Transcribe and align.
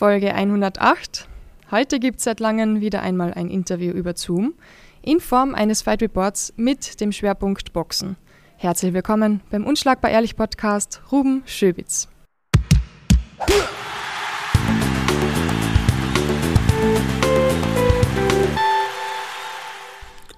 Folge 0.00 0.34
108. 0.34 1.28
Heute 1.70 2.00
gibt 2.00 2.20
es 2.20 2.24
seit 2.24 2.40
langem 2.40 2.80
wieder 2.80 3.02
einmal 3.02 3.34
ein 3.34 3.50
Interview 3.50 3.92
über 3.92 4.16
Zoom 4.16 4.54
in 5.02 5.20
Form 5.20 5.54
eines 5.54 5.82
Fight 5.82 6.00
Reports 6.00 6.54
mit 6.56 7.02
dem 7.02 7.12
Schwerpunkt 7.12 7.74
Boxen. 7.74 8.16
Herzlich 8.56 8.94
willkommen 8.94 9.42
beim 9.50 9.66
Unschlagbar 9.66 10.10
Ehrlich 10.10 10.36
Podcast 10.36 11.02
Ruben 11.12 11.42
Schöbitz. 11.44 12.08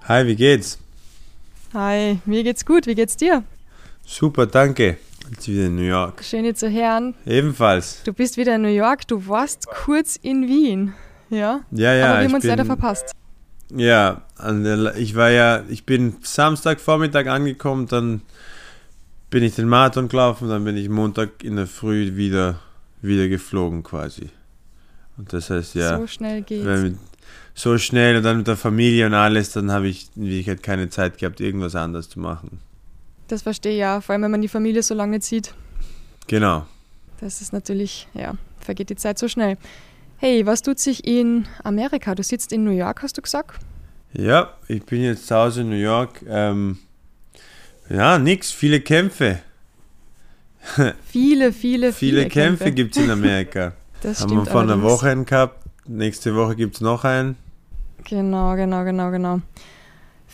Hi, 0.09 0.27
wie 0.27 0.35
geht's? 0.35 0.81
Hi, 1.73 2.19
mir 2.25 2.43
geht's 2.43 2.67
gut. 2.67 2.89
Wie 2.89 2.97
geht's 2.97 3.17
dir? 3.17 3.45
Super, 4.05 4.47
danke. 4.49 4.99
Jetzt 5.35 5.49
wieder 5.49 5.67
in 5.67 5.77
New 5.77 5.83
York. 5.83 6.23
Schön, 6.23 6.45
dir 6.45 6.55
zu 6.55 6.71
hören. 6.71 7.15
Ebenfalls. 7.25 8.03
Du 8.05 8.13
bist 8.13 8.37
wieder 8.37 8.57
in 8.57 8.63
New 8.63 8.69
York. 8.69 9.09
Du 9.09 9.29
warst 9.29 9.67
kurz 9.67 10.17
in 10.17 10.47
Wien. 10.47 10.93
Ja? 11.31 11.63
Ja, 11.71 11.95
ja. 11.95 12.05
Aber 12.11 12.19
wir 12.19 12.27
haben 12.27 12.35
uns 12.35 12.43
bin, 12.43 12.51
leider 12.51 12.67
verpasst. 12.67 13.13
Ja, 13.75 14.21
ich 14.99 15.15
war 15.15 15.31
ja, 15.31 15.63
ich 15.71 15.87
bin 15.87 16.17
Samstagvormittag 16.21 17.29
angekommen, 17.29 17.87
dann 17.87 18.21
bin 19.31 19.43
ich 19.43 19.55
den 19.55 19.69
Marathon 19.69 20.09
gelaufen, 20.09 20.51
dann 20.51 20.65
bin 20.65 20.77
ich 20.77 20.91
Montag 20.91 21.43
in 21.43 21.57
der 21.57 21.67
Früh 21.67 22.15
wieder, 22.15 22.59
wieder 23.01 23.29
geflogen 23.29 23.83
quasi. 23.83 24.29
Und 25.17 25.33
das 25.33 25.49
heißt 25.49 25.75
ja. 25.77 25.97
So 25.97 26.07
schnell 26.07 26.43
geht's. 26.43 26.99
So 27.55 27.79
schnell 27.79 28.19
und 28.19 28.25
dann 28.25 28.37
mit 28.39 28.49
der 28.49 28.59
Familie 28.59 29.07
und 29.07 29.15
alles, 29.15 29.53
dann 29.53 29.73
habe 29.73 29.89
ich 29.89 30.11
in 30.15 30.25
Wirklichkeit 30.25 30.63
keine 30.63 30.91
Zeit 30.91 31.17
gehabt, 31.17 31.41
irgendwas 31.41 31.75
anderes 31.75 32.11
zu 32.11 32.21
machen. 32.21 32.61
Das 33.29 33.43
verstehe 33.43 33.73
ich 33.73 33.79
ja, 33.79 34.01
vor 34.01 34.13
allem 34.13 34.23
wenn 34.23 34.31
man 34.31 34.43
die 34.43 34.49
Familie 34.49 34.83
so 34.83 34.95
lange 34.95 35.13
nicht 35.13 35.25
sieht. 35.25 35.55
Genau. 36.27 36.67
Das 37.21 37.41
ist 37.41 37.53
natürlich, 37.53 38.09
ja, 38.15 38.35
vergeht 38.61 38.91
die 38.91 38.97
Zeit 38.97 39.19
so 39.19 39.29
schnell. 39.29 39.57
Hey, 40.19 40.45
was 40.47 40.63
tut 40.63 40.79
sich 40.79 41.07
in 41.07 41.47
Amerika? 41.65 42.15
Du 42.15 42.23
sitzt 42.23 42.53
in 42.53 42.65
New 42.65 42.71
York, 42.73 43.03
hast 43.03 43.17
du 43.19 43.23
gesagt? 43.23 43.59
Ja, 44.13 44.53
ich 44.69 44.85
bin 44.85 45.03
jetzt 45.03 45.27
zu 45.27 45.35
Hause 45.35 45.63
in 45.63 45.71
New 45.71 45.77
York. 45.77 46.23
Ähm, 46.29 46.79
ja, 47.89 48.19
nix, 48.19 48.51
viele 48.53 48.81
Kämpfe. 48.81 49.41
viele, 51.07 51.53
viele, 51.53 51.53
viele, 51.53 51.93
viele 51.93 52.23
Kämpfe, 52.29 52.65
Kämpfe 52.65 52.73
gibt 52.73 52.97
es 52.97 53.03
in 53.03 53.11
Amerika. 53.19 53.73
das 54.03 54.21
Haben 54.21 54.29
stimmt 54.31 54.47
wir 54.47 54.53
vor 54.53 54.61
einer. 54.63 54.83
Woche 54.83 55.09
einen 55.09 55.25
gehabt. 55.25 55.65
Nächste 55.87 56.35
Woche 56.37 56.55
gibt 56.55 56.77
es 56.77 56.81
noch 56.81 57.05
einen. 57.05 57.37
Genau, 58.05 58.55
genau, 58.55 58.85
genau, 58.85 59.11
genau. 59.11 59.41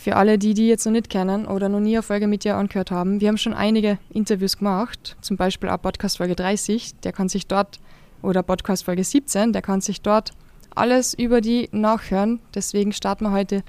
Für 0.01 0.15
alle, 0.15 0.37
die 0.37 0.53
die 0.53 0.69
jetzt 0.69 0.85
noch 0.85 0.93
nicht 0.93 1.09
kennen 1.09 1.45
oder 1.45 1.67
noch 1.67 1.81
nie 1.81 1.97
eine 1.97 2.03
Folge 2.03 2.27
mit 2.27 2.45
dir 2.45 2.55
angehört 2.55 2.89
haben, 2.89 3.19
wir 3.19 3.27
haben 3.27 3.37
schon 3.37 3.53
einige 3.53 3.97
Interviews 4.09 4.57
gemacht, 4.57 5.17
zum 5.19 5.35
Beispiel 5.35 5.67
auch 5.67 5.81
Podcast 5.81 6.15
Folge 6.15 6.37
30, 6.37 7.01
der 7.03 7.11
kann 7.11 7.27
sich 7.27 7.47
dort, 7.47 7.81
oder 8.21 8.41
Podcast 8.41 8.85
Folge 8.85 9.03
17, 9.03 9.51
der 9.51 9.61
kann 9.61 9.81
sich 9.81 10.01
dort 10.01 10.31
alles 10.73 11.13
über 11.13 11.41
die 11.41 11.67
nachhören. 11.73 12.39
Deswegen 12.55 12.93
starten 12.93 13.25
wir 13.25 13.31
heute 13.31 13.61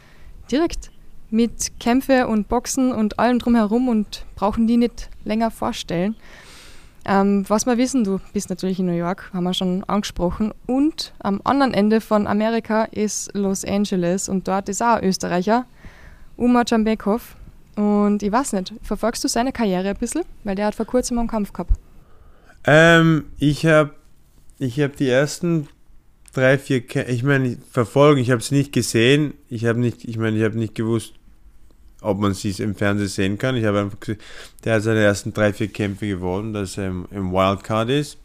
direkt 0.53 0.93
mit 1.31 1.81
Kämpfe 1.81 2.29
und 2.29 2.47
Boxen 2.49 2.93
und 2.93 3.19
allem 3.19 3.41
drumherum 3.41 3.89
und 3.89 4.25
brauchen 4.37 4.69
die 4.69 4.77
nicht 4.77 5.11
länger 5.25 5.51
vorstellen. 5.51 6.15
Ähm, 7.07 7.45
was 7.49 7.67
wir 7.67 7.77
wissen, 7.77 8.05
du 8.05 8.21
bist 8.33 8.51
natürlich 8.51 8.79
in 8.79 8.87
New 8.87 8.93
York, 8.93 9.31
haben 9.33 9.43
wir 9.43 9.55
schon 9.55 9.83
angesprochen. 9.89 10.53
Und 10.69 11.13
am 11.19 11.41
anderen 11.43 11.75
Ende 11.75 12.01
von 12.01 12.29
Amerika 12.29 12.85
ist 12.85 13.35
Los 13.35 13.65
Angeles 13.65 14.29
und 14.29 14.47
dort 14.47 14.69
ist 14.69 14.81
auch 14.81 14.99
ein 14.99 15.05
Österreicher, 15.05 15.67
Umar 16.41 16.65
Jambekov. 16.67 17.37
Und 17.77 18.23
ich 18.23 18.33
weiß 18.33 18.55
nicht, 18.55 18.73
verfolgst 18.83 19.23
du 19.23 19.29
seine 19.29 19.53
Karriere 19.53 19.91
ein 19.91 19.97
bisschen? 19.97 20.25
Weil 20.43 20.57
der 20.57 20.67
hat 20.67 20.75
vor 20.75 20.87
kurzem 20.87 21.19
einen 21.19 21.29
Kampf 21.29 21.53
gehabt. 21.53 21.73
Ähm, 22.65 23.27
ich 23.39 23.65
habe 23.67 23.91
ich 24.59 24.81
hab 24.81 24.97
die 24.97 25.09
ersten 25.09 25.69
drei, 26.35 26.59
vier, 26.59 26.81
Kä 26.87 27.05
ich 27.05 27.23
meine, 27.23 27.57
verfolgen, 27.71 28.21
ich 28.21 28.31
habe 28.31 28.41
es 28.41 28.51
nicht 28.51 28.73
gesehen. 28.73 29.35
Ich 29.49 29.67
habe 29.67 29.79
nicht, 29.79 30.05
ich 30.05 30.19
meine, 30.19 30.37
ich 30.37 30.45
habe 30.45 30.59
nicht 30.59 30.75
gewusst, 30.75 31.15
ob 32.01 32.19
man 32.19 32.35
sie 32.35 32.51
im 32.63 32.75
Fernsehen 32.75 33.09
sehen 33.09 33.39
kann. 33.39 33.57
Ich 33.57 33.65
habe 33.65 33.81
einfach 33.81 34.01
gesehen, 34.01 34.21
der 34.65 34.75
hat 34.75 34.83
seine 34.83 35.01
ersten 35.01 35.33
drei, 35.33 35.53
vier 35.53 35.69
Kämpfe 35.69 36.09
gewonnen, 36.09 36.53
dass 36.53 36.79
er 36.79 36.89
im, 36.89 37.07
im 37.11 37.33
Wildcard 37.33 37.91
ist. 37.91 38.19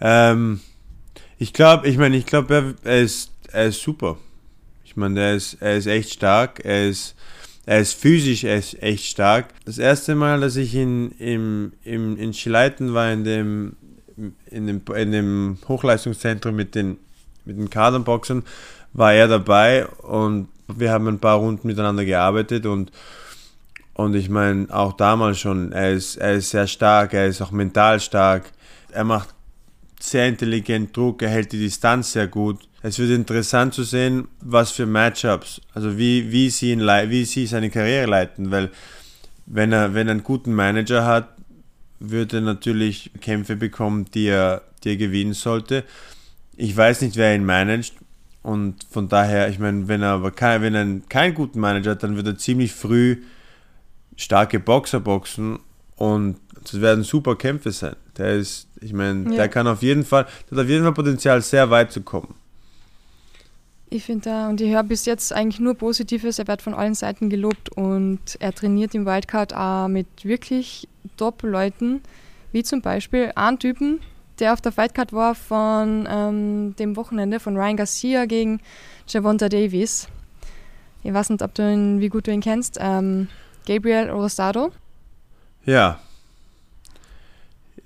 Ähm, 0.00 0.60
ich 1.38 1.52
glaube, 1.52 1.88
ich 1.88 1.98
meine, 1.98 2.16
ich 2.16 2.26
glaube, 2.26 2.54
er, 2.54 2.90
er, 2.90 3.00
ist, 3.02 3.30
er 3.52 3.66
ist 3.66 3.82
super. 3.82 4.18
Ich 4.96 4.98
meine, 4.98 5.20
er 5.20 5.34
ist, 5.34 5.58
er 5.60 5.76
ist 5.76 5.86
echt 5.86 6.14
stark. 6.14 6.64
Er 6.64 6.88
ist, 6.88 7.14
er 7.66 7.80
ist 7.80 7.92
physisch 7.92 8.44
er 8.44 8.56
ist 8.56 8.82
echt 8.82 9.04
stark. 9.04 9.48
Das 9.66 9.76
erste 9.76 10.14
Mal, 10.14 10.40
dass 10.40 10.56
ich 10.56 10.74
in, 10.74 11.10
im, 11.18 11.74
im, 11.84 12.16
in 12.16 12.32
Schileiten 12.32 12.94
war, 12.94 13.12
in 13.12 13.22
dem, 13.22 13.76
in 14.46 14.66
dem, 14.66 14.80
in 14.96 15.12
dem 15.12 15.58
Hochleistungszentrum 15.68 16.56
mit 16.56 16.74
den, 16.74 16.96
mit 17.44 17.58
den 17.58 17.68
Kaderboxern, 17.68 18.42
war 18.94 19.12
er 19.12 19.28
dabei 19.28 19.86
und 19.86 20.48
wir 20.66 20.90
haben 20.90 21.08
ein 21.08 21.18
paar 21.18 21.36
Runden 21.36 21.66
miteinander 21.68 22.06
gearbeitet 22.06 22.64
und, 22.64 22.90
und 23.92 24.14
ich 24.14 24.30
meine, 24.30 24.66
auch 24.70 24.94
damals 24.94 25.38
schon, 25.38 25.72
er 25.72 25.92
ist, 25.92 26.16
er 26.16 26.36
ist 26.36 26.48
sehr 26.48 26.66
stark, 26.66 27.12
er 27.12 27.26
ist 27.26 27.42
auch 27.42 27.50
mental 27.50 28.00
stark, 28.00 28.50
er 28.92 29.04
macht 29.04 29.35
sehr 30.00 30.28
intelligent 30.28 30.96
Druck, 30.96 31.22
er 31.22 31.30
hält 31.30 31.52
die 31.52 31.58
Distanz 31.58 32.12
sehr 32.12 32.26
gut. 32.26 32.60
Es 32.82 32.98
wird 32.98 33.10
interessant 33.10 33.74
zu 33.74 33.82
sehen, 33.82 34.28
was 34.40 34.70
für 34.70 34.86
Matchups, 34.86 35.60
also 35.74 35.98
wie, 35.98 36.30
wie, 36.30 36.50
sie, 36.50 36.72
ihn, 36.72 36.80
wie 36.80 37.24
sie 37.24 37.46
seine 37.46 37.70
Karriere 37.70 38.06
leiten, 38.06 38.50
weil 38.50 38.70
wenn 39.46 39.72
er, 39.72 39.94
wenn 39.94 40.08
er 40.08 40.12
einen 40.12 40.22
guten 40.22 40.52
Manager 40.52 41.04
hat, 41.04 41.28
wird 41.98 42.32
er 42.32 42.42
natürlich 42.42 43.10
Kämpfe 43.20 43.56
bekommen, 43.56 44.06
die 44.12 44.26
er, 44.26 44.62
die 44.84 44.90
er 44.90 44.96
gewinnen 44.96 45.34
sollte. 45.34 45.84
Ich 46.56 46.76
weiß 46.76 47.00
nicht, 47.00 47.16
wer 47.16 47.34
ihn 47.34 47.44
managt, 47.44 47.94
und 48.46 48.86
von 48.88 49.08
daher, 49.08 49.48
ich 49.48 49.58
meine, 49.58 49.88
wenn 49.88 50.02
er 50.02 50.10
aber 50.10 50.30
kein, 50.30 50.62
wenn 50.62 50.76
er 50.76 51.00
keinen 51.08 51.34
guten 51.34 51.58
Manager 51.58 51.90
hat, 51.90 52.04
dann 52.04 52.14
wird 52.14 52.28
er 52.28 52.38
ziemlich 52.38 52.72
früh 52.72 53.16
starke 54.14 54.60
Boxer 54.60 55.00
boxen 55.00 55.58
und 55.96 56.36
das 56.70 56.80
werden 56.80 57.04
super 57.04 57.36
Kämpfe 57.36 57.72
sein. 57.72 57.96
Der 58.16 58.34
ist, 58.34 58.68
ich 58.80 58.92
meine, 58.92 59.30
ja. 59.30 59.36
der 59.36 59.48
kann 59.48 59.66
auf 59.66 59.82
jeden 59.82 60.04
Fall, 60.04 60.26
der 60.50 60.58
hat 60.58 60.64
auf 60.64 60.70
jeden 60.70 60.84
Fall 60.84 60.94
Potenzial, 60.94 61.42
sehr 61.42 61.70
weit 61.70 61.92
zu 61.92 62.02
kommen. 62.02 62.34
Ich 63.88 64.02
finde 64.02 64.30
da, 64.30 64.48
und 64.48 64.60
ich 64.60 64.72
höre 64.72 64.82
bis 64.82 65.06
jetzt 65.06 65.32
eigentlich 65.32 65.60
nur 65.60 65.74
Positives, 65.74 66.40
er 66.40 66.48
wird 66.48 66.60
von 66.60 66.74
allen 66.74 66.94
Seiten 66.94 67.30
gelobt 67.30 67.68
und 67.70 68.20
er 68.40 68.52
trainiert 68.52 68.94
im 68.94 69.06
Wildcard 69.06 69.54
auch 69.54 69.86
mit 69.86 70.06
wirklich 70.24 70.88
Top-Leuten, 71.16 72.00
wie 72.50 72.64
zum 72.64 72.82
Beispiel 72.82 73.30
einen 73.36 73.60
Typen, 73.60 74.00
der 74.40 74.52
auf 74.52 74.60
der 74.60 74.72
Fightcard 74.72 75.12
war 75.12 75.34
von 75.36 76.08
ähm, 76.10 76.74
dem 76.78 76.96
Wochenende 76.96 77.38
von 77.38 77.56
Ryan 77.56 77.76
Garcia 77.76 78.26
gegen 78.26 78.60
Javonta 79.08 79.48
Davis. 79.48 80.08
Ich 81.04 81.14
weiß 81.14 81.30
nicht, 81.30 81.42
ob 81.42 81.54
du 81.54 81.62
ihn, 81.62 82.00
wie 82.00 82.08
gut 82.08 82.26
du 82.26 82.32
ihn 82.32 82.40
kennst. 82.40 82.78
Ähm, 82.80 83.28
Gabriel 83.66 84.10
Rosado. 84.10 84.72
Ja. 85.64 86.00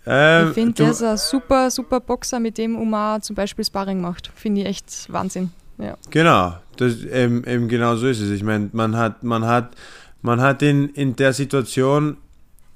Ähm, 0.07 0.49
ich 0.49 0.55
finde, 0.55 0.73
der 0.75 0.91
ist 0.91 1.03
ein 1.03 1.17
super, 1.17 1.71
super 1.71 2.01
Boxer, 2.01 2.41
mit 2.41 2.59
dem 2.59 2.77
Umar 2.77 3.21
zum 3.21 3.37
Beispiel 3.37 3.65
Sparring 3.65 4.01
macht. 4.01 4.31
Finde 4.35 4.63
ich 4.63 4.67
echt 4.67 5.13
Wahnsinn. 5.13 5.51
Ja. 5.79 5.97
Genau, 6.11 6.55
das, 6.77 7.03
eben, 7.05 7.45
eben 7.45 7.69
genau 7.69 7.97
so 7.97 8.07
ist 8.07 8.21
es. 8.21 8.31
Ich 8.31 8.43
meine, 8.43 8.71
man 8.73 8.97
hat, 8.97 9.23
man 9.23 9.47
hat, 9.47 9.75
man 10.23 10.41
hat 10.41 10.63
in, 10.63 10.89
in 10.91 11.17
der 11.17 11.33
Situation, 11.33 12.17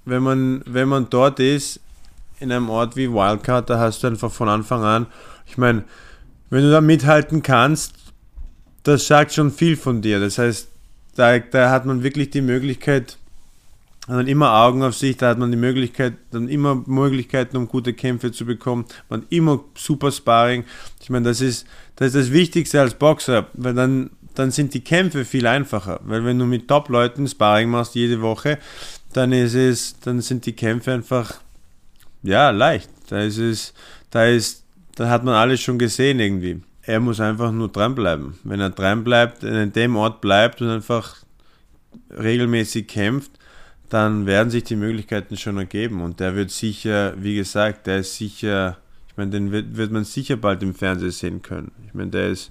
wenn 0.04 0.22
man, 0.22 0.62
wenn 0.66 0.88
man 0.88 1.08
dort 1.10 1.40
ist, 1.40 1.80
in 2.40 2.50
einem 2.50 2.68
Ort 2.70 2.96
wie 2.96 3.10
Wildcard, 3.10 3.70
da 3.70 3.78
hast 3.78 4.02
du 4.02 4.08
einfach 4.08 4.30
von 4.30 4.48
Anfang 4.48 4.82
an, 4.82 5.06
ich 5.46 5.58
meine, 5.58 5.84
wenn 6.50 6.62
du 6.62 6.70
da 6.70 6.80
mithalten 6.80 7.42
kannst, 7.42 7.94
das 8.82 9.06
sagt 9.06 9.32
schon 9.32 9.50
viel 9.50 9.76
von 9.76 10.02
dir. 10.02 10.20
Das 10.20 10.38
heißt, 10.38 10.68
da, 11.16 11.38
da 11.38 11.70
hat 11.70 11.86
man 11.86 12.02
wirklich 12.02 12.30
die 12.30 12.42
Möglichkeit, 12.42 13.18
hat 14.06 14.16
man 14.16 14.26
immer 14.26 14.52
Augen 14.52 14.82
auf 14.82 14.94
sich, 14.94 15.16
da 15.16 15.30
hat 15.30 15.38
man 15.38 15.50
die 15.50 15.56
Möglichkeit, 15.56 16.14
dann 16.30 16.48
immer 16.48 16.82
Möglichkeiten, 16.86 17.56
um 17.56 17.68
gute 17.68 17.94
Kämpfe 17.94 18.32
zu 18.32 18.44
bekommen. 18.44 18.84
Man 19.08 19.24
immer 19.30 19.64
super 19.74 20.12
Sparring. 20.12 20.64
Ich 21.00 21.08
meine, 21.08 21.26
das 21.26 21.40
ist, 21.40 21.66
das 21.96 22.08
ist 22.08 22.16
das 22.16 22.32
Wichtigste 22.32 22.80
als 22.80 22.94
Boxer, 22.94 23.46
weil 23.54 23.72
dann, 23.72 24.10
dann 24.34 24.50
sind 24.50 24.74
die 24.74 24.84
Kämpfe 24.84 25.24
viel 25.24 25.46
einfacher. 25.46 26.00
Weil 26.04 26.24
wenn 26.24 26.38
du 26.38 26.44
mit 26.44 26.68
Top-Leuten 26.68 27.26
Sparring 27.26 27.70
machst 27.70 27.94
jede 27.94 28.20
Woche, 28.20 28.58
dann 29.14 29.32
ist 29.32 29.54
es, 29.54 29.98
dann 30.00 30.20
sind 30.20 30.44
die 30.44 30.52
Kämpfe 30.52 30.92
einfach 30.92 31.40
ja, 32.22 32.50
leicht. 32.50 32.90
Da 33.08 33.22
ist 33.22 33.38
es, 33.38 33.72
da 34.10 34.26
ist, 34.26 34.64
da 34.96 35.08
hat 35.08 35.24
man 35.24 35.34
alles 35.34 35.62
schon 35.62 35.78
gesehen 35.78 36.20
irgendwie. 36.20 36.60
Er 36.82 37.00
muss 37.00 37.20
einfach 37.20 37.52
nur 37.52 37.68
dranbleiben. 37.68 38.34
Wenn 38.44 38.60
er 38.60 38.70
dranbleibt, 38.70 39.44
in 39.44 39.72
dem 39.72 39.96
Ort 39.96 40.20
bleibt 40.20 40.60
und 40.60 40.68
einfach 40.68 41.16
regelmäßig 42.10 42.86
kämpft, 42.86 43.30
dann 43.94 44.26
werden 44.26 44.50
sich 44.50 44.64
die 44.64 44.74
Möglichkeiten 44.74 45.36
schon 45.36 45.56
ergeben. 45.56 46.00
Und 46.00 46.18
der 46.18 46.34
wird 46.34 46.50
sicher, 46.50 47.14
wie 47.16 47.36
gesagt, 47.36 47.86
der 47.86 47.98
ist 47.98 48.16
sicher, 48.16 48.76
ich 49.08 49.16
meine, 49.16 49.30
den 49.30 49.52
wird, 49.52 49.76
wird 49.76 49.92
man 49.92 50.02
sicher 50.02 50.36
bald 50.36 50.64
im 50.64 50.74
Fernsehen 50.74 51.12
sehen 51.12 51.42
können. 51.42 51.70
Ich 51.86 51.94
meine, 51.94 52.10
der 52.10 52.30
ist, 52.30 52.50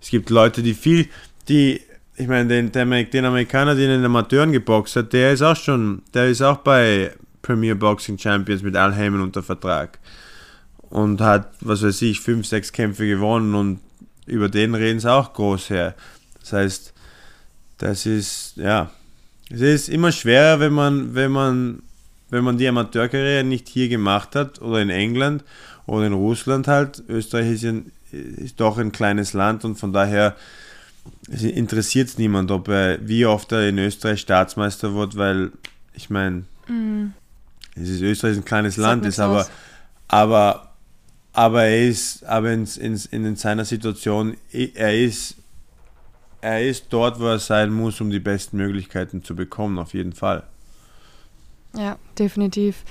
es 0.00 0.10
gibt 0.10 0.30
Leute, 0.30 0.62
die 0.62 0.72
viel, 0.72 1.08
die, 1.48 1.80
ich 2.14 2.28
meine, 2.28 2.48
den, 2.48 2.70
den 2.70 3.24
Amerikaner, 3.24 3.74
den 3.74 3.90
in 3.90 3.96
den 3.96 4.04
Amateuren 4.04 4.52
geboxt 4.52 4.94
hat, 4.94 5.12
der 5.12 5.32
ist 5.32 5.42
auch 5.42 5.56
schon, 5.56 6.02
der 6.14 6.28
ist 6.28 6.42
auch 6.42 6.58
bei 6.58 7.12
Premier 7.42 7.74
Boxing 7.74 8.16
Champions 8.16 8.62
mit 8.62 8.76
Al 8.76 8.94
Heyman 8.94 9.20
unter 9.20 9.42
Vertrag. 9.42 9.98
und 10.90 11.20
hat, 11.20 11.50
was 11.60 11.82
weiß 11.82 12.02
ich, 12.02 12.20
fünf, 12.20 12.46
sechs 12.46 12.70
Kämpfe 12.70 13.04
gewonnen 13.08 13.56
und 13.56 13.80
über 14.26 14.48
den 14.48 14.76
reden 14.76 15.00
sie 15.00 15.10
auch 15.12 15.32
groß 15.32 15.70
her. 15.70 15.96
Das 16.40 16.52
heißt, 16.52 16.94
das 17.78 18.06
ist, 18.06 18.56
ja, 18.56 18.92
es 19.54 19.82
ist 19.82 19.88
immer 19.88 20.12
schwerer, 20.12 20.60
wenn 20.60 20.72
man, 20.72 21.14
wenn 21.14 21.32
man, 21.32 21.82
wenn 22.30 22.44
man 22.44 22.58
die 22.58 22.68
Amateurkarriere 22.68 23.44
nicht 23.44 23.68
hier 23.68 23.88
gemacht 23.88 24.34
hat 24.34 24.60
oder 24.60 24.80
in 24.80 24.90
England 24.90 25.44
oder 25.86 26.06
in 26.06 26.12
Russland 26.12 26.68
halt. 26.68 27.02
Österreich 27.08 27.52
ist, 27.52 27.64
ein, 27.64 27.92
ist 28.10 28.60
doch 28.60 28.78
ein 28.78 28.92
kleines 28.92 29.32
Land 29.32 29.64
und 29.64 29.76
von 29.76 29.92
daher 29.92 30.36
interessiert 31.28 32.08
es 32.08 32.18
niemand, 32.18 32.50
ob 32.50 32.68
er, 32.68 32.98
wie 33.06 33.26
oft 33.26 33.52
er 33.52 33.68
in 33.68 33.78
Österreich 33.78 34.20
Staatsmeister 34.20 34.94
wird, 34.94 35.16
weil 35.16 35.52
ich 35.92 36.10
meine, 36.10 36.44
mm. 36.66 37.12
es 37.76 37.88
ist 37.88 38.02
Österreich 38.02 38.32
ist 38.32 38.38
ein 38.38 38.44
kleines 38.44 38.76
Land, 38.76 39.04
ist 39.04 39.20
aber, 39.20 39.46
aber, 40.08 40.72
aber 41.32 41.64
er 41.64 41.88
ist, 41.88 42.24
aber 42.24 42.52
in, 42.52 42.66
in, 42.80 42.98
in 43.10 43.36
seiner 43.36 43.64
Situation, 43.64 44.36
er 44.50 44.98
ist, 44.98 45.36
er 46.44 46.62
ist 46.62 46.88
dort, 46.90 47.18
wo 47.20 47.26
er 47.26 47.38
sein 47.38 47.72
muss, 47.72 48.02
um 48.02 48.10
die 48.10 48.20
besten 48.20 48.58
Möglichkeiten 48.58 49.24
zu 49.24 49.34
bekommen, 49.34 49.78
auf 49.78 49.94
jeden 49.94 50.12
Fall. 50.12 50.42
Ja, 51.74 51.96
definitiv. 52.18 52.84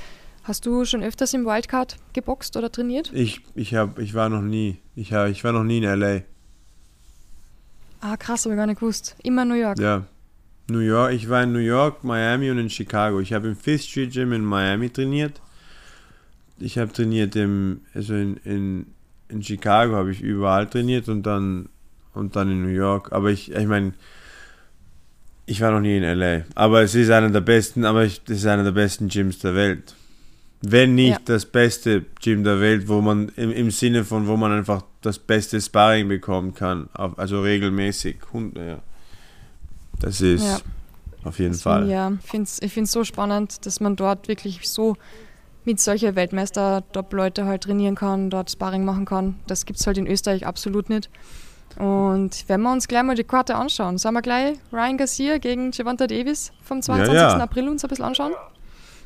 Hast 0.43 0.65
du 0.65 0.83
schon 0.85 1.03
öfters 1.03 1.35
im 1.35 1.45
Wildcard 1.45 1.97
geboxt 2.13 2.57
oder 2.57 2.71
trainiert? 2.71 3.11
Ich, 3.13 3.41
ich, 3.53 3.75
hab, 3.75 3.99
ich 3.99 4.15
war 4.15 4.29
noch 4.29 4.41
nie. 4.41 4.79
Ich, 4.95 5.13
hab, 5.13 5.29
ich 5.29 5.43
war 5.43 5.51
noch 5.51 5.63
nie 5.63 5.77
in 5.77 5.83
LA. 5.83 6.21
Ah, 8.01 8.17
krass, 8.17 8.43
habe 8.43 8.55
ich 8.55 8.57
gar 8.57 8.65
nicht 8.65 8.79
gewusst. 8.79 9.15
Immer 9.23 9.45
New 9.45 9.53
York. 9.53 9.79
Ja. 9.79 10.03
New 10.67 10.79
York, 10.79 11.13
ich 11.13 11.29
war 11.29 11.43
in 11.43 11.53
New 11.53 11.59
York, 11.59 12.03
Miami 12.03 12.49
und 12.49 12.57
in 12.57 12.71
Chicago. 12.71 13.19
Ich 13.19 13.33
habe 13.33 13.49
im 13.49 13.55
Fifth 13.55 13.85
Street 13.85 14.11
Gym 14.11 14.33
in 14.33 14.43
Miami 14.43 14.89
trainiert. 14.89 15.39
Ich 16.57 16.79
habe 16.79 16.91
trainiert 16.91 17.35
im, 17.35 17.81
also 17.93 18.15
in, 18.15 18.37
in, 18.37 18.85
in 19.27 19.43
Chicago 19.43 19.95
habe 19.95 20.11
ich 20.11 20.21
überall 20.21 20.67
trainiert 20.67 21.07
und 21.07 21.23
dann 21.23 21.69
und 22.13 22.35
dann 22.35 22.49
in 22.49 22.63
New 22.63 22.69
York. 22.69 23.11
Aber 23.11 23.29
ich, 23.29 23.51
ich 23.51 23.67
meine, 23.67 23.93
ich 25.45 25.61
war 25.61 25.71
noch 25.71 25.81
nie 25.81 25.97
in 25.97 26.03
LA. 26.03 26.43
Aber 26.55 26.81
es 26.81 26.95
ist 26.95 27.09
einer 27.09 27.29
der 27.29 27.41
besten, 27.41 27.85
aber 27.85 28.03
es 28.03 28.21
ist 28.27 28.45
einer 28.45 28.63
der 28.63 28.71
besten 28.71 29.09
Gyms 29.09 29.39
der 29.39 29.55
Welt 29.55 29.95
wenn 30.65 30.95
nicht 30.95 31.11
ja. 31.11 31.19
das 31.25 31.45
beste 31.45 32.05
Gym 32.21 32.43
der 32.45 32.61
Welt, 32.61 32.87
wo 32.87 33.01
man 33.01 33.29
im, 33.35 33.51
im 33.51 33.69
Sinne 33.69 34.05
von, 34.05 34.27
wo 34.27 34.37
man 34.37 34.53
einfach 34.53 34.83
das 35.01 35.19
beste 35.19 35.59
Sparring 35.59 36.07
bekommen 36.07 36.53
kann, 36.53 36.87
also 36.93 37.41
regelmäßig. 37.41 38.17
Ja. 38.55 38.79
Das 39.99 40.21
ist 40.21 40.45
ja. 40.45 40.59
auf 41.25 41.37
jeden 41.39 41.51
das 41.51 41.63
Fall. 41.63 41.89
Ja, 41.89 42.13
ich 42.23 42.29
finde 42.29 42.49
es 42.49 42.91
so 42.91 43.03
spannend, 43.03 43.65
dass 43.65 43.81
man 43.81 43.97
dort 43.97 44.29
wirklich 44.29 44.69
so 44.69 44.95
mit 45.65 45.81
solchen 45.81 46.15
Weltmeister-Top-Leute 46.15 47.45
halt 47.45 47.63
trainieren 47.63 47.95
kann, 47.95 48.29
dort 48.29 48.49
Sparring 48.49 48.85
machen 48.85 49.03
kann. 49.03 49.35
Das 49.47 49.65
gibt 49.65 49.79
es 49.79 49.87
halt 49.87 49.97
in 49.97 50.07
Österreich 50.07 50.45
absolut 50.47 50.89
nicht. 50.89 51.09
Und 51.77 52.43
wenn 52.47 52.61
wir 52.61 52.71
uns 52.71 52.87
gleich 52.87 53.03
mal 53.03 53.15
die 53.15 53.23
Karte 53.23 53.55
anschauen, 53.55 53.97
sollen 53.97 54.13
wir 54.13 54.21
gleich 54.21 54.57
Ryan 54.71 54.97
Garcia 54.97 55.37
gegen 55.37 55.71
Javante 55.71 56.07
Davis 56.07 56.51
vom 56.61 56.81
22. 56.81 57.13
Ja, 57.13 57.37
ja. 57.37 57.43
April 57.43 57.69
uns 57.69 57.83
ein 57.83 57.89
bisschen 57.89 58.05
anschauen? 58.05 58.33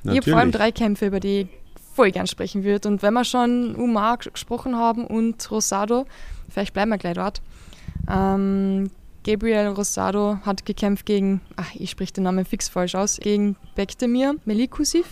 Natürlich. 0.04 0.20
Ich 0.20 0.28
habe 0.28 0.32
vor 0.32 0.40
allem 0.40 0.52
drei 0.52 0.72
Kämpfe, 0.72 1.08
über 1.08 1.20
die 1.20 1.42
ich 1.42 1.48
voll 1.96 2.12
gern 2.12 2.28
sprechen 2.28 2.64
würde. 2.64 2.88
Und 2.88 3.02
wenn 3.02 3.14
wir 3.14 3.26
schon 3.26 3.76
Umar 3.76 4.18
gesprochen 4.18 4.76
haben 4.76 5.06
und 5.06 5.50
Rosado, 5.50 6.06
vielleicht 6.50 6.74
bleiben 6.74 6.92
wir 6.92 6.98
gleich 6.98 7.16
dort. 7.16 7.42
Ähm, 8.10 8.92
Gabriel 9.24 9.68
Rosado 9.68 10.40
hat 10.46 10.66
gekämpft 10.66 11.06
gegen, 11.06 11.42
ach, 11.56 11.74
ich 11.74 11.90
spreche 11.90 12.14
den 12.14 12.24
Namen 12.24 12.46
fix 12.46 12.70
falsch 12.70 12.96
aus, 12.96 13.18
gegen 13.18 13.58
Bektemir 13.76 14.36
Melikusiv. 14.46 15.06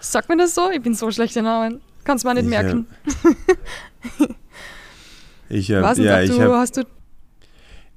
Sagt 0.00 0.28
man 0.28 0.38
das 0.38 0.54
so? 0.54 0.70
Ich 0.70 0.80
bin 0.80 0.94
so 0.94 1.10
schlecht 1.10 1.36
in 1.36 1.44
Namen. 1.44 1.80
Kannst 2.04 2.24
du 2.24 2.28
mir 2.28 2.34
nicht 2.34 2.44
ich 2.44 2.50
merken. 2.50 2.86
Hab, 4.20 4.28
ich 5.48 5.72
habe, 5.72 6.02
ja, 6.02 6.20
ich 6.20 6.40
habe. 6.40 6.56
Hast 6.56 6.76
du 6.76 6.82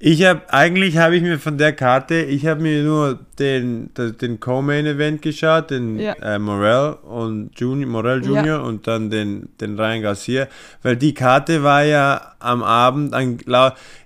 ich 0.01 0.23
habe 0.23 0.41
eigentlich 0.47 0.97
habe 0.97 1.17
ich 1.17 1.21
mir 1.21 1.39
von 1.39 1.57
der 1.57 1.73
Karte, 1.73 2.21
ich 2.21 2.45
habe 2.45 2.61
mir 2.61 2.83
nur 2.83 3.19
den 3.37 3.89
den 3.95 4.39
Co-Main 4.39 4.85
Event 4.85 5.21
geschaut, 5.21 5.71
den 5.71 5.99
ja. 5.99 6.13
äh, 6.13 6.39
Morel 6.39 6.93
und 7.03 7.51
Junior, 7.59 7.89
Morel 7.89 8.23
Junior 8.23 8.45
ja. 8.45 8.59
und 8.59 8.87
dann 8.87 9.09
den 9.09 9.49
den 9.59 9.77
Ryan 9.77 10.01
Garcia, 10.01 10.47
weil 10.83 10.95
die 10.95 11.13
Karte 11.13 11.63
war 11.63 11.83
ja 11.83 12.33
am 12.39 12.63
Abend 12.63 13.13
an, 13.13 13.39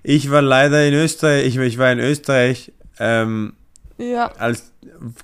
ich 0.02 0.32
war 0.32 0.42
leider 0.42 0.84
in 0.84 0.94
Österreich, 0.94 1.46
ich, 1.46 1.56
ich 1.58 1.78
war 1.78 1.92
in 1.92 2.00
Österreich 2.00 2.72
ähm, 2.98 3.52
ja. 3.96 4.32
als 4.36 4.72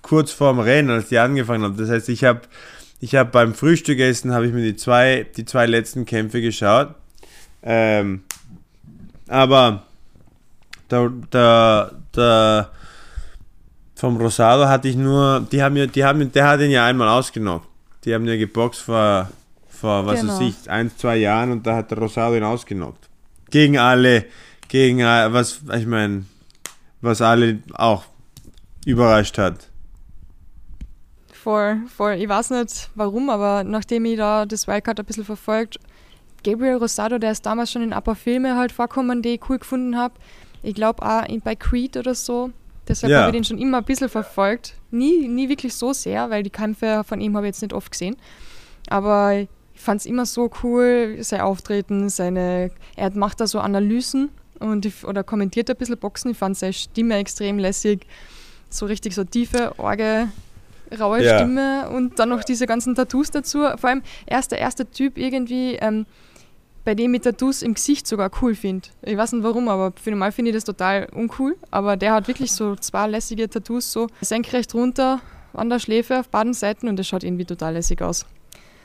kurz 0.02 0.30
vorm 0.30 0.60
Rennen, 0.60 0.90
als 0.90 1.08
die 1.08 1.18
angefangen 1.18 1.64
haben. 1.64 1.76
Das 1.78 1.90
heißt, 1.90 2.08
ich 2.08 2.22
habe 2.22 2.42
ich 3.00 3.16
habe 3.16 3.30
beim 3.30 3.54
Frühstückessen 3.54 4.32
habe 4.32 4.46
ich 4.46 4.52
mir 4.52 4.62
die 4.62 4.76
zwei 4.76 5.26
die 5.36 5.44
zwei 5.44 5.66
letzten 5.66 6.04
Kämpfe 6.04 6.40
geschaut. 6.40 6.94
Ähm, 7.62 8.22
aber 9.28 9.82
der, 10.90 11.10
der, 11.32 11.92
der 12.14 12.70
vom 13.94 14.16
Rosado 14.16 14.66
hatte 14.66 14.88
ich 14.88 14.96
nur, 14.96 15.46
die 15.52 15.62
haben 15.62 15.76
ja, 15.76 15.86
die 15.86 16.04
haben, 16.04 16.32
der 16.32 16.48
hat 16.48 16.60
ihn 16.60 16.70
ja 16.70 16.86
einmal 16.86 17.08
ausgenockt. 17.08 17.68
Die 18.04 18.14
haben 18.14 18.26
ja 18.26 18.36
geboxt 18.36 18.80
vor, 18.80 19.28
vor 19.68 20.06
was 20.06 20.20
genau. 20.20 20.32
weiß 20.32 20.40
ich, 20.40 20.70
ein, 20.70 20.90
zwei 20.96 21.16
Jahren 21.16 21.52
und 21.52 21.66
da 21.66 21.76
hat 21.76 21.90
der 21.90 21.98
Rosado 21.98 22.34
ihn 22.34 22.44
ausgenockt. 22.44 23.08
Gegen 23.50 23.78
alle, 23.78 24.24
gegen 24.68 25.00
was, 25.00 25.60
ich 25.76 25.86
meine, 25.86 26.24
was 27.02 27.20
alle 27.20 27.58
auch 27.74 28.04
überrascht 28.86 29.36
hat. 29.38 29.68
Vor, 31.32 31.76
vor, 31.94 32.12
ich 32.12 32.28
weiß 32.28 32.50
nicht 32.50 32.90
warum, 32.94 33.30
aber 33.30 33.64
nachdem 33.64 34.04
ich 34.06 34.16
da 34.16 34.46
das 34.46 34.66
Wildcard 34.66 35.00
ein 35.00 35.06
bisschen 35.06 35.24
verfolgt, 35.24 35.78
Gabriel 36.42 36.76
Rosado, 36.76 37.18
der 37.18 37.32
ist 37.32 37.44
damals 37.44 37.72
schon 37.72 37.82
in 37.82 37.92
ein 37.92 38.02
paar 38.02 38.16
Filme 38.16 38.56
halt 38.56 38.72
vorkommen, 38.72 39.22
die 39.22 39.30
ich 39.30 39.40
cool 39.48 39.58
gefunden 39.58 39.96
habe. 39.96 40.14
Ich 40.62 40.74
glaube 40.74 41.02
auch 41.02 41.24
bei 41.42 41.54
Creed 41.54 41.96
oder 41.96 42.14
so. 42.14 42.50
Deshalb 42.88 43.12
ja. 43.12 43.20
habe 43.20 43.30
ich 43.30 43.36
den 43.36 43.44
schon 43.44 43.58
immer 43.58 43.78
ein 43.78 43.84
bisschen 43.84 44.08
verfolgt. 44.08 44.74
Nie, 44.90 45.28
nie 45.28 45.48
wirklich 45.48 45.74
so 45.74 45.92
sehr, 45.92 46.28
weil 46.30 46.42
die 46.42 46.50
Kämpfe 46.50 47.02
von 47.04 47.20
ihm 47.20 47.36
habe 47.36 47.46
ich 47.46 47.50
jetzt 47.50 47.62
nicht 47.62 47.72
oft 47.72 47.90
gesehen. 47.92 48.16
Aber 48.88 49.34
ich 49.34 49.48
fand 49.74 50.00
es 50.00 50.06
immer 50.06 50.26
so 50.26 50.50
cool, 50.62 51.18
sein 51.20 51.40
Auftreten, 51.40 52.08
seine. 52.08 52.70
Er 52.96 53.16
macht 53.16 53.40
da 53.40 53.46
so 53.46 53.60
Analysen 53.60 54.30
und 54.58 54.88
oder 55.04 55.22
kommentiert 55.22 55.70
ein 55.70 55.76
bisschen 55.76 55.98
Boxen. 55.98 56.32
Ich 56.32 56.36
fand 56.36 56.56
seine 56.56 56.72
Stimme 56.72 57.16
extrem 57.16 57.58
lässig. 57.58 58.06
So 58.68 58.86
richtig 58.86 59.14
so 59.14 59.24
tiefe, 59.24 59.78
orge, 59.78 60.28
raue 60.98 61.22
ja. 61.22 61.38
Stimme 61.38 61.88
und 61.90 62.18
dann 62.18 62.28
noch 62.28 62.44
diese 62.44 62.66
ganzen 62.66 62.94
Tattoos 62.94 63.30
dazu. 63.30 63.58
Vor 63.76 63.90
allem, 63.90 64.02
er 64.26 64.40
ist 64.40 64.50
der 64.50 64.58
erste 64.58 64.90
Typ 64.90 65.16
irgendwie. 65.16 65.76
Ähm, 65.76 66.06
bei 66.90 66.96
dem 66.96 67.12
mit 67.12 67.22
Tattoos 67.22 67.62
im 67.62 67.74
Gesicht 67.74 68.08
sogar 68.08 68.32
cool 68.42 68.56
finde. 68.56 68.88
Ich 69.02 69.16
weiß 69.16 69.30
nicht 69.30 69.44
warum, 69.44 69.68
aber 69.68 69.92
für 69.94 70.10
normal 70.10 70.32
finde 70.32 70.50
ich 70.50 70.56
das 70.56 70.64
total 70.64 71.06
uncool. 71.14 71.54
Aber 71.70 71.96
der 71.96 72.14
hat 72.14 72.26
wirklich 72.26 72.50
so 72.50 72.74
zwei 72.74 73.06
lässige 73.06 73.48
Tattoos, 73.48 73.92
so 73.92 74.08
senkrecht 74.22 74.74
runter 74.74 75.20
an 75.52 75.70
der 75.70 75.78
Schläfe 75.78 76.18
auf 76.18 76.28
beiden 76.28 76.52
Seiten 76.52 76.88
und 76.88 76.98
das 76.98 77.06
schaut 77.06 77.22
irgendwie 77.22 77.44
total 77.44 77.74
lässig 77.74 78.02
aus. 78.02 78.26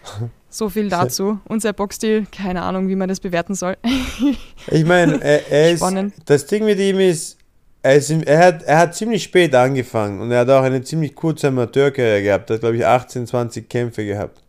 So 0.51 0.69
viel 0.69 0.87
dazu. 0.87 1.39
Und 1.45 1.63
sein 1.63 1.73
Boxstil, 1.73 2.27
keine 2.31 2.61
Ahnung, 2.61 2.87
wie 2.87 2.95
man 2.95 3.09
das 3.09 3.19
bewerten 3.19 3.55
soll. 3.55 3.75
ich 4.71 4.85
meine, 4.85 5.21
er, 5.21 5.51
er 5.51 5.71
ist, 5.71 5.79
Spannend. 5.79 6.13
das 6.25 6.45
Ding 6.45 6.63
mit 6.63 6.79
ihm 6.79 6.99
ist, 6.99 7.37
er, 7.81 7.95
ist, 7.95 8.11
er, 8.11 8.39
hat, 8.39 8.63
er 8.63 8.77
hat 8.77 8.95
ziemlich 8.95 9.23
spät 9.23 9.53
angefangen 9.53 10.21
und 10.21 10.31
er 10.31 10.41
hat 10.41 10.49
auch 10.51 10.63
eine 10.63 10.81
ziemlich 10.81 11.13
kurze 11.13 11.47
Amateurkarriere 11.47 12.21
gehabt. 12.21 12.51
Er 12.51 12.53
hat, 12.53 12.61
glaube 12.61 12.77
ich, 12.77 12.85
18, 12.85 13.27
20 13.27 13.67
Kämpfe 13.67 14.05
gehabt. 14.05 14.43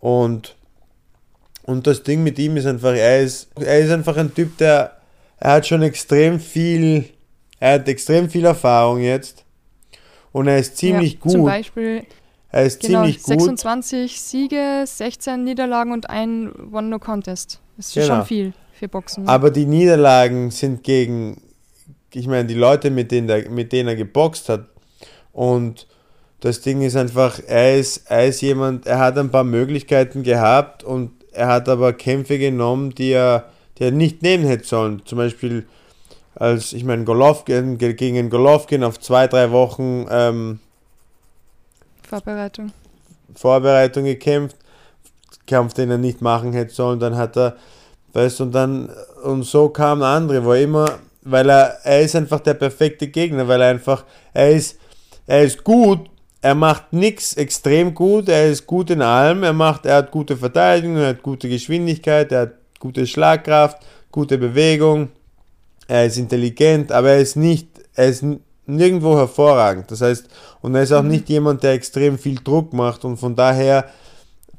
Und 0.00 0.56
und 1.64 1.86
das 1.86 2.02
Ding 2.02 2.22
mit 2.22 2.38
ihm 2.38 2.56
ist 2.56 2.66
einfach, 2.66 2.94
er 2.94 3.20
ist, 3.20 3.48
er 3.56 3.80
ist 3.80 3.90
einfach 3.90 4.16
ein 4.16 4.34
Typ, 4.34 4.56
der, 4.58 4.96
er 5.38 5.52
hat 5.52 5.66
schon 5.66 5.82
extrem 5.82 6.40
viel, 6.40 7.04
er 7.60 7.74
hat 7.74 7.88
extrem 7.88 8.28
viel 8.28 8.44
Erfahrung 8.44 9.00
jetzt. 9.00 9.44
Und 10.32 10.48
er 10.48 10.58
ist 10.58 10.76
ziemlich 10.76 11.14
ja, 11.14 11.18
gut. 11.20 11.32
Zum 11.32 11.44
Beispiel, 11.44 12.04
er 12.50 12.64
ist 12.64 12.80
genau, 12.80 13.02
ziemlich 13.02 13.22
gut. 13.22 13.40
26 13.40 14.20
Siege, 14.20 14.84
16 14.86 15.44
Niederlagen 15.44 15.92
und 15.92 16.10
ein 16.10 16.52
One-No-Contest. 16.72 17.60
Das 17.76 17.88
ist 17.88 17.94
genau. 17.94 18.06
schon 18.06 18.26
viel 18.26 18.52
für 18.72 18.88
Boxen. 18.88 19.28
Aber 19.28 19.50
die 19.50 19.66
Niederlagen 19.66 20.50
sind 20.50 20.82
gegen, 20.82 21.40
ich 22.12 22.26
meine, 22.26 22.46
die 22.46 22.54
Leute, 22.54 22.90
mit 22.90 23.12
denen, 23.12 23.28
der, 23.28 23.48
mit 23.50 23.72
denen 23.72 23.90
er 23.90 23.96
geboxt 23.96 24.48
hat. 24.48 24.66
Und 25.32 25.86
das 26.40 26.60
Ding 26.60 26.82
ist 26.82 26.96
einfach, 26.96 27.40
er 27.46 27.78
ist, 27.78 28.10
er 28.10 28.26
ist 28.26 28.40
jemand, 28.40 28.86
er 28.86 28.98
hat 28.98 29.16
ein 29.16 29.30
paar 29.30 29.44
Möglichkeiten 29.44 30.22
gehabt 30.22 30.82
und 30.82 31.21
er 31.32 31.48
hat 31.48 31.68
aber 31.68 31.92
Kämpfe 31.92 32.38
genommen, 32.38 32.90
die 32.90 33.10
er, 33.12 33.46
die 33.78 33.84
er 33.84 33.90
nicht 33.90 34.22
nehmen 34.22 34.44
hätte 34.44 34.66
sollen. 34.66 35.02
Zum 35.04 35.18
Beispiel 35.18 35.66
als, 36.34 36.72
ich 36.72 36.84
meine, 36.84 37.04
Golovkin, 37.04 37.78
gegen 37.78 38.30
Golovkin 38.30 38.84
auf 38.84 38.98
zwei, 39.00 39.26
drei 39.26 39.50
Wochen 39.50 40.06
ähm, 40.10 40.60
Vorbereitung. 42.08 42.72
Vorbereitung 43.34 44.04
gekämpft, 44.04 44.56
Kampf, 45.46 45.74
den 45.74 45.90
er 45.90 45.98
nicht 45.98 46.20
machen 46.20 46.52
hätte 46.52 46.74
sollen, 46.74 47.00
dann 47.00 47.16
hat 47.16 47.36
er, 47.36 47.56
weißt 48.12 48.40
du, 48.40 48.44
und 48.44 48.52
dann, 48.52 48.90
und 49.24 49.44
so 49.44 49.68
kam 49.68 50.02
andere, 50.02 50.44
wo 50.44 50.52
er 50.52 50.62
immer, 50.62 50.98
weil 51.22 51.48
er, 51.48 51.78
er 51.84 52.02
ist 52.02 52.16
einfach 52.16 52.40
der 52.40 52.54
perfekte 52.54 53.08
Gegner, 53.08 53.48
weil 53.48 53.60
er 53.60 53.70
einfach, 53.70 54.04
er 54.34 54.50
ist, 54.50 54.78
er 55.26 55.42
ist 55.42 55.64
gut, 55.64 56.10
er 56.42 56.56
macht 56.56 56.92
nichts 56.92 57.34
extrem 57.34 57.94
gut, 57.94 58.28
er 58.28 58.50
ist 58.50 58.66
gut 58.66 58.90
in 58.90 59.00
allem, 59.00 59.44
er 59.44 59.52
macht, 59.52 59.86
er 59.86 59.96
hat 59.96 60.10
gute 60.10 60.36
Verteidigung, 60.36 60.96
er 60.96 61.10
hat 61.10 61.22
gute 61.22 61.48
Geschwindigkeit, 61.48 62.32
er 62.32 62.40
hat 62.40 62.54
gute 62.80 63.06
Schlagkraft, 63.06 63.78
gute 64.10 64.38
Bewegung, 64.38 65.08
er 65.86 66.06
ist 66.06 66.18
intelligent, 66.18 66.90
aber 66.90 67.10
er 67.10 67.20
ist 67.20 67.36
nicht, 67.36 67.68
er 67.94 68.08
ist 68.08 68.24
nirgendwo 68.66 69.16
hervorragend. 69.16 69.90
Das 69.92 70.00
heißt, 70.00 70.28
und 70.62 70.74
er 70.74 70.82
ist 70.82 70.92
auch 70.92 71.02
mhm. 71.02 71.10
nicht 71.10 71.28
jemand, 71.28 71.62
der 71.62 71.72
extrem 71.72 72.18
viel 72.18 72.40
Druck 72.42 72.72
macht 72.72 73.04
und 73.04 73.18
von 73.18 73.36
daher 73.36 73.86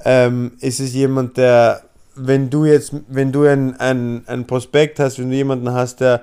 ähm, 0.05 0.53
ist 0.61 0.79
es 0.79 0.93
jemand, 0.93 1.35
der, 1.35 1.83
wenn 2.15 2.49
du 2.49 2.63
jetzt, 2.63 2.93
wenn 3.09 3.33
du 3.33 3.43
ein, 3.43 3.77
ein, 3.77 4.23
ein 4.27 4.47
Prospekt 4.47 4.99
hast, 4.99 5.19
wenn 5.19 5.29
du 5.29 5.35
jemanden 5.35 5.73
hast, 5.73 5.99
der, 5.99 6.21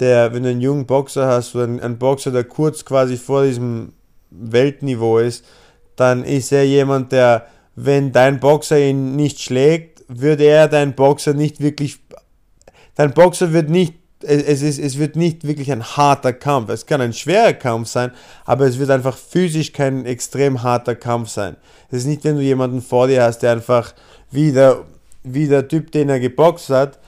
der, 0.00 0.34
wenn 0.34 0.42
du 0.42 0.48
einen 0.48 0.60
jungen 0.60 0.86
Boxer 0.86 1.28
hast 1.28 1.54
oder 1.54 1.64
einen, 1.64 1.78
einen 1.78 1.98
Boxer, 1.98 2.32
der 2.32 2.44
kurz 2.44 2.84
quasi 2.84 3.16
vor 3.16 3.44
diesem 3.44 3.92
Weltniveau 4.32 5.18
ist, 5.18 5.44
dann 5.96 6.24
ist 6.24 6.52
er 6.52 6.64
jemand, 6.64 7.12
der, 7.12 7.46
wenn 7.74 8.12
dein 8.12 8.40
Boxer 8.40 8.78
ihn 8.78 9.16
nicht 9.16 9.40
schlägt, 9.40 10.04
würde 10.08 10.44
er 10.44 10.68
dein 10.68 10.94
Boxer 10.94 11.34
nicht 11.34 11.60
wirklich, 11.60 11.98
dein 12.94 13.12
Boxer 13.12 13.52
wird 13.52 13.70
nicht 13.70 13.94
es, 14.24 14.62
ist, 14.62 14.78
es 14.78 14.98
wird 14.98 15.16
nicht 15.16 15.46
wirklich 15.46 15.70
ein 15.72 15.82
harter 15.82 16.32
Kampf. 16.32 16.70
Es 16.70 16.86
kann 16.86 17.00
ein 17.00 17.12
schwerer 17.12 17.52
Kampf 17.52 17.88
sein, 17.88 18.12
aber 18.44 18.66
es 18.66 18.78
wird 18.78 18.90
einfach 18.90 19.16
physisch 19.16 19.72
kein 19.72 20.06
extrem 20.06 20.62
harter 20.62 20.94
Kampf 20.94 21.30
sein. 21.30 21.56
Es 21.90 21.98
ist 21.98 22.06
nicht, 22.06 22.24
wenn 22.24 22.36
du 22.36 22.42
jemanden 22.42 22.82
vor 22.82 23.08
dir 23.08 23.22
hast, 23.22 23.40
der 23.40 23.52
einfach 23.52 23.94
wie 24.30 24.52
der, 24.52 24.84
wie 25.24 25.48
der 25.48 25.68
Typ, 25.68 25.92
den 25.92 26.08
er 26.08 26.20
geboxt 26.20 26.70
hat, 26.70 26.98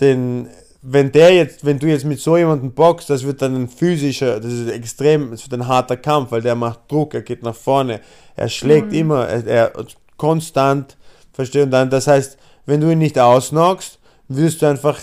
den, 0.00 0.48
wenn 0.82 1.12
der 1.12 1.32
jetzt, 1.32 1.64
wenn 1.64 1.78
du 1.78 1.86
jetzt 1.86 2.04
mit 2.04 2.18
so 2.18 2.36
jemandem 2.36 2.72
boxt, 2.72 3.08
das 3.08 3.24
wird 3.24 3.40
dann 3.40 3.54
ein 3.54 3.68
physischer, 3.68 4.40
das 4.40 4.52
ist 4.52 4.68
extrem, 4.68 5.32
es 5.32 5.48
wird 5.48 5.60
ein 5.60 5.68
harter 5.68 5.96
Kampf, 5.96 6.32
weil 6.32 6.42
der 6.42 6.56
macht 6.56 6.90
Druck, 6.90 7.14
er 7.14 7.22
geht 7.22 7.44
nach 7.44 7.54
vorne, 7.54 8.00
er 8.34 8.48
schlägt 8.48 8.88
mhm. 8.88 8.98
immer, 8.98 9.28
er, 9.28 9.46
er 9.46 9.72
konstant, 10.16 10.96
verstehst 11.32 11.66
du? 11.66 11.70
dann, 11.70 11.88
das 11.88 12.08
heißt, 12.08 12.36
wenn 12.66 12.80
du 12.80 12.90
ihn 12.90 12.98
nicht 12.98 13.18
ausnockst, 13.18 14.00
wirst 14.28 14.62
du 14.62 14.66
einfach 14.66 14.98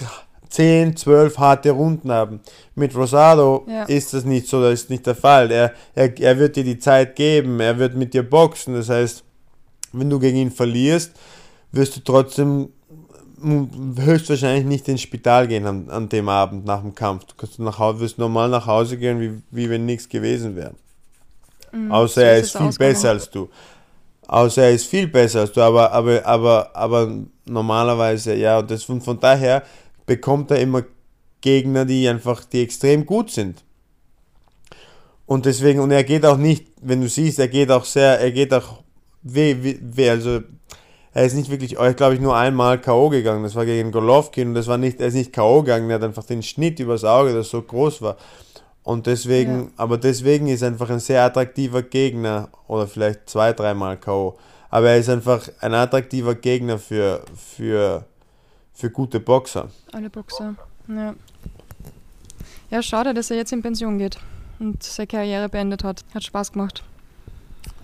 10, 0.49 0.97
12 0.97 1.37
harte 1.37 1.71
Runden 1.71 2.11
haben. 2.11 2.41
Mit 2.75 2.95
Rosado 2.95 3.65
ja. 3.67 3.83
ist 3.83 4.13
das 4.13 4.25
nicht 4.25 4.47
so, 4.47 4.61
das 4.61 4.81
ist 4.81 4.89
nicht 4.89 5.05
der 5.05 5.15
Fall. 5.15 5.51
Er, 5.51 5.73
er, 5.93 6.19
er 6.19 6.39
wird 6.39 6.55
dir 6.55 6.63
die 6.63 6.79
Zeit 6.79 7.15
geben, 7.15 7.59
er 7.59 7.77
wird 7.77 7.95
mit 7.95 8.13
dir 8.13 8.27
boxen. 8.27 8.73
Das 8.73 8.89
heißt, 8.89 9.23
wenn 9.93 10.09
du 10.09 10.19
gegen 10.19 10.37
ihn 10.37 10.51
verlierst, 10.51 11.11
wirst 11.71 11.95
du 11.95 11.99
trotzdem 12.01 12.69
höchstwahrscheinlich 13.41 14.65
nicht 14.65 14.87
ins 14.87 15.01
Spital 15.01 15.47
gehen 15.47 15.65
an, 15.65 15.89
an 15.89 16.09
dem 16.09 16.29
Abend 16.29 16.65
nach 16.65 16.81
dem 16.81 16.95
Kampf. 16.95 17.25
Du 17.25 17.35
kannst 17.35 17.59
nach 17.59 17.79
Hause, 17.79 17.99
wirst 18.01 18.17
normal 18.17 18.49
nach 18.49 18.65
Hause 18.65 18.97
gehen, 18.97 19.19
wie, 19.19 19.41
wie 19.51 19.69
wenn 19.69 19.85
nichts 19.85 20.07
gewesen 20.07 20.55
wäre. 20.55 20.73
Mhm, 21.71 21.91
Außer 21.91 22.21
so 22.21 22.21
er 22.21 22.37
ist, 22.37 22.55
ist 22.55 22.57
viel 22.57 22.71
besser 22.73 23.09
als 23.09 23.29
du. 23.29 23.49
Außer 24.27 24.63
er 24.63 24.71
ist 24.71 24.85
viel 24.85 25.07
besser 25.07 25.41
als 25.41 25.51
du, 25.51 25.61
aber, 25.61 25.91
aber, 25.91 26.25
aber, 26.25 26.75
aber 26.75 27.11
normalerweise, 27.45 28.35
ja, 28.35 28.59
und 28.59 28.69
das 28.69 28.83
von, 28.83 29.01
von 29.01 29.19
daher 29.19 29.63
bekommt 30.05 30.51
er 30.51 30.59
immer 30.59 30.83
Gegner, 31.41 31.85
die 31.85 32.07
einfach, 32.07 32.43
die 32.45 32.61
extrem 32.61 33.05
gut 33.05 33.31
sind. 33.31 33.63
Und 35.25 35.45
deswegen, 35.45 35.79
und 35.79 35.91
er 35.91 36.03
geht 36.03 36.25
auch 36.25 36.37
nicht, 36.37 36.65
wenn 36.81 37.01
du 37.01 37.07
siehst, 37.07 37.39
er 37.39 37.47
geht 37.47 37.69
auch 37.71 37.85
sehr, 37.85 38.19
er 38.19 38.31
geht 38.31 38.53
auch 38.53 38.83
weh, 39.21 39.55
weh 39.81 40.09
also 40.09 40.41
er 41.13 41.25
ist 41.25 41.33
nicht 41.33 41.49
wirklich, 41.49 41.75
glaube 41.95 42.13
ich, 42.13 42.19
nur 42.19 42.35
einmal 42.35 42.79
K.O. 42.79 43.09
gegangen. 43.09 43.43
Das 43.43 43.55
war 43.55 43.65
gegen 43.65 43.91
Golovkin 43.91 44.49
und 44.49 44.53
das 44.53 44.67
war 44.67 44.77
nicht, 44.77 44.99
er 44.99 45.07
ist 45.07 45.15
nicht 45.15 45.33
K.O. 45.33 45.63
gegangen, 45.63 45.89
er 45.89 45.95
hat 45.95 46.03
einfach 46.03 46.23
den 46.23 46.43
Schnitt 46.43 46.79
übers 46.79 47.03
Auge, 47.03 47.33
das 47.33 47.49
so 47.49 47.61
groß 47.61 48.01
war. 48.01 48.17
Und 48.83 49.07
deswegen, 49.07 49.59
ja. 49.59 49.67
aber 49.77 49.97
deswegen 49.97 50.47
ist 50.47 50.61
er 50.61 50.69
einfach 50.69 50.89
ein 50.89 50.99
sehr 50.99 51.23
attraktiver 51.23 51.81
Gegner 51.83 52.49
oder 52.67 52.87
vielleicht 52.87 53.29
zwei, 53.29 53.53
dreimal 53.53 53.97
K.O. 53.97 54.37
Aber 54.69 54.89
er 54.89 54.97
ist 54.97 55.09
einfach 55.09 55.49
ein 55.61 55.73
attraktiver 55.73 56.35
Gegner 56.35 56.77
für, 56.77 57.21
für, 57.35 58.05
für 58.73 58.89
gute 58.89 59.19
Boxer. 59.19 59.69
Alle 59.91 60.09
Boxer, 60.09 60.55
ja. 60.87 61.15
Ja, 62.71 62.83
schade, 62.83 63.15
dass 63.15 63.31
er 63.31 63.37
jetzt 63.37 63.51
in 63.51 63.63
Pension 63.63 63.97
geht 63.97 64.19
und 64.59 64.83
seine 64.83 65.07
Karriere 65.07 65.49
beendet 65.49 65.83
hat. 65.83 66.05
Hat 66.13 66.23
Spaß 66.23 66.51
gemacht. 66.51 66.83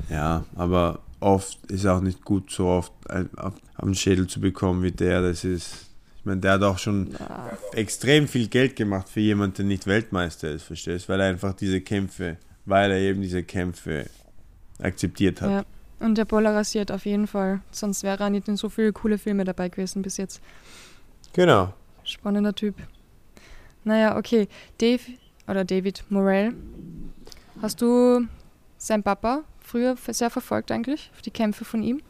Ja, 0.10 0.44
aber 0.56 1.00
oft 1.26 1.72
ist 1.72 1.88
auch 1.88 2.02
nicht 2.02 2.24
gut, 2.24 2.52
so 2.52 2.68
oft 2.68 2.94
auf 3.36 3.54
den 3.82 3.96
Schädel 3.96 4.28
zu 4.28 4.40
bekommen 4.40 4.84
wie 4.84 4.92
der. 4.92 5.22
Das 5.24 5.44
ist, 5.44 5.88
ich 6.20 6.26
meine, 6.26 6.40
der 6.40 6.54
hat 6.54 6.64
auch 6.64 6.78
schon 6.78 7.12
ja. 7.20 7.58
extrem 7.74 8.28
viel 8.28 8.48
Geld 8.48 8.76
gemacht 8.76 9.10
für 9.10 9.22
jemanden, 9.22 9.56
der 9.58 9.66
nicht 9.66 9.88
Weltmeister 9.88 10.52
ist, 10.52 10.64
verstehst? 10.64 11.10
Weil 11.10 11.20
er 11.20 11.30
einfach 11.30 11.54
diese 11.54 11.82
Kämpfe, 11.82 12.38
weil 12.66 12.92
er 12.92 13.00
eben 13.00 13.22
diese 13.22 13.42
Kämpfe 13.42 14.06
akzeptiert 14.80 15.42
hat. 15.42 15.52
Ja. 15.52 15.66
Und 16.00 16.18
der 16.18 16.26
polarisiert 16.26 16.92
auf 16.92 17.06
jeden 17.06 17.26
Fall. 17.26 17.62
Sonst 17.72 18.04
wäre 18.04 18.24
er 18.24 18.30
nicht 18.30 18.48
in 18.48 18.58
so 18.58 18.70
viele 18.70 18.94
coole 18.94 19.18
Filme 19.18 19.46
dabei 19.46 19.70
gewesen 19.70 20.04
bis 20.04 20.18
jetzt. 20.18 20.42
Genau. 21.34 21.74
Spannender 22.04 22.54
Typ. 22.54 22.76
Naja, 23.84 24.18
okay. 24.18 24.48
Dave 24.78 25.02
oder 25.48 25.66
David 25.66 26.04
Morell. 26.10 26.54
Hast 27.62 27.82
du 27.82 28.28
sein 28.78 29.02
Papa 29.02 29.44
früher 29.66 29.96
sehr 30.10 30.30
verfolgt 30.30 30.72
eigentlich? 30.72 31.12
Die 31.26 31.32
Kämpfe 31.32 31.66
von 31.66 31.84
ihm? 31.84 32.02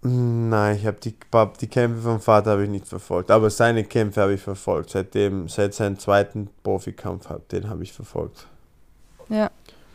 Nein, 0.00 0.76
ich 0.76 0.86
habe 0.86 0.98
die, 1.00 1.14
die 1.60 1.66
Kämpfe 1.66 2.02
vom 2.02 2.20
Vater 2.20 2.52
habe 2.52 2.64
ich 2.64 2.70
nicht 2.70 2.86
verfolgt, 2.86 3.32
aber 3.32 3.50
seine 3.50 3.82
Kämpfe 3.82 4.20
habe 4.20 4.34
ich 4.34 4.40
verfolgt. 4.40 4.90
Seitdem, 4.90 5.48
seit 5.48 5.74
seinem 5.74 5.98
zweiten 5.98 6.48
Profikampf, 6.62 7.28
den 7.50 7.68
habe 7.68 7.82
ich 7.82 7.92
verfolgt. 7.92 8.46
Ja. 9.28 9.50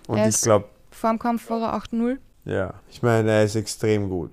Und 0.08 0.18
er 0.18 0.28
ich 0.28 0.42
glaube. 0.42 0.66
Vor 0.92 1.10
dem 1.10 1.20
Kampf 1.20 1.50
war 1.50 1.62
er 1.62 1.82
8-0. 1.82 2.18
Ja, 2.46 2.74
ich 2.90 3.02
meine, 3.02 3.32
er 3.32 3.44
ist 3.46 3.56
extrem 3.56 4.10
gut. 4.10 4.32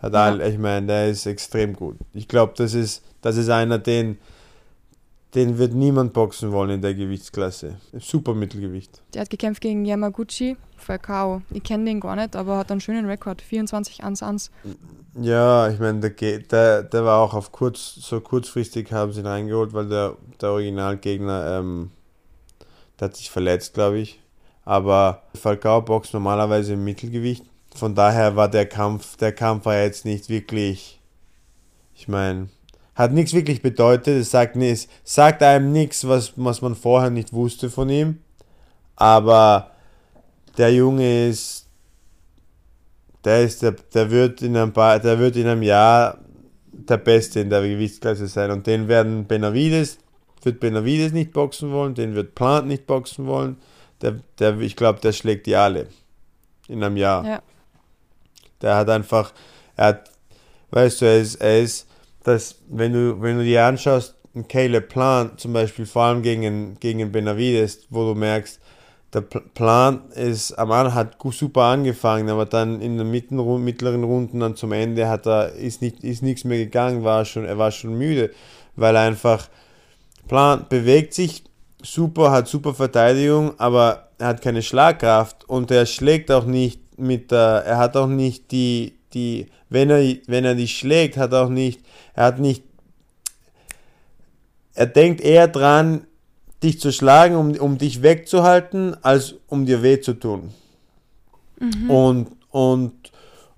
Hat 0.00 0.12
ja. 0.12 0.24
all, 0.24 0.40
ich 0.42 0.58
meine, 0.58 0.86
der 0.86 1.08
ist 1.08 1.24
extrem 1.24 1.74
gut. 1.74 1.96
Ich 2.12 2.28
glaube, 2.28 2.52
das 2.56 2.74
ist, 2.74 3.02
das 3.22 3.36
ist 3.36 3.48
einer, 3.48 3.78
den, 3.78 4.18
den 5.34 5.58
wird 5.58 5.74
niemand 5.74 6.12
boxen 6.12 6.52
wollen 6.52 6.70
in 6.70 6.82
der 6.82 6.94
Gewichtsklasse. 6.94 7.76
Super 7.98 8.34
Mittelgewicht. 8.34 9.02
Der 9.12 9.22
hat 9.22 9.30
gekämpft 9.30 9.60
gegen 9.60 9.84
Yamaguchi 9.84 10.56
K.O. 10.86 11.42
Ich 11.50 11.62
kenne 11.62 11.84
den 11.84 12.00
gar 12.00 12.16
nicht, 12.16 12.36
aber 12.36 12.58
hat 12.58 12.70
einen 12.70 12.80
schönen 12.80 13.06
Rekord. 13.06 13.42
24 13.42 14.04
1 14.04 14.22
1. 14.22 14.50
Ja, 15.20 15.68
ich 15.68 15.80
meine, 15.80 16.00
der, 16.00 16.38
der, 16.38 16.82
der 16.82 17.04
war 17.04 17.20
auch 17.20 17.34
auf 17.34 17.50
kurz, 17.50 17.94
so 17.96 18.20
kurzfristig 18.20 18.92
haben 18.92 19.12
sie 19.12 19.20
ihn 19.20 19.26
reingeholt, 19.26 19.72
weil 19.72 19.88
der, 19.88 20.16
der 20.40 20.50
Originalgegner, 20.50 21.58
ähm, 21.58 21.90
der 23.00 23.08
hat 23.08 23.16
sich 23.16 23.30
verletzt, 23.30 23.74
glaube 23.74 23.98
ich. 23.98 24.20
Aber 24.64 25.22
Falcao 25.34 25.80
boxt 25.80 26.12
normalerweise 26.12 26.74
im 26.74 26.84
Mittelgewicht. 26.84 27.44
Von 27.74 27.94
daher 27.94 28.36
war 28.36 28.48
der 28.48 28.66
Kampf, 28.66 29.16
der 29.16 29.32
Kampf 29.32 29.66
war 29.66 29.76
jetzt 29.76 30.04
nicht 30.04 30.28
wirklich, 30.28 31.00
ich 31.94 32.08
meine, 32.08 32.48
hat 32.96 33.12
nichts 33.12 33.32
wirklich 33.32 33.62
bedeutet. 33.62 34.20
Es 34.20 34.32
sagt, 34.32 34.56
es 34.56 34.88
sagt 35.04 35.42
einem 35.42 35.70
nichts, 35.70 36.06
was, 36.08 36.32
was 36.34 36.60
man 36.60 36.74
vorher 36.74 37.10
nicht 37.10 37.32
wusste 37.32 37.70
von 37.70 37.88
ihm. 37.88 38.18
Aber 38.96 39.70
der 40.58 40.74
Junge 40.74 41.28
ist, 41.28 41.68
der 43.24 43.44
ist, 43.44 43.62
der, 43.62 43.76
der 43.94 44.10
wird 44.10 44.42
in 44.42 44.56
ein 44.56 44.72
paar, 44.72 44.98
der 44.98 45.18
wird 45.18 45.36
in 45.36 45.46
einem 45.46 45.62
Jahr 45.62 46.18
der 46.72 46.96
Beste 46.96 47.40
in 47.40 47.50
der 47.50 47.62
Gewichtsklasse 47.62 48.26
sein. 48.26 48.50
Und 48.50 48.66
den 48.66 48.88
werden 48.88 49.26
Benavides, 49.26 49.98
wird 50.42 50.58
Benavides 50.58 51.12
nicht 51.12 51.32
boxen 51.32 51.70
wollen, 51.70 51.94
den 51.94 52.16
wird 52.16 52.34
Plant 52.34 52.66
nicht 52.66 52.86
boxen 52.86 53.26
wollen 53.26 53.56
der, 54.00 54.20
der, 54.38 54.58
ich 54.60 54.76
glaube, 54.76 55.00
der 55.00 55.12
schlägt 55.12 55.46
die 55.46 55.56
alle 55.56 55.88
in 56.68 56.82
einem 56.82 56.96
Jahr. 56.96 57.24
Ja. 57.24 57.42
Der 58.60 58.76
hat 58.76 58.88
einfach, 58.88 59.32
er 59.76 59.86
hat, 59.86 60.10
weißt 60.70 61.00
du, 61.00 61.04
er 61.04 61.20
ist, 61.20 61.34
er 61.36 61.60
ist 61.60 61.85
das, 62.26 62.56
wenn 62.68 62.92
du, 62.92 63.20
wenn 63.20 63.38
du 63.38 63.44
dir 63.44 63.64
anschaust, 63.64 64.16
ein 64.34 64.48
Caleb 64.48 64.88
Plan 64.88 65.32
zum 65.36 65.52
Beispiel, 65.52 65.86
vor 65.86 66.02
allem 66.02 66.22
gegen, 66.22 66.78
gegen 66.80 67.10
Benavides, 67.12 67.86
wo 67.88 68.12
du 68.12 68.18
merkst, 68.18 68.60
der 69.14 69.20
Plan 69.20 70.10
ist 70.10 70.52
am 70.58 70.72
Anfang 70.72 70.94
hat 70.94 71.16
super 71.30 71.62
angefangen, 71.62 72.28
aber 72.28 72.44
dann 72.44 72.80
in 72.80 72.98
den 72.98 73.10
mittleren, 73.10 74.04
Runden 74.04 74.40
dann 74.40 74.56
zum 74.56 74.72
Ende 74.72 75.08
hat 75.08 75.26
er 75.26 75.52
ist 75.52 75.80
nicht 75.80 76.02
ist 76.02 76.22
nichts 76.22 76.44
mehr 76.44 76.58
gegangen, 76.58 77.04
war 77.04 77.24
schon 77.24 77.44
er 77.44 77.56
war 77.56 77.70
schon 77.70 77.96
müde, 77.96 78.32
weil 78.74 78.96
einfach 78.96 79.48
Plan 80.28 80.66
bewegt 80.68 81.14
sich 81.14 81.44
super, 81.80 82.32
hat 82.32 82.48
super 82.48 82.74
Verteidigung, 82.74 83.58
aber 83.58 84.08
er 84.18 84.26
hat 84.26 84.42
keine 84.42 84.62
Schlagkraft 84.62 85.48
und 85.48 85.70
er 85.70 85.86
schlägt 85.86 86.30
auch 86.30 86.44
nicht 86.44 86.98
mit 86.98 87.30
der, 87.30 87.62
er 87.64 87.78
hat 87.78 87.96
auch 87.96 88.08
nicht 88.08 88.50
die, 88.50 88.98
die, 89.14 89.46
wenn 89.70 89.88
er, 89.88 90.02
wenn 90.26 90.44
er 90.44 90.56
dich 90.56 90.76
schlägt, 90.76 91.16
hat 91.16 91.32
auch 91.32 91.48
nicht, 91.48 91.80
er 92.16 92.24
hat 92.24 92.40
nicht, 92.40 92.64
er 94.74 94.86
denkt 94.86 95.20
eher 95.20 95.46
dran, 95.46 96.06
dich 96.62 96.80
zu 96.80 96.90
schlagen, 96.90 97.36
um, 97.36 97.52
um 97.52 97.78
dich 97.78 98.02
wegzuhalten, 98.02 98.96
als 99.02 99.34
um 99.46 99.66
dir 99.66 99.82
weh 99.82 100.00
zu 100.00 100.14
tun. 100.14 100.50
Mhm. 101.60 101.90
Und, 101.90 102.28
und, 102.50 102.92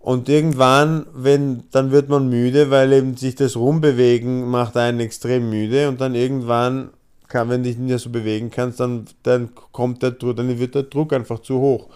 und 0.01 0.29
irgendwann, 0.29 1.07
wenn, 1.15 1.65
dann 1.71 1.93
wird 1.93 2.09
man 2.09 2.29
müde, 2.29 2.71
weil 2.71 2.93
eben 2.93 3.17
sich 3.17 3.37
das 3.37 3.57
Rumbewegen 3.57 4.49
macht 4.49 4.77
einen 4.77 5.01
extrem 5.01 5.49
müde 5.49 5.89
und 5.89 6.01
dann 6.01 6.15
irgendwann 6.15 6.91
kann, 7.29 7.51
wenn 7.51 7.63
du 7.63 7.69
dich 7.69 7.79
nicht 7.79 7.89
mehr 7.89 7.99
so 7.99 8.11
bewegen 8.11 8.51
kannst, 8.51 8.81
dann, 8.81 9.05
dann 9.23 9.51
kommt 9.73 10.03
der 10.03 10.13
Druck, 10.13 10.37
dann 10.37 10.59
wird 10.59 10.75
der 10.75 10.85
Druck 10.85 11.13
einfach 11.13 11.41
zu 11.41 11.59
hoch. 11.59 11.89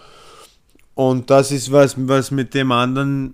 Und 0.95 1.29
das 1.29 1.51
ist 1.51 1.71
was, 1.71 1.95
was 1.97 2.31
mit 2.31 2.53
dem 2.53 2.71
anderen, 2.71 3.33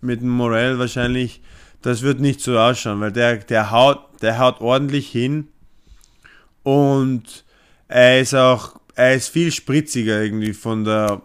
mit 0.00 0.20
dem 0.20 0.28
Morell 0.28 0.78
wahrscheinlich, 0.78 1.40
das 1.86 2.02
wird 2.02 2.18
nicht 2.18 2.40
so 2.40 2.58
ausschauen, 2.58 3.00
weil 3.00 3.12
der, 3.12 3.36
der 3.36 3.70
haut, 3.70 4.00
der 4.20 4.40
haut 4.40 4.60
ordentlich 4.60 5.08
hin 5.08 5.46
und 6.64 7.44
er 7.86 8.20
ist 8.20 8.34
auch, 8.34 8.80
er 8.96 9.14
ist 9.14 9.28
viel 9.28 9.52
spritziger 9.52 10.20
irgendwie 10.20 10.52
von 10.52 10.84
der, 10.84 11.22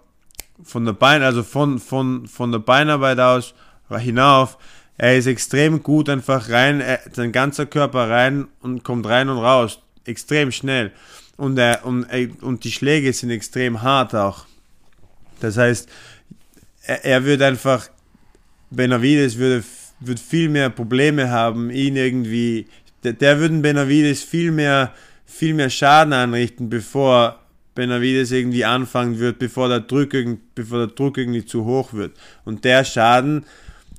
von 0.63 0.85
der 0.85 0.93
Bein, 0.93 1.23
also 1.23 1.41
von, 1.41 1.79
von, 1.79 2.27
von 2.27 2.51
der 2.51 2.59
Beinarbeit 2.59 3.19
aus 3.19 3.55
hinauf. 3.89 4.59
Er 4.99 5.17
ist 5.17 5.25
extrem 5.25 5.81
gut 5.81 6.07
einfach 6.09 6.47
rein, 6.49 6.79
er, 6.79 6.99
sein 7.11 7.31
ganzer 7.31 7.65
Körper 7.65 8.07
rein 8.07 8.47
und 8.61 8.83
kommt 8.83 9.07
rein 9.07 9.29
und 9.29 9.39
raus. 9.39 9.79
Extrem 10.05 10.51
schnell. 10.51 10.91
Und, 11.37 11.57
er, 11.57 11.83
und, 11.87 12.05
und 12.43 12.63
die 12.65 12.71
Schläge 12.71 13.11
sind 13.13 13.31
extrem 13.31 13.81
hart 13.81 14.13
auch. 14.13 14.45
Das 15.39 15.57
heißt, 15.57 15.89
er, 16.83 17.03
er 17.03 17.25
wird 17.25 17.41
einfach, 17.41 17.89
Benavides 18.69 19.39
würde, 19.39 19.63
wird 20.01 20.19
viel 20.19 20.49
mehr 20.49 20.69
Probleme 20.69 21.29
haben, 21.29 21.69
ihn 21.69 21.95
irgendwie, 21.95 22.67
der, 23.03 23.13
der 23.13 23.39
würde 23.39 23.59
Benavides 23.59 24.23
viel 24.23 24.51
mehr, 24.51 24.93
viel 25.25 25.53
mehr 25.53 25.69
Schaden 25.69 26.13
anrichten, 26.13 26.69
bevor 26.69 27.39
Benavides 27.75 28.31
irgendwie 28.31 28.65
anfangen 28.65 29.19
wird, 29.19 29.39
bevor 29.39 29.69
der 29.69 29.79
Druck, 29.79 30.09
bevor 30.55 30.79
der 30.79 30.95
Druck 30.95 31.17
irgendwie 31.17 31.45
zu 31.45 31.65
hoch 31.65 31.93
wird. 31.93 32.17
Und 32.43 32.65
der 32.65 32.83
Schaden, 32.83 33.45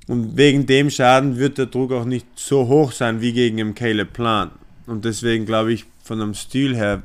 und 0.09 0.37
wegen 0.37 0.67
dem 0.67 0.91
Schaden 0.91 1.39
wird 1.39 1.59
der 1.59 1.67
Druck 1.67 1.93
auch 1.93 2.05
nicht 2.05 2.27
so 2.35 2.67
hoch 2.67 2.93
sein 2.93 3.21
wie 3.21 3.33
gegen 3.33 3.59
im 3.59 3.75
Caleb 3.75 4.13
Plan. 4.13 4.51
Und 4.87 5.05
deswegen 5.05 5.47
glaube 5.47 5.73
ich, 5.73 5.87
von 6.03 6.19
dem 6.19 6.35
Stil 6.35 6.77
her 6.77 7.03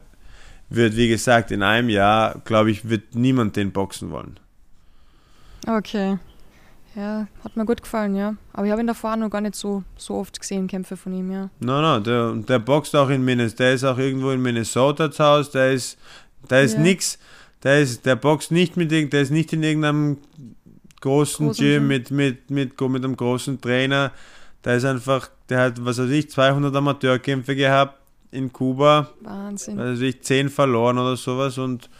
wird, 0.69 0.97
wie 0.97 1.07
gesagt, 1.07 1.51
in 1.51 1.63
einem 1.63 1.89
Jahr, 1.89 2.41
glaube 2.43 2.71
ich, 2.71 2.89
wird 2.89 3.15
niemand 3.15 3.55
den 3.55 3.71
boxen 3.71 4.09
wollen. 4.11 4.39
Okay. 5.65 6.17
Ja, 6.97 7.27
hat 7.43 7.55
mir 7.55 7.63
gut 7.63 7.83
gefallen, 7.83 8.15
ja. 8.15 8.35
Aber 8.53 8.65
ich 8.65 8.71
habe 8.71 8.81
ihn 8.81 8.87
davor 8.87 9.15
noch 9.17 9.29
gar 9.29 9.41
nicht 9.41 9.53
so, 9.53 9.83
so 9.97 10.15
oft 10.15 10.39
gesehen, 10.39 10.65
Kämpfe 10.65 10.97
von 10.97 11.13
ihm, 11.13 11.31
ja. 11.31 11.51
Nein, 11.59 11.81
nein, 11.83 12.03
der, 12.03 12.33
der 12.33 12.57
boxt 12.57 12.95
auch 12.95 13.09
in 13.09 13.23
Minnesota, 13.23 13.65
der 13.65 13.73
ist 13.75 13.83
auch 13.83 13.99
irgendwo 13.99 14.31
in 14.31 14.41
Minnesota 14.41 15.11
zu 15.11 15.23
Hause, 15.23 15.51
der 15.53 15.73
ist, 15.73 15.99
da 16.47 16.59
ist 16.59 16.73
ja. 16.73 16.79
nix, 16.79 17.19
der 17.61 17.81
ist, 17.81 18.03
der 18.07 18.15
boxt 18.15 18.51
nicht 18.51 18.77
mit, 18.77 18.89
der 18.89 19.21
ist 19.21 19.29
nicht 19.29 19.53
in 19.53 19.61
irgendeinem 19.61 20.17
großen, 21.01 21.45
großen 21.45 21.63
Gym, 21.63 21.87
mit, 21.87 22.09
mit, 22.09 22.49
mit, 22.49 22.81
mit 22.81 23.05
einem 23.05 23.15
großen 23.15 23.61
Trainer, 23.61 24.11
der 24.65 24.77
ist 24.77 24.85
einfach, 24.85 25.29
der 25.49 25.59
hat, 25.59 25.85
was 25.85 25.99
weiß 25.99 26.09
ich, 26.09 26.31
200 26.31 26.75
Amateurkämpfe 26.75 27.55
gehabt 27.55 27.99
in 28.31 28.51
Kuba. 28.51 29.11
Wahnsinn. 29.21 29.79
Also 29.79 30.01
ich 30.01 30.23
10 30.23 30.49
verloren 30.49 30.97
oder 30.97 31.15
sowas 31.15 31.59
und, 31.59 31.91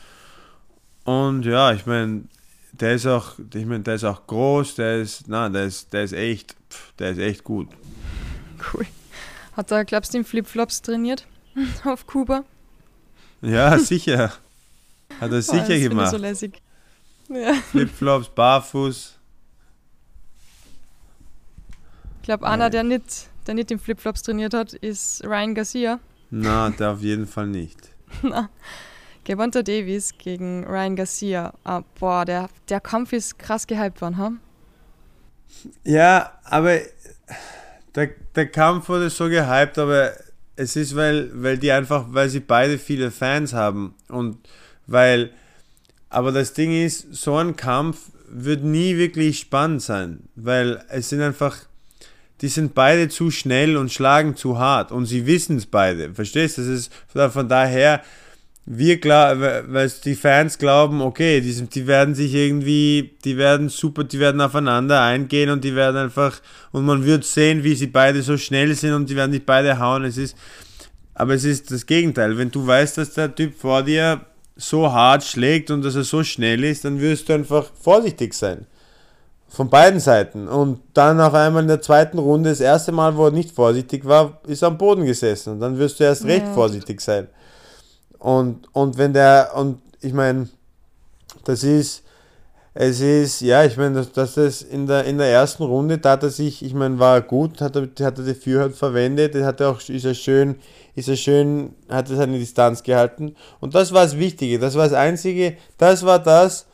und 1.03 1.45
ja, 1.45 1.71
ich 1.71 1.85
meine, 1.85 2.23
der 2.79 2.95
ist 2.95 3.05
auch, 3.05 3.33
ich 3.53 3.65
meine, 3.65 3.83
der 3.83 3.95
ist 3.95 4.03
auch 4.03 4.25
groß, 4.27 4.75
der 4.75 5.01
ist, 5.01 5.27
na, 5.27 5.49
der 5.49 5.65
ist, 5.65 5.91
der 5.93 6.03
ist 6.03 6.13
echt, 6.13 6.55
der 6.99 7.11
ist 7.11 7.19
echt 7.19 7.43
gut. 7.43 7.67
Cool. 8.73 8.85
Hat 9.53 9.71
er, 9.71 9.85
glaubst 9.85 10.13
du, 10.13 10.19
in 10.19 10.23
Flipflops 10.23 10.81
trainiert 10.81 11.27
auf 11.83 12.05
Kuba? 12.07 12.43
Ja, 13.41 13.77
sicher. 13.79 14.31
Hat 15.19 15.31
er 15.31 15.41
sicher 15.41 15.75
oh, 15.77 15.89
gemacht. 15.89 16.11
So 16.11 16.17
lässig. 16.17 16.61
Ja. 17.29 17.53
Flipflops, 17.53 18.29
barfuß. 18.29 19.17
Ich 22.17 22.23
glaube, 22.23 22.47
einer, 22.47 22.69
der 22.69 22.83
nicht, 22.83 23.29
der 23.47 23.53
nicht 23.55 23.71
in 23.71 23.79
Flipflops 23.79 24.21
trainiert 24.21 24.53
hat, 24.53 24.73
ist 24.73 25.23
Ryan 25.23 25.55
Garcia. 25.55 25.99
Na, 26.29 26.69
der 26.69 26.91
auf 26.91 27.01
jeden 27.01 27.25
Fall 27.25 27.47
nicht. 27.47 27.89
Na. 28.21 28.49
Gervonta 29.27 29.61
Davis 29.61 30.17
gegen 30.17 30.63
Ryan 30.63 30.95
Garcia. 30.95 31.53
Ah, 31.65 31.83
boah, 31.99 32.23
der, 32.23 32.47
der 32.69 32.79
Kampf 32.79 33.11
ist 33.11 33.37
krass 33.37 33.67
gehypt 33.67 33.99
worden, 33.99 34.17
ha? 34.17 34.31
Ja, 35.83 36.31
aber 36.45 36.79
der, 37.93 38.11
der 38.37 38.47
Kampf 38.47 38.87
wurde 38.87 39.09
so 39.09 39.27
gehypt, 39.27 39.77
aber 39.79 40.13
es 40.55 40.77
ist, 40.77 40.95
weil, 40.95 41.29
weil 41.33 41.57
die 41.57 41.73
einfach, 41.73 42.05
weil 42.07 42.29
sie 42.29 42.39
beide 42.39 42.77
viele 42.77 43.11
Fans 43.11 43.51
haben 43.51 43.95
und 44.07 44.37
weil, 44.85 45.31
aber 46.07 46.31
das 46.31 46.53
Ding 46.53 46.71
ist, 46.71 47.13
so 47.13 47.35
ein 47.35 47.57
Kampf 47.57 48.11
wird 48.29 48.63
nie 48.63 48.95
wirklich 48.95 49.39
spannend 49.39 49.81
sein, 49.81 50.21
weil 50.35 50.85
es 50.87 51.09
sind 51.09 51.19
einfach, 51.19 51.57
die 52.39 52.47
sind 52.47 52.73
beide 52.73 53.09
zu 53.09 53.29
schnell 53.29 53.75
und 53.75 53.91
schlagen 53.91 54.37
zu 54.37 54.57
hart 54.57 54.93
und 54.93 55.05
sie 55.05 55.25
wissen 55.25 55.57
es 55.57 55.65
beide, 55.65 56.13
verstehst 56.13 56.57
du? 56.57 56.61
Das 56.61 56.69
ist 56.69 56.93
von 57.33 57.49
daher, 57.49 58.01
wir 58.69 58.99
klar, 58.99 59.39
weil 59.39 59.89
die 60.03 60.15
Fans 60.15 60.57
glauben, 60.57 60.99
okay, 61.01 61.39
die, 61.39 61.53
die 61.53 61.87
werden 61.87 62.15
sich 62.15 62.33
irgendwie, 62.33 63.15
die 63.23 63.37
werden 63.37 63.69
super, 63.69 64.03
die 64.03 64.19
werden 64.19 64.41
aufeinander 64.41 65.01
eingehen 65.01 65.49
und 65.49 65.63
die 65.63 65.73
werden 65.73 65.95
einfach, 65.95 66.41
und 66.73 66.85
man 66.85 67.05
wird 67.05 67.23
sehen, 67.23 67.63
wie 67.63 67.75
sie 67.75 67.87
beide 67.87 68.21
so 68.21 68.35
schnell 68.35 68.75
sind 68.75 68.91
und 68.93 69.09
die 69.09 69.15
werden 69.15 69.31
sich 69.31 69.45
beide 69.45 69.79
hauen. 69.79 70.03
Es 70.03 70.17
ist, 70.17 70.35
aber 71.13 71.33
es 71.33 71.45
ist 71.45 71.71
das 71.71 71.85
Gegenteil. 71.85 72.37
Wenn 72.37 72.51
du 72.51 72.67
weißt, 72.67 72.97
dass 72.97 73.13
der 73.13 73.33
Typ 73.33 73.57
vor 73.57 73.83
dir 73.83 74.19
so 74.57 74.91
hart 74.91 75.23
schlägt 75.23 75.71
und 75.71 75.81
dass 75.85 75.95
er 75.95 76.03
so 76.03 76.21
schnell 76.25 76.65
ist, 76.65 76.83
dann 76.83 76.99
wirst 76.99 77.29
du 77.29 77.33
einfach 77.33 77.71
vorsichtig 77.81 78.33
sein. 78.33 78.65
Von 79.47 79.69
beiden 79.69 80.01
Seiten. 80.01 80.49
Und 80.49 80.81
dann 80.93 81.21
auf 81.21 81.33
einmal 81.33 81.61
in 81.61 81.69
der 81.69 81.81
zweiten 81.81 82.19
Runde, 82.19 82.49
das 82.49 82.59
erste 82.59 82.91
Mal, 82.91 83.15
wo 83.15 83.27
er 83.27 83.31
nicht 83.31 83.51
vorsichtig 83.51 84.03
war, 84.03 84.41
ist 84.45 84.61
er 84.61 84.67
am 84.67 84.77
Boden 84.77 85.05
gesessen. 85.05 85.53
Und 85.53 85.61
dann 85.61 85.77
wirst 85.77 86.01
du 86.01 86.03
erst 86.03 86.25
recht 86.25 86.47
ja. 86.47 86.53
vorsichtig 86.53 86.99
sein. 86.99 87.29
Und, 88.19 88.67
und 88.73 88.97
wenn 88.97 89.13
der, 89.13 89.51
und 89.55 89.79
ich 90.01 90.13
meine, 90.13 90.49
das 91.43 91.63
ist, 91.63 92.03
es 92.79 92.99
ist, 92.99 93.41
ja, 93.41 93.65
ich 93.65 93.75
meine, 93.75 93.95
dass, 93.95 94.11
dass 94.11 94.35
das 94.35 94.61
in 94.61 94.85
der, 94.85 95.05
in 95.05 95.17
der 95.17 95.27
ersten 95.27 95.63
Runde, 95.63 95.99
hat 96.03 96.21
er 96.21 96.29
sich, 96.29 96.63
ich 96.63 96.75
meine, 96.75 96.99
war 96.99 97.21
gut, 97.21 97.59
hat 97.59 97.75
er, 97.75 97.89
hat 98.05 98.19
er 98.19 98.23
die 98.23 98.35
Führhand 98.35 98.75
verwendet, 98.75 99.33
hat 99.35 99.59
er 99.61 99.69
auch, 99.69 99.81
ist 99.81 100.05
er 100.05 100.13
schön, 100.13 100.57
ist 100.93 101.09
er 101.09 101.15
schön, 101.15 101.73
hat 101.89 102.09
er 102.11 102.17
seine 102.17 102.37
Distanz 102.37 102.83
gehalten. 102.83 103.35
Und 103.59 103.73
das 103.73 103.93
war 103.93 104.03
das 104.03 104.17
Wichtige, 104.17 104.59
das 104.59 104.75
war 104.75 104.83
das 104.83 104.93
Einzige, 104.93 105.57
das 105.79 106.05
war 106.05 106.19
das, 106.19 106.67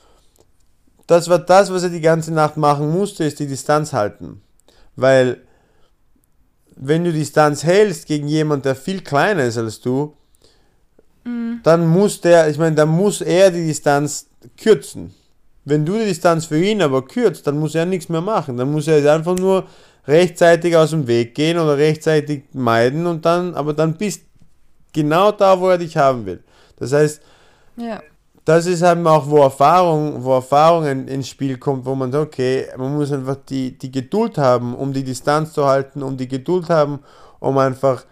das 1.08 1.30
war 1.30 1.40
das, 1.40 1.72
was 1.72 1.84
er 1.84 1.90
die 1.90 2.02
ganze 2.02 2.34
Nacht 2.34 2.58
machen 2.58 2.92
musste, 2.92 3.24
ist 3.24 3.40
die 3.40 3.48
Distanz 3.48 3.94
halten. 3.94 4.42
Weil, 4.98 5.42
wenn 6.76 7.06
du 7.06 7.14
Distanz 7.14 7.64
hältst 7.64 8.08
gegen 8.08 8.28
jemanden, 8.28 8.64
der 8.64 8.76
viel 8.76 9.02
kleiner 9.02 9.46
ist 9.46 9.58
als 9.58 9.80
du, 9.80 10.18
Mhm. 11.24 11.60
Dann 11.64 11.88
muss 11.88 12.22
der, 12.22 12.50
ich 12.50 12.58
meine, 12.58 12.76
dann 12.76 12.90
muss 12.90 13.22
er 13.22 13.52
die 13.52 13.66
Distanz 13.66 14.28
kürzen. 14.58 15.14
Wenn 15.66 15.86
du 15.86 15.98
die 15.98 16.06
Distanz 16.06 16.46
für 16.46 16.62
ihn 16.62 16.82
aber 16.82 17.06
kürzt, 17.06 17.48
dann 17.48 17.58
muss 17.58 17.76
er 17.76 17.86
nichts 17.86 18.10
mehr 18.10 18.22
machen. 18.22 18.58
Dann 18.58 18.72
muss 18.72 18.88
er 18.88 19.14
einfach 19.14 19.36
nur 19.36 19.66
rechtzeitig 20.08 20.76
aus 20.76 20.90
dem 20.90 21.08
Weg 21.08 21.36
gehen 21.36 21.58
oder 21.58 21.78
rechtzeitig 21.78 22.44
meiden 22.54 23.08
und 23.08 23.26
dann, 23.26 23.56
aber 23.56 23.74
dann 23.74 23.94
bist 23.94 24.24
genau 24.92 25.32
da, 25.32 25.60
wo 25.60 25.70
er 25.70 25.78
dich 25.78 25.96
haben 25.96 26.26
will. 26.26 26.44
Das 26.78 26.92
heißt, 26.92 27.22
ja. 27.78 28.02
das 28.44 28.66
ist 28.66 28.82
eben 28.82 29.08
auch, 29.08 29.30
wo 29.30 29.42
Erfahrung, 29.42 30.24
wo 30.24 30.34
Erfahrung 30.34 30.86
ins 31.08 31.30
Spiel 31.30 31.58
kommt, 31.58 31.86
wo 31.86 31.96
man 31.96 32.12
sagt, 32.12 32.28
okay, 32.28 32.68
man 32.78 32.94
muss 32.96 33.14
einfach 33.14 33.38
die, 33.48 33.78
die 33.78 33.92
Geduld 33.92 34.38
haben, 34.38 34.76
um 34.76 34.92
die 34.92 35.04
Distanz 35.04 35.54
zu 35.54 35.66
halten, 35.66 36.04
um 36.04 36.18
die 36.18 36.28
Geduld 36.28 36.70
haben, 36.70 37.00
um 37.40 37.58
einfach 37.58 38.06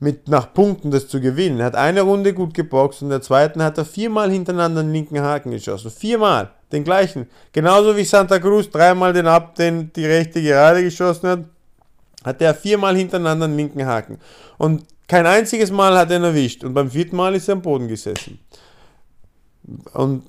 mit 0.00 0.28
nach 0.28 0.52
Punkten 0.54 0.90
das 0.90 1.08
zu 1.08 1.20
gewinnen. 1.20 1.60
Er 1.60 1.66
hat 1.66 1.74
eine 1.74 2.02
Runde 2.02 2.32
gut 2.32 2.54
geboxt 2.54 3.02
und 3.02 3.06
in 3.06 3.10
der 3.10 3.22
zweiten 3.22 3.62
hat 3.62 3.78
er 3.78 3.84
viermal 3.84 4.30
hintereinander 4.30 4.82
den 4.82 4.92
linken 4.92 5.20
Haken 5.20 5.50
geschossen. 5.50 5.90
Viermal. 5.90 6.50
Den 6.70 6.84
gleichen. 6.84 7.26
Genauso 7.52 7.96
wie 7.96 8.04
Santa 8.04 8.38
Cruz 8.38 8.70
dreimal 8.70 9.12
den 9.12 9.26
ab, 9.26 9.54
den 9.54 9.90
die 9.92 10.04
rechte 10.04 10.42
gerade 10.42 10.82
geschossen 10.82 11.28
hat, 11.28 11.44
hat 12.24 12.42
er 12.42 12.54
viermal 12.54 12.94
hintereinander 12.94 13.48
den 13.48 13.56
linken 13.56 13.86
Haken. 13.86 14.18
Und 14.58 14.84
kein 15.08 15.26
einziges 15.26 15.70
Mal 15.70 15.96
hat 15.96 16.10
er 16.10 16.18
ihn 16.18 16.24
erwischt. 16.24 16.62
Und 16.62 16.74
beim 16.74 16.90
vierten 16.90 17.16
Mal 17.16 17.34
ist 17.34 17.48
er 17.48 17.54
am 17.54 17.62
Boden 17.62 17.88
gesessen. 17.88 18.38
Und, 19.94 20.22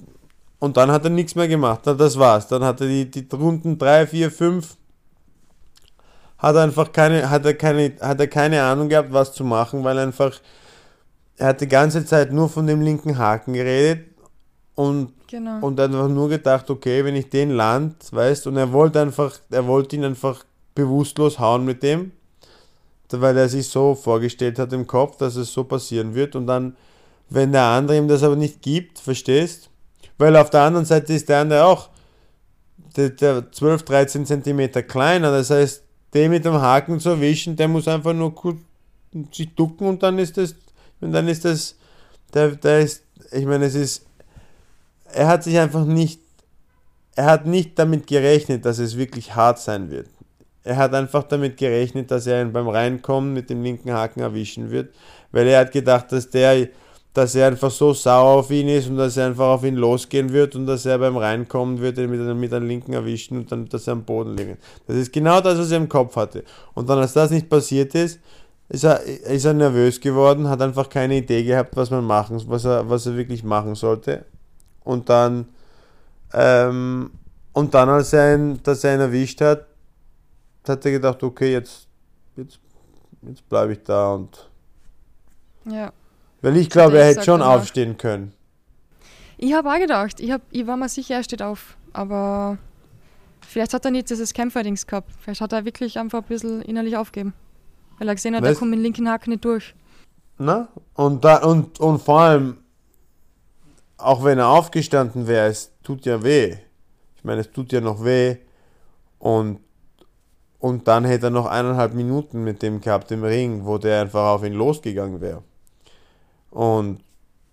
und 0.59 0.77
dann 0.77 0.91
hat 0.91 1.03
er 1.03 1.09
nichts 1.09 1.35
mehr 1.35 1.47
gemacht. 1.47 1.81
Das 1.85 2.17
war's. 2.17 2.47
Dann 2.47 2.63
hat 2.63 2.79
er 2.81 2.87
die, 2.87 3.11
die 3.11 3.27
Runden 3.35 3.77
3, 3.77 4.07
4, 4.07 4.31
5 4.31 4.77
hat 6.39 6.55
er 6.55 6.63
einfach 6.63 6.91
keine, 6.91 7.29
hat 7.29 7.45
er 7.45 7.53
keine, 7.53 7.93
hat 8.01 8.19
er 8.19 8.27
keine 8.27 8.63
Ahnung 8.63 8.89
gehabt, 8.89 9.11
was 9.11 9.33
zu 9.33 9.43
machen, 9.43 9.83
weil 9.83 9.99
einfach, 9.99 10.39
er 11.37 11.47
hat 11.47 11.61
die 11.61 11.67
ganze 11.67 12.05
Zeit 12.05 12.31
nur 12.31 12.49
von 12.49 12.65
dem 12.65 12.81
linken 12.81 13.17
Haken 13.17 13.53
geredet 13.53 14.07
und, 14.75 15.11
genau. 15.27 15.59
und 15.65 15.79
einfach 15.79 16.07
nur 16.07 16.29
gedacht, 16.29 16.69
okay, 16.69 17.03
wenn 17.03 17.15
ich 17.15 17.29
den 17.29 17.51
land, 17.51 17.95
weißt, 18.11 18.47
und 18.47 18.55
er 18.55 18.71
wollte 18.71 19.01
einfach, 19.01 19.37
er 19.51 19.67
wollte 19.67 19.97
ihn 19.97 20.05
einfach 20.05 20.45
bewusstlos 20.75 21.39
hauen 21.39 21.65
mit 21.65 21.83
dem, 21.83 22.13
weil 23.11 23.37
er 23.37 23.49
sich 23.49 23.67
so 23.67 23.93
vorgestellt 23.95 24.59
hat 24.59 24.71
im 24.71 24.87
Kopf, 24.87 25.17
dass 25.17 25.35
es 25.35 25.51
so 25.51 25.65
passieren 25.65 26.15
wird 26.15 26.35
und 26.35 26.47
dann, 26.47 26.77
wenn 27.29 27.51
der 27.51 27.63
andere 27.63 27.97
ihm 27.97 28.07
das 28.07 28.23
aber 28.23 28.37
nicht 28.37 28.61
gibt, 28.61 28.99
verstehst? 28.99 29.69
Weil 30.17 30.35
auf 30.37 30.49
der 30.49 30.61
anderen 30.61 30.85
Seite 30.85 31.13
ist 31.13 31.27
der 31.27 31.39
andere 31.39 31.65
auch 31.65 31.89
der, 32.95 33.09
der 33.09 33.51
12, 33.51 33.83
13 33.83 34.25
Zentimeter 34.25 34.83
kleiner, 34.83 35.31
das 35.31 35.49
heißt, 35.49 35.83
den 36.13 36.31
mit 36.31 36.45
dem 36.45 36.53
Haken 36.53 36.99
zu 36.99 37.09
erwischen, 37.09 37.55
der 37.55 37.67
muss 37.67 37.87
einfach 37.87 38.13
nur 38.13 38.33
kurz 38.33 38.57
sich 39.31 39.53
ducken 39.55 39.87
und 39.87 40.03
dann 40.03 40.19
ist 40.19 40.37
das 40.37 40.55
Und 41.01 41.11
dann 41.13 41.27
ist 41.27 41.45
das, 41.45 41.75
da, 42.31 42.47
da 42.49 42.79
ist, 42.79 43.03
ich 43.31 43.45
meine, 43.45 43.65
es 43.65 43.75
ist, 43.75 44.05
er 45.11 45.27
hat 45.27 45.43
sich 45.43 45.57
einfach 45.57 45.85
nicht, 45.85 46.21
er 47.15 47.25
hat 47.25 47.45
nicht 47.45 47.77
damit 47.79 48.07
gerechnet, 48.07 48.65
dass 48.65 48.79
es 48.79 48.97
wirklich 48.97 49.35
hart 49.35 49.59
sein 49.59 49.89
wird. 49.89 50.07
Er 50.63 50.77
hat 50.77 50.93
einfach 50.93 51.23
damit 51.23 51.57
gerechnet, 51.57 52.11
dass 52.11 52.27
er 52.27 52.41
ihn 52.41 52.51
beim 52.51 52.67
Reinkommen 52.67 53.33
mit 53.33 53.49
dem 53.49 53.63
linken 53.63 53.91
Haken 53.91 54.19
erwischen 54.19 54.71
wird, 54.71 54.93
weil 55.31 55.47
er 55.47 55.61
hat 55.61 55.71
gedacht, 55.71 56.11
dass 56.11 56.29
der, 56.29 56.67
dass 57.19 57.35
er 57.35 57.47
einfach 57.47 57.69
so 57.69 57.93
sauer 57.93 58.39
auf 58.39 58.49
ihn 58.49 58.69
ist 58.69 58.87
und 58.87 58.95
dass 58.95 59.17
er 59.17 59.27
einfach 59.27 59.47
auf 59.47 59.65
ihn 59.65 59.75
losgehen 59.75 60.31
wird 60.31 60.55
und 60.55 60.65
dass 60.65 60.85
er 60.85 60.97
beim 60.99 61.17
Reinkommen 61.17 61.81
wird 61.81 61.97
mit, 61.97 62.09
mit 62.09 62.53
einem 62.53 62.65
linken 62.65 62.93
erwischen 62.93 63.37
und 63.37 63.51
dann, 63.51 63.67
dass 63.67 63.87
er 63.87 63.93
am 63.93 64.05
Boden 64.05 64.37
liegt. 64.37 64.57
Das 64.87 64.95
ist 64.95 65.11
genau 65.11 65.41
das, 65.41 65.59
was 65.59 65.69
er 65.69 65.77
im 65.77 65.89
Kopf 65.89 66.15
hatte. 66.15 66.45
Und 66.75 66.87
dann, 66.89 66.97
als 66.99 67.11
das 67.11 67.29
nicht 67.31 67.49
passiert 67.49 67.93
ist, 67.93 68.21
ist 68.69 68.85
er, 68.85 69.01
ist 69.03 69.43
er 69.43 69.53
nervös 69.53 69.99
geworden, 69.99 70.47
hat 70.47 70.61
einfach 70.61 70.87
keine 70.87 71.17
Idee 71.17 71.43
gehabt, 71.43 71.75
was 71.75 71.89
man 71.89 72.05
machen, 72.05 72.41
was 72.47 72.63
er, 72.63 72.89
was 72.89 73.05
er 73.05 73.17
wirklich 73.17 73.43
machen 73.43 73.75
sollte. 73.75 74.23
Und 74.85 75.09
dann, 75.09 75.45
ähm, 76.33 77.11
und 77.51 77.73
dann, 77.73 77.89
als 77.89 78.13
er 78.13 78.35
ihn, 78.35 78.63
dass 78.63 78.85
er 78.85 78.95
ihn 78.95 79.01
erwischt 79.01 79.41
hat, 79.41 79.65
hat 80.65 80.85
er 80.85 80.91
gedacht, 80.91 81.21
okay, 81.21 81.51
jetzt, 81.51 81.85
jetzt, 82.37 82.59
jetzt 83.23 83.49
bleibe 83.49 83.73
ich 83.73 83.83
da 83.83 84.13
und. 84.13 84.49
Ja. 85.65 85.91
Weil 86.41 86.57
ich 86.57 86.69
glaube, 86.69 86.97
er 86.99 87.07
hätte 87.07 87.23
schon 87.23 87.41
aufstehen 87.41 87.97
können. 87.97 88.33
Ich 89.37 89.53
habe 89.53 89.69
auch 89.69 89.79
gedacht, 89.79 90.19
ich, 90.19 90.31
hab, 90.31 90.41
ich 90.51 90.67
war 90.67 90.77
mir 90.77 90.89
sicher, 90.89 91.15
er 91.15 91.23
steht 91.23 91.41
auf. 91.41 91.77
Aber 91.93 92.57
vielleicht 93.47 93.73
hat 93.73 93.85
er 93.85 93.91
nicht 93.91 94.09
dieses 94.09 94.33
Kämpferdings 94.33 94.85
gehabt. 94.85 95.11
Vielleicht 95.19 95.41
hat 95.41 95.53
er 95.53 95.65
wirklich 95.65 95.97
einfach 95.97 96.19
ein 96.19 96.27
bisschen 96.27 96.61
innerlich 96.61 96.97
aufgeben. 96.97 97.33
Weil 97.97 98.07
er 98.07 98.15
gesehen 98.15 98.35
hat, 98.35 98.43
weißt, 98.43 98.55
er 98.55 98.59
kommt 98.59 98.71
mit 98.71 98.79
dem 98.79 98.83
linken 98.83 99.09
Haken 99.09 99.31
nicht 99.31 99.45
durch. 99.45 99.73
Na? 100.37 100.69
Und, 100.93 101.23
da, 101.23 101.37
und, 101.43 101.79
und 101.79 102.01
vor 102.01 102.21
allem, 102.21 102.57
auch 103.97 104.23
wenn 104.23 104.37
er 104.37 104.47
aufgestanden 104.47 105.27
wäre, 105.27 105.47
es 105.47 105.71
tut 105.83 106.05
ja 106.05 106.23
weh. 106.23 106.55
Ich 107.15 107.23
meine, 107.23 107.41
es 107.41 107.51
tut 107.51 107.71
ja 107.71 107.81
noch 107.81 108.03
weh. 108.03 108.37
Und 109.19 109.59
und 110.59 110.89
dann 110.89 111.05
hätte 111.05 111.27
er 111.27 111.29
noch 111.29 111.45
eineinhalb 111.45 111.93
Minuten 111.93 112.43
mit 112.43 112.61
dem 112.61 112.81
gehabt 112.81 113.11
im 113.11 113.23
Ring, 113.23 113.65
wo 113.65 113.77
der 113.77 114.01
einfach 114.01 114.33
auf 114.33 114.43
ihn 114.43 114.53
losgegangen 114.53 115.21
wäre. 115.21 115.41
Und 116.51 116.99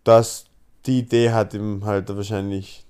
das, 0.04 0.46
die 0.86 1.00
Idee 1.00 1.30
hat 1.30 1.54
ihm 1.54 1.84
halt 1.84 2.14
wahrscheinlich 2.14 2.86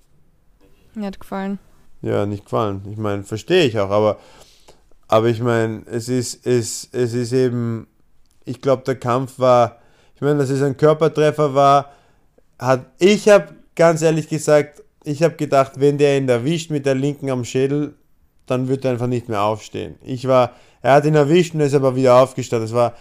nicht 0.95 1.19
gefallen. 1.19 1.59
Ja, 2.01 2.25
nicht 2.25 2.45
gefallen. 2.45 2.81
Ich 2.89 2.97
meine, 2.97 3.23
verstehe 3.23 3.65
ich 3.65 3.79
auch, 3.79 3.89
aber, 3.89 4.17
aber 5.07 5.27
ich 5.27 5.41
meine, 5.41 5.83
es 5.85 6.09
ist, 6.09 6.45
es, 6.45 6.89
es 6.91 7.13
ist 7.13 7.33
eben, 7.33 7.87
ich 8.45 8.61
glaube, 8.61 8.83
der 8.83 8.95
Kampf 8.95 9.39
war, 9.39 9.79
ich 10.15 10.21
meine, 10.21 10.39
dass 10.39 10.49
es 10.49 10.61
ein 10.61 10.77
Körpertreffer 10.77 11.53
war, 11.53 11.91
hat, 12.59 12.85
ich 12.99 13.29
habe 13.29 13.55
ganz 13.75 14.01
ehrlich 14.01 14.27
gesagt, 14.27 14.83
ich 15.03 15.23
habe 15.23 15.35
gedacht, 15.35 15.79
wenn 15.79 15.97
der 15.97 16.17
ihn 16.17 16.27
erwischt 16.27 16.71
mit 16.71 16.85
der 16.85 16.95
linken 16.95 17.29
am 17.29 17.45
Schädel, 17.45 17.95
dann 18.45 18.67
wird 18.67 18.85
er 18.85 18.91
einfach 18.91 19.07
nicht 19.07 19.29
mehr 19.29 19.43
aufstehen. 19.43 19.95
Ich 20.01 20.27
war, 20.27 20.53
er 20.81 20.93
hat 20.93 21.05
ihn 21.05 21.15
erwischt 21.15 21.53
und 21.53 21.61
ist 21.61 21.73
aber 21.73 21.95
wieder 21.95 22.17
aufgestanden. 22.17 22.67
Das 22.67 22.75
war, 22.75 22.95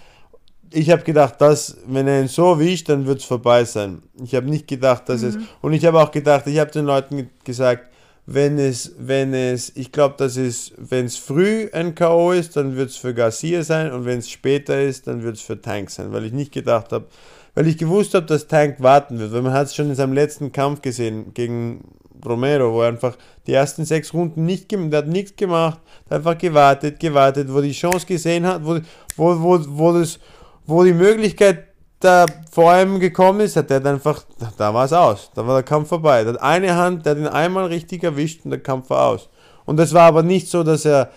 ich 0.70 0.90
habe 0.90 1.02
gedacht, 1.02 1.40
dass, 1.40 1.76
wenn 1.86 2.06
er 2.06 2.22
ihn 2.22 2.28
so 2.28 2.52
erwischt, 2.52 2.88
dann 2.88 3.06
wird 3.06 3.20
es 3.20 3.24
vorbei 3.24 3.64
sein. 3.64 4.02
Ich 4.22 4.34
habe 4.34 4.48
nicht 4.48 4.66
gedacht, 4.66 5.08
dass 5.08 5.22
mhm. 5.22 5.28
es, 5.28 5.38
und 5.62 5.72
ich 5.72 5.84
habe 5.84 6.00
auch 6.00 6.10
gedacht, 6.10 6.46
ich 6.46 6.58
habe 6.58 6.70
den 6.70 6.86
Leuten 6.86 7.30
gesagt, 7.44 7.90
wenn 8.26 8.58
es, 8.58 8.92
wenn 8.98 9.32
es, 9.34 9.72
ich 9.76 9.92
glaube, 9.92 10.16
dass 10.18 10.36
es, 10.36 10.72
wenn 10.76 11.06
es 11.06 11.16
früh 11.16 11.68
ein 11.72 11.94
K.O. 11.94 12.32
ist, 12.32 12.56
dann 12.56 12.76
wird 12.76 12.90
es 12.90 12.96
für 12.96 13.14
Garcia 13.14 13.62
sein 13.62 13.92
und 13.92 14.04
wenn 14.04 14.18
es 14.18 14.28
später 14.28 14.80
ist, 14.80 15.06
dann 15.06 15.22
wird 15.22 15.36
es 15.36 15.42
für 15.42 15.60
Tank 15.60 15.90
sein, 15.90 16.12
weil 16.12 16.24
ich 16.24 16.32
nicht 16.32 16.52
gedacht 16.52 16.92
habe, 16.92 17.06
weil 17.54 17.68
ich 17.68 17.78
gewusst 17.78 18.14
habe, 18.14 18.26
dass 18.26 18.48
Tank 18.48 18.76
warten 18.80 19.20
wird, 19.20 19.32
weil 19.32 19.42
man 19.42 19.52
hat 19.52 19.68
es 19.68 19.76
schon 19.76 19.88
in 19.88 19.94
seinem 19.94 20.12
letzten 20.12 20.50
Kampf 20.50 20.82
gesehen 20.82 21.32
gegen 21.34 21.84
Romero, 22.24 22.72
wo 22.72 22.82
er 22.82 22.88
einfach 22.88 23.16
die 23.46 23.52
ersten 23.52 23.84
sechs 23.84 24.12
Runden 24.12 24.44
nicht 24.44 24.68
gemacht 24.68 24.94
hat, 24.94 25.06
nichts 25.06 25.36
gemacht, 25.36 25.78
hat 26.10 26.18
einfach 26.18 26.36
gewartet, 26.36 26.98
gewartet, 26.98 27.52
wo 27.52 27.60
die 27.60 27.72
Chance 27.72 28.06
gesehen 28.06 28.44
hat, 28.44 28.64
wo, 28.64 28.80
wo, 29.16 29.40
wo, 29.40 29.58
wo, 29.68 29.92
das, 29.92 30.18
wo 30.66 30.84
die 30.84 30.92
Möglichkeit 30.92 31.64
da 32.00 32.26
vor 32.50 32.78
ihm 32.78 33.00
gekommen 33.00 33.40
ist, 33.40 33.56
hat 33.56 33.70
er 33.70 33.84
einfach, 33.84 34.22
da 34.58 34.74
war 34.74 34.84
es 34.84 34.92
aus, 34.92 35.30
da 35.34 35.46
war 35.46 35.54
der 35.54 35.62
Kampf 35.62 35.88
vorbei. 35.88 36.24
Der 36.24 36.34
hat 36.34 36.42
eine 36.42 36.74
Hand, 36.74 37.06
der 37.06 37.12
hat 37.12 37.18
ihn 37.18 37.26
einmal 37.26 37.66
richtig 37.66 38.04
erwischt 38.04 38.44
und 38.44 38.50
der 38.50 38.60
Kampf 38.60 38.90
war 38.90 39.06
aus. 39.06 39.28
Und 39.64 39.78
das 39.78 39.92
war 39.94 40.02
aber 40.02 40.22
nicht 40.22 40.48
so, 40.48 40.62
dass 40.62 40.84
er, 40.84 41.10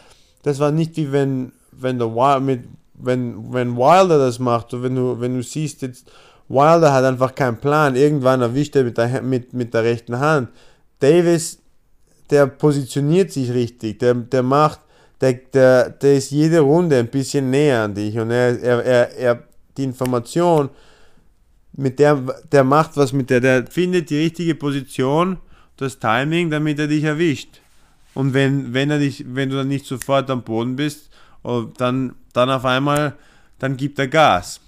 das 0.44 0.60
war 0.60 0.72
nicht 0.72 0.96
wie 0.98 1.12
wenn, 1.12 1.52
wenn 1.72 2.00
der 2.00 2.14
Wild, 2.16 2.44
mit, 2.44 2.64
wenn, 2.94 3.54
wenn 3.54 3.76
Wilder 3.76 4.18
das 4.18 4.40
macht, 4.40 4.68
wenn 4.72 4.96
du, 4.96 5.20
wenn 5.20 5.36
du 5.36 5.44
siehst 5.44 5.82
jetzt, 5.82 6.10
Wilder 6.48 6.94
hat 6.94 7.04
einfach 7.04 7.36
keinen 7.36 7.58
Plan, 7.58 7.96
irgendwann 7.96 8.42
erwischt 8.42 8.76
er 8.76 8.84
mit 8.84 8.98
der, 8.98 9.22
mit, 9.22 9.54
mit 9.54 9.74
der 9.74 9.84
rechten 9.84 10.20
Hand. 10.20 10.50
Davis, 11.00 11.60
der 12.30 12.48
positioniert 12.48 13.32
sich 13.32 13.52
richtig, 13.52 14.00
der, 14.00 14.16
der 14.16 14.44
macht, 14.44 14.80
der, 15.22 15.34
der, 15.34 15.90
der 15.90 16.16
ist 16.16 16.32
jede 16.32 16.60
Runde 16.62 16.98
ein 16.98 17.08
bisschen 17.08 17.50
näher 17.50 17.84
an 17.84 17.94
dich 17.94 18.18
und 18.18 18.32
er, 18.32 18.60
er, 18.62 18.86
er, 18.86 19.18
er 19.18 19.44
die 19.78 19.84
Information, 19.84 20.70
mit 21.74 22.00
der, 22.00 22.16
der 22.52 22.64
macht 22.64 22.98
was 22.98 23.14
mit 23.14 23.30
der, 23.30 23.40
der 23.40 23.68
findet 23.68 24.10
die 24.10 24.20
richtige 24.20 24.56
Position, 24.56 25.38
das 25.78 26.00
Timing, 26.00 26.50
damit 26.50 26.80
er 26.80 26.88
dich 26.88 27.04
erwischt. 27.04 27.62
Und 28.14 28.34
wenn, 28.34 28.74
wenn 28.74 28.92
er 28.92 29.00
dich, 29.00 29.24
wenn 29.28 29.50
du 29.50 29.56
dann 29.56 29.68
nicht 29.68 29.86
sofort 29.86 30.30
am 30.30 30.44
Boden 30.44 30.76
bist, 30.76 31.10
oh, 31.44 31.68
dann, 31.78 32.16
dann 32.34 32.50
auf 32.50 32.66
einmal, 32.66 33.16
dann 33.60 33.78
gibt 33.78 34.00
er 34.00 34.08
Gas. 34.08 34.60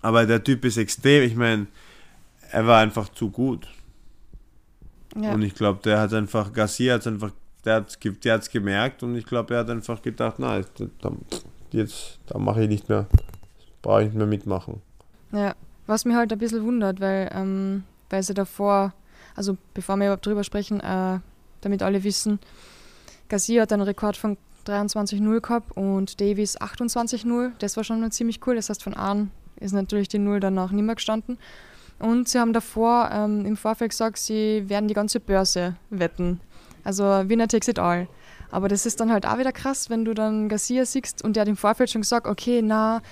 Aber 0.00 0.24
der 0.24 0.42
Typ 0.42 0.64
ist 0.64 0.76
extrem, 0.76 1.24
ich 1.24 1.36
meine, 1.36 1.66
er 2.50 2.66
war 2.66 2.80
einfach 2.80 3.08
zu 3.10 3.30
gut. 3.30 3.66
Ja. 5.20 5.32
Und 5.32 5.42
ich 5.42 5.54
glaube, 5.54 5.80
der 5.82 6.00
hat 6.00 6.14
einfach, 6.14 6.52
Garcia 6.52 6.94
hat 6.94 7.06
einfach, 7.06 7.32
der 7.66 7.74
hat 7.76 7.88
es 7.90 7.98
der 7.98 8.38
gemerkt 8.38 9.02
und 9.02 9.16
ich 9.16 9.26
glaube, 9.26 9.54
er 9.54 9.60
hat 9.60 9.70
einfach 9.70 10.00
gedacht, 10.00 10.38
nein, 10.38 10.64
jetzt, 11.72 12.18
da 12.26 12.38
mache 12.38 12.62
ich 12.62 12.68
nicht 12.68 12.88
mehr, 12.88 13.06
brauche 13.82 14.02
ich 14.02 14.08
nicht 14.08 14.16
mehr 14.16 14.26
mitmachen. 14.26 14.80
Ja, 15.32 15.54
was 15.86 16.04
mir 16.04 16.16
halt 16.16 16.32
ein 16.32 16.38
bisschen 16.38 16.64
wundert, 16.64 17.00
weil, 17.00 17.30
ähm, 17.34 17.84
weil 18.08 18.22
sie 18.22 18.34
davor, 18.34 18.94
also 19.34 19.56
bevor 19.74 19.96
wir 19.96 20.06
überhaupt 20.06 20.24
drüber 20.24 20.44
sprechen, 20.44 20.80
äh, 20.80 21.18
damit 21.60 21.82
alle 21.82 22.04
wissen, 22.04 22.38
Garcia 23.28 23.62
hat 23.62 23.72
einen 23.72 23.82
Rekord 23.82 24.16
von 24.16 24.36
23-0 24.66 25.40
gehabt 25.40 25.76
und 25.76 26.20
Davies 26.20 26.60
28-0. 26.60 27.52
Das 27.58 27.76
war 27.76 27.84
schon 27.84 28.08
ziemlich 28.12 28.46
cool. 28.46 28.54
Das 28.54 28.68
heißt, 28.68 28.82
von 28.82 28.94
Ahn 28.94 29.30
ist 29.58 29.72
natürlich 29.72 30.08
die 30.08 30.18
Null 30.18 30.38
danach 30.40 30.70
nicht 30.70 30.84
mehr 30.84 30.94
gestanden. 30.94 31.38
Und 31.98 32.28
sie 32.28 32.38
haben 32.38 32.52
davor 32.52 33.10
ähm, 33.12 33.46
im 33.46 33.56
Vorfeld 33.56 33.90
gesagt, 33.90 34.18
sie 34.18 34.68
werden 34.68 34.86
die 34.86 34.94
ganze 34.94 35.18
Börse 35.18 35.76
wetten. 35.90 36.40
Also 36.86 37.02
Winner 37.04 37.48
takes 37.48 37.66
it 37.66 37.80
all. 37.80 38.06
Aber 38.52 38.68
das 38.68 38.86
ist 38.86 39.00
dann 39.00 39.10
halt 39.10 39.26
auch 39.26 39.38
wieder 39.38 39.50
krass, 39.50 39.90
wenn 39.90 40.04
du 40.04 40.14
dann 40.14 40.48
Garcia 40.48 40.86
siehst 40.86 41.22
und 41.24 41.34
der 41.34 41.40
hat 41.40 41.48
im 41.48 41.56
Vorfeld 41.56 41.90
schon 41.90 42.02
gesagt, 42.02 42.28
okay, 42.28 42.62
na, 42.62 43.02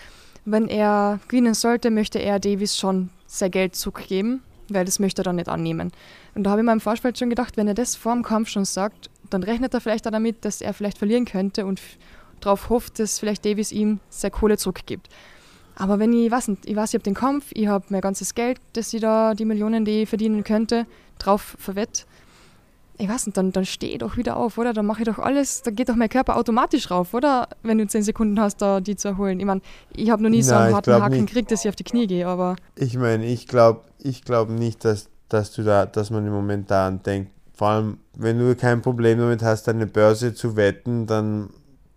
wenn 0.45 0.69
er 0.69 1.19
gewinnen 1.27 1.55
sollte, 1.55 1.91
möchte 1.91 2.21
er 2.21 2.39
Davis 2.39 2.77
schon 2.77 3.11
sein 3.27 3.51
Geld 3.51 3.75
zurückgeben, 3.75 4.43
weil 4.69 4.85
das 4.85 5.01
möchte 5.01 5.23
er 5.23 5.25
dann 5.25 5.37
nicht 5.37 5.49
annehmen. 5.49 5.91
Und 6.37 6.45
da 6.45 6.51
habe 6.51 6.61
ich 6.61 6.65
mir 6.65 6.73
im 6.73 6.81
Vorfeld 6.81 7.19
schon 7.19 7.31
gedacht, 7.31 7.57
wenn 7.57 7.67
er 7.67 7.75
das 7.75 7.97
vor 7.97 8.13
dem 8.13 8.23
Kampf 8.23 8.49
schon 8.49 8.65
sagt, 8.65 9.11
dann 9.31 9.43
rechnet 9.43 9.75
er 9.75 9.81
vielleicht 9.81 10.07
auch 10.07 10.13
damit, 10.13 10.45
dass 10.45 10.61
er 10.61 10.73
vielleicht 10.73 10.99
verlieren 10.99 11.25
könnte 11.25 11.67
und 11.67 11.81
darauf 12.41 12.71
hofft, 12.71 13.01
dass 13.01 13.19
vielleicht 13.19 13.45
Davis 13.45 13.73
ihm 13.73 13.99
seine 14.09 14.31
Kohle 14.31 14.57
zurückgibt. 14.57 15.09
Aber 15.75 15.99
wenn 15.99 16.13
ich 16.13 16.31
weiß 16.31 16.49
ich 16.65 16.77
weiß, 16.77 16.91
ich 16.91 16.95
habe 16.95 17.03
den 17.03 17.15
Kampf, 17.15 17.47
ich 17.53 17.67
habe 17.67 17.87
mein 17.89 18.01
ganzes 18.01 18.37
Geld, 18.37 18.61
das 18.75 18.93
ich 18.93 19.01
da, 19.01 19.35
die 19.35 19.45
Millionen, 19.45 19.85
die 19.85 20.03
ich 20.03 20.09
verdienen 20.09 20.45
könnte, 20.45 20.87
drauf 21.19 21.57
verwett. 21.59 22.07
Ich 22.97 23.09
weiß 23.09 23.27
nicht, 23.27 23.37
dann, 23.37 23.51
dann 23.51 23.65
stehe 23.65 23.93
ich 23.93 23.99
doch 23.99 24.17
wieder 24.17 24.37
auf, 24.37 24.57
oder? 24.57 24.73
Dann 24.73 24.87
mache 24.87 25.03
ich 25.03 25.07
doch 25.07 25.19
alles, 25.19 25.63
da 25.63 25.71
geht 25.71 25.89
doch 25.89 25.97
mein 25.97 26.09
Körper 26.09 26.37
automatisch 26.37 26.91
rauf, 26.91 27.13
oder? 27.13 27.49
Wenn 27.63 27.79
du 27.79 27.87
10 27.87 28.03
Sekunden 28.03 28.41
hast, 28.41 28.59
da 28.63 28.81
die 28.81 28.97
zu 28.97 29.09
erholen. 29.09 29.41
Ich 29.41 29.47
meine, 29.47 29.63
ich 29.95 30.11
habe 30.11 30.23
noch 30.23 30.31
nie 30.31 30.43
so 30.43 30.55
einen 30.55 30.75
harten 30.75 30.93
Haken 30.93 31.27
gekriegt, 31.27 31.51
dass 31.51 31.65
ich 31.65 31.69
auf 31.69 31.77
die 31.77 31.85
Knie 31.85 32.07
gehe, 32.07 32.27
aber. 32.27 32.57
Ich 32.77 32.97
meine, 32.97 33.27
ich 33.27 33.49
glaube 33.49 33.81
ich 33.99 34.25
glaub 34.25 34.49
nicht, 34.51 34.85
dass, 34.85 35.09
dass 35.29 35.51
du 35.53 35.63
da, 35.63 35.87
dass 35.87 36.11
man 36.11 36.27
im 36.27 36.33
Moment 36.33 36.71
daran 36.71 37.03
denkt. 37.03 37.33
Vor 37.55 37.69
allem, 37.69 37.99
wenn 38.15 38.39
du 38.39 38.55
kein 38.55 38.83
Problem 38.83 39.19
damit 39.19 39.43
hast, 39.43 39.69
eine 39.69 39.87
Börse 39.87 40.35
zu 40.35 40.57
wetten, 40.57 41.07
dann 41.07 41.51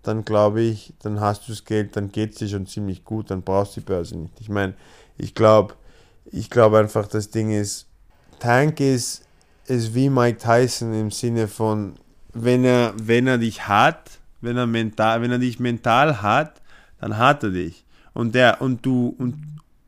dann 0.08 0.24
glaube 0.24 0.62
ich, 0.62 0.94
dann 1.04 1.20
hast 1.20 1.48
du 1.48 1.52
das 1.52 1.66
Geld, 1.66 1.98
dann 1.98 2.12
geht 2.12 2.32
es 2.32 2.38
dir 2.38 2.48
schon 2.48 2.66
ziemlich 2.66 3.04
gut, 3.04 3.30
dann 3.30 3.42
brauchst 3.42 3.76
du 3.76 3.82
die 3.82 3.88
Börse 3.88 4.18
nicht. 4.18 4.40
Ich 4.40 4.48
meine, 4.48 4.74
ich 5.18 5.36
glaube, 5.36 5.74
ich 6.32 6.50
glaube 6.50 6.80
einfach, 6.80 7.08
das 7.08 7.30
Ding 7.30 7.52
ist, 7.52 7.88
Tank 8.40 8.80
ist, 8.80 9.27
ist 9.70 9.94
wie 9.94 10.10
Mike 10.10 10.40
Tyson 10.40 10.94
im 10.94 11.12
Sinne 11.12 11.48
von, 11.48 11.96
wenn 12.34 12.64
er, 12.64 12.94
wenn 13.02 13.28
er 13.28 13.38
dich 13.38 13.68
hat, 13.68 14.20
wenn 14.42 14.58
er 14.58 14.68
mental, 14.68 15.22
wenn 15.22 15.32
er 15.32 15.40
dich 15.40 15.60
mental 15.60 16.22
hat, 16.22 16.62
dann 17.00 17.18
hat 17.18 17.44
er 17.44 17.52
dich. 17.52 17.86
Und 18.14 18.36
der, 18.36 18.62
und 18.62 18.86
du, 18.86 19.16
und, 19.18 19.36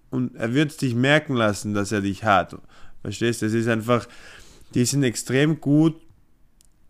und 0.09 0.35
er 0.35 0.53
wird 0.53 0.79
dich 0.81 0.95
merken 0.95 1.33
lassen, 1.33 1.73
dass 1.73 1.91
er 1.91 2.01
dich 2.01 2.23
hat. 2.23 2.55
Verstehst 3.01 3.41
du? 3.41 3.45
Es 3.45 3.53
ist 3.53 3.67
einfach, 3.67 4.07
die 4.73 4.85
sind 4.85 5.03
extrem 5.03 5.59
gut 5.59 5.95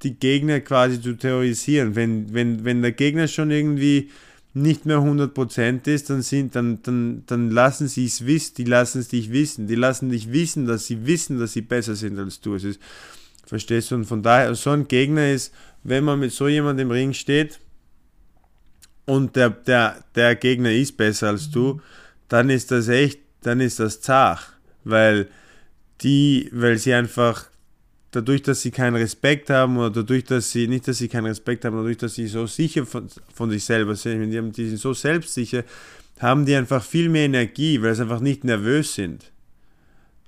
die 0.04 0.16
Gegner 0.16 0.62
quasi 0.62 1.02
zu 1.02 1.14
terrorisieren. 1.14 1.96
Wenn, 1.96 2.34
wenn, 2.34 2.64
wenn 2.64 2.82
der 2.82 2.94
Gegner 2.94 3.28
schon 3.28 3.52
irgendwie 3.52 4.10
nicht 4.54 4.86
mehr 4.86 4.98
100% 4.98 5.88
ist, 5.88 6.10
dann, 6.10 6.22
sind, 6.22 6.56
dann, 6.56 6.82
dann, 6.82 7.24
dann 7.28 7.52
lassen 7.52 7.88
sie 7.88 8.06
es 8.06 8.26
wissen, 8.26 8.56
die 8.56 8.64
lassen 8.64 9.00
es 9.00 9.10
dich 9.10 9.32
wissen, 9.32 9.68
die 9.68 9.76
lassen 9.76 10.10
dich 10.10 10.32
wissen, 10.32 10.66
dass 10.66 10.88
sie 10.88 11.06
wissen, 11.06 11.40
dass 11.40 11.54
sie 11.54 11.62
besser 11.62 11.96
sind 11.96 12.18
als 12.18 12.42
du. 12.42 12.56
Es 12.56 12.64
ist, 12.64 12.80
verstehst 13.46 13.92
du? 13.92 13.96
Und 13.96 14.06
von 14.06 14.24
daher, 14.24 14.54
so 14.56 14.72
ein 14.72 14.88
Gegner 14.88 15.32
ist, 15.32 15.54
wenn 15.84 16.04
man 16.04 16.20
mit 16.20 16.32
so 16.32 16.48
jemandem 16.48 16.88
im 16.88 16.92
Ring 16.92 17.14
steht 17.14 17.60
und 19.06 19.36
der, 19.36 19.52
der, 19.52 20.04
der 20.16 20.36
Gegner 20.36 20.72
ist 20.72 20.98
besser 20.98 21.30
als 21.30 21.52
du, 21.52 21.80
dann 22.28 22.50
ist 22.50 22.72
das 22.72 22.88
echt, 22.88 23.20
dann 23.42 23.60
ist 23.60 23.80
das 23.80 24.02
zart, 24.02 24.54
weil 24.84 25.28
die, 26.02 26.50
weil 26.54 26.78
sie 26.78 26.94
einfach 26.94 27.49
dadurch, 28.12 28.42
dass 28.42 28.62
sie 28.62 28.72
keinen 28.72 28.96
Respekt 28.96 29.50
haben 29.50 29.78
oder 29.78 29.90
dadurch, 29.90 30.24
dass 30.24 30.52
sie, 30.52 30.68
nicht, 30.68 30.88
dass 30.88 30.98
sie 30.98 31.08
keinen 31.08 31.28
Respekt 31.28 31.66
haben, 31.66 31.76
dadurch, 31.76 31.98
dass 31.98 32.16
sie 32.16 32.28
so 32.28 32.48
sicher 32.48 32.86
von, 32.86 33.08
von 33.34 33.50
sich 33.50 33.64
selber 33.64 33.96
sind, 33.96 34.32
die, 34.58 34.68
sind 34.68 34.80
so 34.80 34.94
selbstsicher, 34.94 35.64
haben 36.20 36.46
die 36.46 36.56
einfach 36.56 36.84
viel 36.84 37.10
mehr 37.10 37.26
Energie, 37.26 37.82
weil 37.82 37.96
sie 37.96 38.02
einfach 38.02 38.20
nicht 38.20 38.44
nervös 38.44 38.96
sind. 38.96 39.32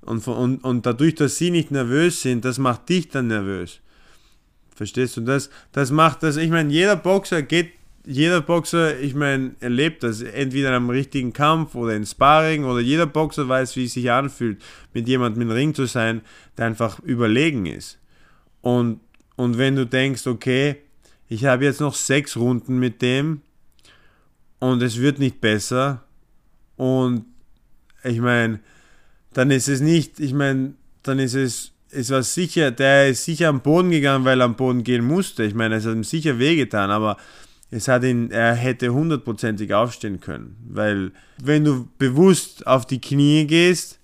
Und, 0.00 0.26
und, 0.26 0.64
und 0.64 0.86
dadurch, 0.86 1.14
dass 1.14 1.36
sie 1.36 1.50
nicht 1.50 1.70
nervös 1.70 2.22
sind, 2.22 2.44
das 2.44 2.58
macht 2.58 2.88
dich 2.88 3.08
dann 3.08 3.28
nervös. 3.28 3.80
Verstehst 4.74 5.16
du? 5.16 5.20
Das, 5.20 5.50
das 5.72 5.90
macht 5.90 6.22
das, 6.22 6.36
ich 6.36 6.50
meine, 6.50 6.72
jeder 6.72 6.96
Boxer 6.96 7.42
geht 7.42 7.72
jeder 8.04 8.40
Boxer, 8.40 8.98
ich 8.98 9.14
meine, 9.14 9.54
erlebt 9.60 10.02
das 10.02 10.22
entweder 10.22 10.68
in 10.68 10.74
einem 10.74 10.90
richtigen 10.90 11.32
Kampf 11.32 11.74
oder 11.74 11.94
in 11.94 12.04
Sparring 12.04 12.64
oder 12.64 12.80
jeder 12.80 13.06
Boxer 13.06 13.48
weiß, 13.48 13.76
wie 13.76 13.84
es 13.84 13.92
sich 13.92 14.10
anfühlt, 14.10 14.60
mit 14.92 15.06
jemandem 15.06 15.42
im 15.42 15.50
Ring 15.50 15.74
zu 15.74 15.86
sein, 15.86 16.22
der 16.56 16.66
einfach 16.66 16.98
überlegen 17.00 17.66
ist. 17.66 17.98
Und, 18.60 19.00
und 19.36 19.58
wenn 19.58 19.76
du 19.76 19.86
denkst, 19.86 20.26
okay, 20.26 20.76
ich 21.28 21.44
habe 21.44 21.64
jetzt 21.64 21.80
noch 21.80 21.94
sechs 21.94 22.36
Runden 22.36 22.78
mit 22.78 23.02
dem 23.02 23.40
und 24.58 24.82
es 24.82 24.98
wird 24.98 25.18
nicht 25.18 25.40
besser 25.40 26.04
und 26.76 27.24
ich 28.04 28.20
meine, 28.20 28.60
dann 29.32 29.50
ist 29.50 29.68
es 29.68 29.80
nicht, 29.80 30.18
ich 30.18 30.34
meine, 30.34 30.74
dann 31.02 31.18
ist 31.18 31.34
es, 31.34 31.72
es 31.90 32.10
war 32.10 32.22
sicher, 32.22 32.70
der 32.70 33.10
ist 33.10 33.24
sicher 33.24 33.48
am 33.48 33.60
Boden 33.60 33.90
gegangen, 33.90 34.24
weil 34.24 34.40
er 34.40 34.46
am 34.46 34.56
Boden 34.56 34.82
gehen 34.82 35.04
musste. 35.04 35.44
Ich 35.44 35.54
meine, 35.54 35.76
es 35.76 35.86
hat 35.86 35.94
ihm 35.94 36.04
sicher 36.04 36.38
wehgetan, 36.38 36.90
aber 36.90 37.16
es 37.72 37.88
hat 37.88 38.04
ihn, 38.04 38.30
er 38.30 38.54
hätte 38.54 38.92
hundertprozentig 38.92 39.72
aufstehen 39.72 40.20
können. 40.20 40.56
Weil 40.68 41.10
wenn 41.42 41.64
du 41.64 41.88
bewusst 41.96 42.66
auf 42.66 42.86
die 42.86 43.00
Knie 43.00 43.46
gehst 43.46 43.98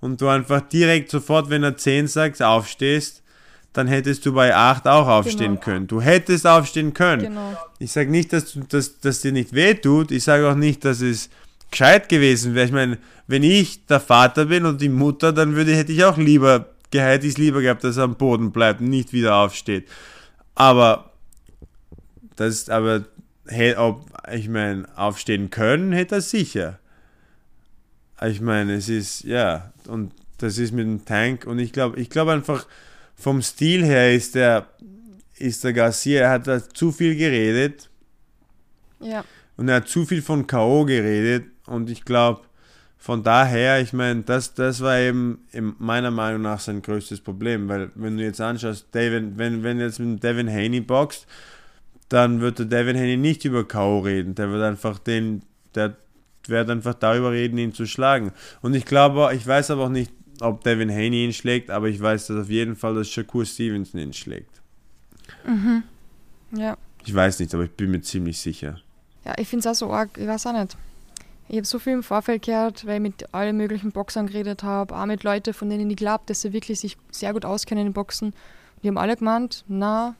und 0.00 0.20
du 0.20 0.28
einfach 0.28 0.60
direkt 0.60 1.10
sofort, 1.10 1.48
wenn 1.48 1.62
er 1.62 1.76
10 1.76 2.06
sagt, 2.06 2.42
aufstehst, 2.42 3.22
dann 3.72 3.88
hättest 3.88 4.26
du 4.26 4.34
bei 4.34 4.54
8 4.54 4.86
auch 4.86 5.08
aufstehen 5.08 5.54
genau. 5.54 5.60
können. 5.60 5.86
Du 5.86 6.02
hättest 6.02 6.46
aufstehen 6.46 6.92
können. 6.92 7.22
Genau. 7.22 7.56
Ich 7.78 7.92
sage 7.92 8.10
nicht, 8.10 8.32
dass, 8.32 8.52
du, 8.52 8.60
dass, 8.60 9.00
dass 9.00 9.22
dir 9.22 9.32
nicht 9.32 9.54
weh 9.54 9.72
tut. 9.74 10.10
Ich 10.10 10.22
sage 10.22 10.48
auch 10.48 10.54
nicht, 10.54 10.84
dass 10.84 11.00
es 11.00 11.30
gescheit 11.70 12.10
gewesen 12.10 12.54
wäre. 12.54 12.66
Ich 12.66 12.72
meine, 12.72 12.98
wenn 13.26 13.42
ich 13.42 13.86
der 13.86 14.00
Vater 14.00 14.44
bin 14.44 14.66
und 14.66 14.82
die 14.82 14.90
Mutter, 14.90 15.32
dann 15.32 15.56
würde, 15.56 15.74
hätte 15.74 15.92
ich 15.92 16.04
auch 16.04 16.18
lieber, 16.18 16.66
hätte 16.92 17.26
ich 17.26 17.32
es 17.32 17.38
lieber 17.38 17.62
gehabt, 17.62 17.84
dass 17.84 17.96
er 17.96 18.04
am 18.04 18.16
Boden 18.16 18.52
bleibt 18.52 18.80
und 18.82 18.90
nicht 18.90 19.14
wieder 19.14 19.36
aufsteht. 19.36 19.88
Aber 20.54 21.10
das, 22.36 22.68
aber 22.68 23.04
ob, 23.76 24.10
ich 24.32 24.48
meine, 24.48 24.86
aufstehen 24.96 25.50
können, 25.50 25.92
hätte 25.92 26.16
er 26.16 26.20
sicher. 26.20 26.78
Ich 28.22 28.40
meine, 28.40 28.74
es 28.74 28.88
ist, 28.88 29.24
ja, 29.24 29.72
und 29.86 30.12
das 30.38 30.58
ist 30.58 30.72
mit 30.72 30.86
dem 30.86 31.04
Tank 31.04 31.46
und 31.46 31.58
ich 31.58 31.72
glaube, 31.72 32.00
ich 32.00 32.10
glaube 32.10 32.32
einfach, 32.32 32.66
vom 33.14 33.42
Stil 33.42 33.84
her 33.84 34.14
ist 34.14 34.34
der, 34.34 34.66
ist 35.36 35.64
der 35.64 35.72
Garcia, 35.72 36.22
er 36.22 36.30
hat 36.30 36.46
da 36.46 36.68
zu 36.68 36.92
viel 36.92 37.16
geredet. 37.16 37.90
Ja. 39.00 39.24
Und 39.56 39.68
er 39.68 39.76
hat 39.76 39.88
zu 39.88 40.04
viel 40.04 40.22
von 40.22 40.46
K.O. 40.46 40.84
geredet 40.84 41.46
und 41.66 41.90
ich 41.90 42.04
glaube, 42.04 42.42
von 43.04 43.22
daher, 43.22 43.82
ich 43.82 43.92
meine, 43.92 44.22
das, 44.22 44.54
das 44.54 44.80
war 44.80 44.98
eben 44.98 45.44
meiner 45.78 46.10
Meinung 46.10 46.40
nach 46.40 46.58
sein 46.58 46.80
größtes 46.80 47.20
Problem, 47.20 47.68
weil 47.68 47.90
wenn 47.94 48.16
du 48.16 48.24
jetzt 48.24 48.40
anschaust, 48.40 48.86
David, 48.92 49.36
wenn, 49.36 49.62
wenn 49.62 49.78
jetzt 49.78 50.00
mit 50.00 50.22
Devin 50.22 50.48
Haney 50.48 50.80
boxt, 50.80 51.26
dann 52.14 52.40
wird 52.40 52.60
der 52.60 52.66
Devin 52.66 52.96
Haney 52.96 53.16
nicht 53.16 53.44
über 53.44 53.66
K.O. 53.66 53.98
reden. 53.98 54.36
Der 54.36 54.48
wird 54.50 54.62
einfach 54.62 55.00
den, 55.00 55.42
der 55.74 55.96
wird 56.46 56.70
einfach 56.70 56.94
darüber 56.94 57.32
reden, 57.32 57.58
ihn 57.58 57.74
zu 57.74 57.86
schlagen. 57.86 58.30
Und 58.62 58.74
ich 58.74 58.84
glaube, 58.84 59.30
ich 59.34 59.44
weiß 59.44 59.72
aber 59.72 59.86
auch 59.86 59.90
nicht, 59.90 60.12
ob 60.40 60.62
Devin 60.62 60.90
Haney 60.90 61.24
ihn 61.24 61.32
schlägt, 61.32 61.70
aber 61.70 61.88
ich 61.88 62.00
weiß 62.00 62.28
dass 62.28 62.36
auf 62.36 62.50
jeden 62.50 62.76
Fall, 62.76 62.94
dass 62.94 63.08
Shakur 63.08 63.44
Stevenson 63.44 64.00
ihn 64.00 64.12
schlägt. 64.12 64.62
Mhm. 65.44 65.82
Ja. 66.52 66.76
Ich 67.04 67.12
weiß 67.12 67.40
nicht, 67.40 67.52
aber 67.52 67.64
ich 67.64 67.72
bin 67.72 67.90
mir 67.90 68.00
ziemlich 68.00 68.38
sicher. 68.38 68.80
Ja, 69.24 69.34
ich 69.36 69.48
finde 69.48 69.68
es 69.68 69.74
auch 69.74 69.86
so 69.86 69.92
arg, 69.92 70.16
ich 70.16 70.28
weiß 70.28 70.46
auch 70.46 70.52
nicht. 70.52 70.76
Ich 71.48 71.56
habe 71.56 71.66
so 71.66 71.80
viel 71.80 71.94
im 71.94 72.02
Vorfeld 72.04 72.42
gehört, 72.42 72.86
weil 72.86 72.96
ich 72.96 73.02
mit 73.02 73.34
allen 73.34 73.56
möglichen 73.56 73.90
Boxern 73.90 74.28
geredet 74.28 74.62
habe, 74.62 74.96
auch 74.96 75.06
mit 75.06 75.24
Leuten, 75.24 75.52
von 75.52 75.68
denen 75.68 75.90
ich 75.90 75.96
glaube, 75.96 76.22
dass 76.26 76.42
sie 76.42 76.52
wirklich 76.52 76.78
sich 76.78 76.96
sehr 77.10 77.32
gut 77.32 77.44
auskennen 77.44 77.88
in 77.88 77.92
Boxen. 77.92 78.34
Die 78.82 78.88
haben 78.88 78.98
alle 78.98 79.16
gemeint, 79.16 79.64
na, 79.66 80.14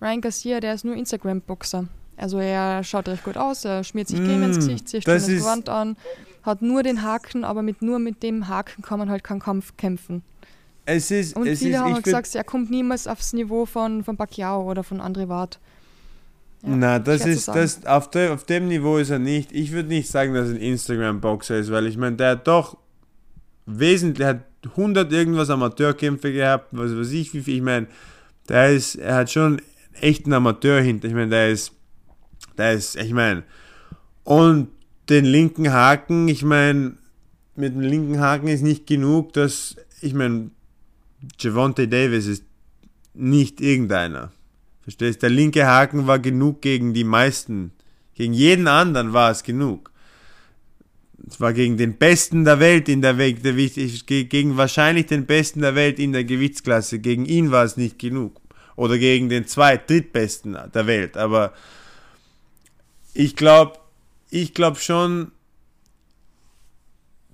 Ryan 0.00 0.20
Garcia, 0.20 0.60
der 0.60 0.74
ist 0.74 0.84
nur 0.84 0.94
Instagram-Boxer. 0.94 1.86
Also 2.16 2.38
er 2.38 2.82
schaut 2.82 3.08
recht 3.08 3.24
gut 3.24 3.36
aus, 3.36 3.64
er 3.64 3.84
schmiert 3.84 4.08
sich 4.08 4.18
Creme 4.18 4.40
mm, 4.40 4.44
ins 4.44 4.56
Gesicht, 4.56 4.88
zieht 4.88 5.06
das 5.06 5.26
Gewand 5.26 5.68
an, 5.68 5.96
hat 6.42 6.62
nur 6.62 6.82
den 6.82 7.02
Haken, 7.02 7.44
aber 7.44 7.62
mit 7.62 7.82
nur 7.82 7.98
mit 7.98 8.22
dem 8.22 8.48
Haken 8.48 8.82
kann 8.82 8.98
man 8.98 9.10
halt 9.10 9.22
keinen 9.22 9.40
Kampf 9.40 9.76
kämpfen. 9.76 10.22
Es 10.86 11.10
ist, 11.10 11.36
Und 11.36 11.46
es 11.46 11.58
viele 11.58 11.72
ist, 11.72 11.78
haben 11.78 12.02
gesagt, 12.02 12.34
er 12.34 12.44
kommt 12.44 12.70
niemals 12.70 13.06
aufs 13.06 13.32
Niveau 13.32 13.66
von, 13.66 14.04
von 14.04 14.16
Pacquiao 14.16 14.70
oder 14.70 14.84
von 14.84 15.00
André 15.00 15.28
Ward. 15.28 15.58
Ja, 16.62 16.68
Na, 16.76 16.98
das 16.98 17.26
ist, 17.26 17.48
das, 17.48 17.84
auf, 17.84 18.10
de, 18.10 18.30
auf 18.30 18.44
dem 18.44 18.68
Niveau 18.68 18.96
ist 18.96 19.10
er 19.10 19.18
nicht. 19.18 19.52
Ich 19.52 19.72
würde 19.72 19.88
nicht 19.88 20.08
sagen, 20.08 20.32
dass 20.32 20.48
er 20.48 20.54
ein 20.54 20.60
Instagram-Boxer 20.60 21.56
ist, 21.56 21.70
weil 21.70 21.86
ich 21.86 21.96
meine, 21.96 22.16
der 22.16 22.30
hat 22.30 22.46
doch 22.46 22.78
wesentlich, 23.66 24.26
hat 24.26 24.44
100 24.64 25.12
irgendwas 25.12 25.50
Amateurkämpfe 25.50 26.32
gehabt, 26.32 26.68
was 26.70 26.96
weiß 26.96 27.10
ich, 27.10 27.34
wie 27.34 27.42
viel, 27.42 27.56
ich 27.56 27.62
meine, 27.62 27.88
der 28.48 28.70
ist, 28.70 28.94
er 28.94 29.16
hat 29.16 29.30
schon 29.30 29.60
echten 30.00 30.32
Amateur 30.32 30.80
hinter. 30.80 31.08
Ich 31.08 31.14
meine, 31.14 31.30
der 31.30 31.50
ist, 31.50 31.72
der 32.56 32.72
ist, 32.72 32.96
ich 32.96 33.12
meine, 33.12 33.44
und 34.24 34.68
den 35.08 35.24
linken 35.24 35.72
Haken, 35.72 36.28
ich 36.28 36.42
meine, 36.42 36.96
mit 37.54 37.74
dem 37.74 37.80
linken 37.80 38.20
Haken 38.20 38.48
ist 38.48 38.62
nicht 38.62 38.86
genug, 38.86 39.32
dass, 39.32 39.76
ich 40.00 40.14
meine, 40.14 40.50
Javonte 41.38 41.88
Davis 41.88 42.26
ist 42.26 42.44
nicht 43.14 43.60
irgendeiner. 43.60 44.32
Verstehst? 44.82 45.22
Der 45.22 45.30
linke 45.30 45.66
Haken 45.66 46.06
war 46.06 46.18
genug 46.18 46.60
gegen 46.60 46.92
die 46.92 47.04
meisten. 47.04 47.72
Gegen 48.14 48.32
jeden 48.32 48.68
anderen 48.68 49.12
war 49.12 49.30
es 49.30 49.42
genug. 49.42 49.90
Es 51.26 51.40
war 51.40 51.52
gegen 51.52 51.76
den 51.76 51.96
Besten 51.96 52.44
der 52.44 52.60
Welt 52.60 52.88
in 52.88 53.02
der 53.02 53.18
Welt, 53.18 53.42
gegen 54.06 54.56
wahrscheinlich 54.56 55.06
den 55.06 55.26
Besten 55.26 55.60
der 55.60 55.74
Welt 55.74 55.98
in 55.98 56.12
der 56.12 56.24
Gewichtsklasse. 56.24 56.98
Gegen 56.98 57.24
ihn 57.24 57.50
war 57.50 57.64
es 57.64 57.76
nicht 57.76 57.98
genug 57.98 58.45
oder 58.76 58.98
gegen 58.98 59.28
den 59.28 59.46
zweit-, 59.46 59.90
drittbesten 59.90 60.56
der 60.72 60.86
Welt. 60.86 61.16
Aber 61.16 61.52
ich 63.14 63.34
glaube, 63.34 63.78
ich 64.30 64.54
glaube 64.54 64.78
schon, 64.78 65.32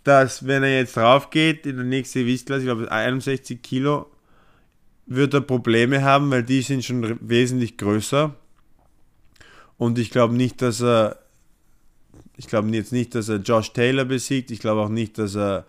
dass 0.05 0.47
wenn 0.47 0.63
er 0.63 0.79
jetzt 0.79 0.97
drauf 0.97 1.31
geht 1.31 1.67
in 1.67 1.77
der 1.77 1.85
nächste 1.85 2.21
Gewichtsklasse, 2.21 2.63
ich 2.63 2.67
glaube 2.67 2.91
61 2.91 3.63
Kilo, 3.63 4.07
wird 5.07 5.35
er 5.35 5.41
Probleme 5.41 6.03
haben, 6.03 6.31
weil 6.31 6.43
die 6.43 6.63
sind 6.63 6.85
schon 6.85 7.19
wesentlich 7.21 7.77
größer. 7.77 8.35
Und 9.79 9.99
ich 9.99 10.11
glaube 10.11 10.35
nicht, 10.35 10.63
dass 10.63 10.81
er, 10.81 11.19
ich 12.37 12.47
glaube 12.47 12.69
jetzt 12.71 12.93
nicht, 12.93 13.15
dass 13.15 13.29
er 13.29 13.37
Josh 13.37 13.73
Taylor 13.73 14.05
besiegt. 14.05 14.51
Ich 14.51 14.61
glaube 14.61 14.81
auch 14.81 14.89
nicht, 14.89 15.19
dass 15.19 15.37
er 15.37 15.67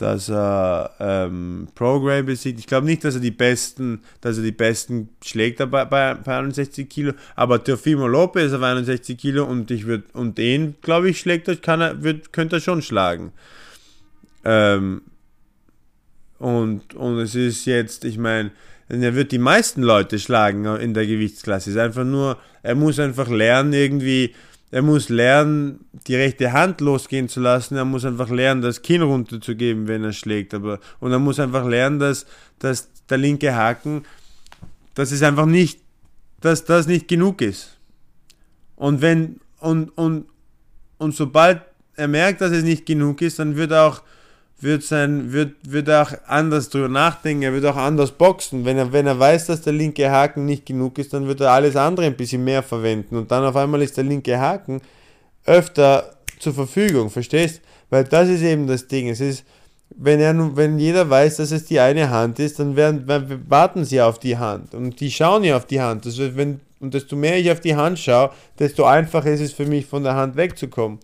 dass 0.00 0.30
er 0.30 0.94
ähm, 0.98 1.68
Program 1.74 2.24
besiegt. 2.24 2.58
Ich 2.58 2.66
glaube 2.66 2.86
nicht, 2.86 3.04
dass 3.04 3.16
er 3.16 3.20
die 3.20 3.30
besten, 3.30 4.00
dass 4.22 4.38
er 4.38 4.42
die 4.42 4.52
besten 4.52 5.10
schlägt 5.22 5.58
bei, 5.58 5.84
bei, 5.84 6.14
bei 6.14 6.38
61 6.38 6.88
Kilo, 6.88 7.12
aber 7.36 7.62
Teofimo 7.62 8.06
Lopez 8.06 8.52
auf 8.52 8.62
61 8.62 9.18
Kilo 9.18 9.44
und 9.44 9.70
ich 9.70 9.84
würde 9.84 10.04
und 10.14 10.38
den, 10.38 10.76
glaube 10.80 11.10
ich, 11.10 11.20
schlägt 11.20 11.48
er, 11.48 11.56
kann 11.56 11.82
er, 11.82 12.02
wird, 12.02 12.32
könnte 12.32 12.56
er 12.56 12.60
schon 12.60 12.80
schlagen. 12.80 13.32
Ähm, 14.44 15.02
und, 16.38 16.94
und 16.94 17.18
es 17.18 17.34
ist 17.34 17.66
jetzt, 17.66 18.06
ich 18.06 18.16
meine, 18.16 18.52
er 18.88 19.14
wird 19.14 19.32
die 19.32 19.38
meisten 19.38 19.82
Leute 19.82 20.18
schlagen 20.18 20.64
in 20.64 20.94
der 20.94 21.06
Gewichtsklasse. 21.06 21.70
Es 21.70 21.76
ist 21.76 21.82
einfach 21.82 22.04
nur, 22.04 22.38
er 22.62 22.74
muss 22.74 22.98
einfach 22.98 23.28
lernen, 23.28 23.74
irgendwie 23.74 24.34
er 24.72 24.82
muss 24.82 25.08
lernen, 25.08 25.84
die 26.06 26.14
rechte 26.14 26.52
Hand 26.52 26.80
losgehen 26.80 27.28
zu 27.28 27.40
lassen. 27.40 27.76
Er 27.76 27.84
muss 27.84 28.04
einfach 28.04 28.30
lernen, 28.30 28.62
das 28.62 28.82
Kinn 28.82 29.02
runterzugeben, 29.02 29.88
wenn 29.88 30.04
er 30.04 30.12
schlägt. 30.12 30.54
Aber, 30.54 30.78
und 31.00 31.10
er 31.10 31.18
muss 31.18 31.40
einfach 31.40 31.66
lernen, 31.66 31.98
dass, 31.98 32.24
dass 32.60 32.88
der 33.08 33.18
linke 33.18 33.54
Haken, 33.54 34.04
dass 34.94 35.10
es 35.10 35.22
einfach 35.22 35.46
nicht, 35.46 35.80
dass 36.40 36.64
das 36.64 36.86
nicht 36.86 37.08
genug 37.08 37.42
ist. 37.42 37.78
Und 38.76 39.02
wenn, 39.02 39.40
und, 39.58 39.88
und, 39.98 40.26
und 40.98 41.14
sobald 41.16 41.62
er 41.96 42.08
merkt, 42.08 42.40
dass 42.40 42.52
es 42.52 42.62
nicht 42.62 42.86
genug 42.86 43.20
ist, 43.22 43.40
dann 43.40 43.56
wird 43.56 43.72
er 43.72 43.86
auch 43.86 44.02
wird, 44.62 44.82
sein, 44.82 45.32
wird, 45.32 45.54
wird 45.62 45.88
auch 45.90 46.12
anders 46.26 46.68
drüber 46.68 46.88
nachdenken, 46.88 47.42
er 47.42 47.52
wird 47.52 47.64
auch 47.64 47.76
anders 47.76 48.12
boxen. 48.12 48.64
Wenn 48.64 48.76
er, 48.76 48.92
wenn 48.92 49.06
er 49.06 49.18
weiß, 49.18 49.46
dass 49.46 49.62
der 49.62 49.72
linke 49.72 50.10
Haken 50.10 50.44
nicht 50.44 50.66
genug 50.66 50.98
ist, 50.98 51.12
dann 51.12 51.26
wird 51.26 51.40
er 51.40 51.52
alles 51.52 51.76
andere 51.76 52.06
ein 52.06 52.16
bisschen 52.16 52.44
mehr 52.44 52.62
verwenden. 52.62 53.16
Und 53.16 53.30
dann 53.30 53.44
auf 53.44 53.56
einmal 53.56 53.82
ist 53.82 53.96
der 53.96 54.04
linke 54.04 54.38
Haken 54.38 54.80
öfter 55.46 56.16
zur 56.38 56.52
Verfügung, 56.52 57.10
verstehst? 57.10 57.62
Weil 57.88 58.04
das 58.04 58.28
ist 58.28 58.42
eben 58.42 58.66
das 58.66 58.86
Ding. 58.86 59.08
Es 59.08 59.20
ist, 59.20 59.44
wenn, 59.96 60.20
er, 60.20 60.34
wenn 60.56 60.78
jeder 60.78 61.08
weiß, 61.08 61.36
dass 61.36 61.52
es 61.52 61.64
die 61.64 61.80
eine 61.80 62.10
Hand 62.10 62.38
ist, 62.38 62.58
dann 62.58 62.76
werden, 62.76 63.06
warten 63.48 63.84
sie 63.84 64.00
auf 64.00 64.18
die 64.18 64.36
Hand 64.36 64.74
und 64.74 65.00
die 65.00 65.10
schauen 65.10 65.42
ja 65.44 65.56
auf 65.56 65.66
die 65.66 65.80
Hand. 65.80 66.06
Das 66.06 66.18
heißt, 66.18 66.36
wenn, 66.36 66.60
und 66.80 66.94
desto 66.94 67.16
mehr 67.16 67.38
ich 67.38 67.50
auf 67.50 67.60
die 67.60 67.76
Hand 67.76 67.98
schaue, 67.98 68.30
desto 68.58 68.84
einfacher 68.84 69.30
ist 69.30 69.40
es 69.40 69.52
für 69.52 69.66
mich, 69.66 69.86
von 69.86 70.02
der 70.02 70.14
Hand 70.14 70.36
wegzukommen. 70.36 70.98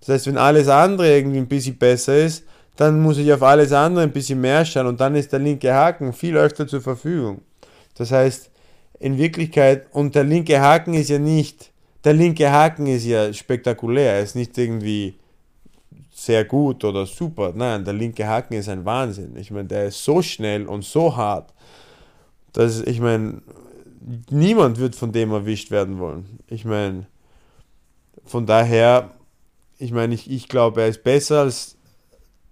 Das 0.00 0.08
heißt, 0.08 0.26
wenn 0.28 0.38
alles 0.38 0.68
andere 0.68 1.14
irgendwie 1.14 1.38
ein 1.38 1.48
bisschen 1.48 1.76
besser 1.76 2.16
ist, 2.16 2.44
dann 2.76 3.00
muss 3.00 3.18
ich 3.18 3.32
auf 3.32 3.42
alles 3.42 3.72
andere 3.72 4.04
ein 4.04 4.12
bisschen 4.12 4.40
mehr 4.40 4.64
schauen 4.64 4.86
und 4.86 5.00
dann 5.00 5.14
ist 5.14 5.32
der 5.32 5.40
linke 5.40 5.72
Haken 5.72 6.12
viel 6.12 6.36
öfter 6.36 6.66
zur 6.66 6.80
Verfügung. 6.80 7.42
Das 7.94 8.10
heißt, 8.12 8.50
in 8.98 9.18
Wirklichkeit, 9.18 9.86
und 9.92 10.14
der 10.14 10.24
linke 10.24 10.60
Haken 10.60 10.94
ist 10.94 11.10
ja 11.10 11.18
nicht, 11.18 11.72
der 12.04 12.14
linke 12.14 12.50
Haken 12.50 12.86
ist 12.86 13.04
ja 13.04 13.32
spektakulär, 13.32 14.14
er 14.14 14.22
ist 14.22 14.36
nicht 14.36 14.56
irgendwie 14.56 15.14
sehr 16.10 16.44
gut 16.44 16.84
oder 16.84 17.06
super. 17.06 17.52
Nein, 17.54 17.84
der 17.84 17.94
linke 17.94 18.26
Haken 18.26 18.54
ist 18.54 18.68
ein 18.68 18.84
Wahnsinn. 18.84 19.36
Ich 19.36 19.50
meine, 19.50 19.68
der 19.68 19.86
ist 19.86 20.04
so 20.04 20.20
schnell 20.20 20.66
und 20.66 20.84
so 20.84 21.16
hart, 21.16 21.52
dass 22.52 22.80
ich 22.80 23.00
meine, 23.00 23.40
niemand 24.30 24.78
wird 24.78 24.94
von 24.94 25.12
dem 25.12 25.30
erwischt 25.32 25.70
werden 25.70 25.98
wollen. 25.98 26.38
Ich 26.48 26.64
meine, 26.64 27.06
von 28.24 28.44
daher, 28.46 29.12
ich 29.78 29.92
meine, 29.92 30.14
ich, 30.14 30.30
ich 30.30 30.48
glaube, 30.48 30.82
er 30.82 30.88
ist 30.88 31.02
besser 31.02 31.40
als, 31.40 31.76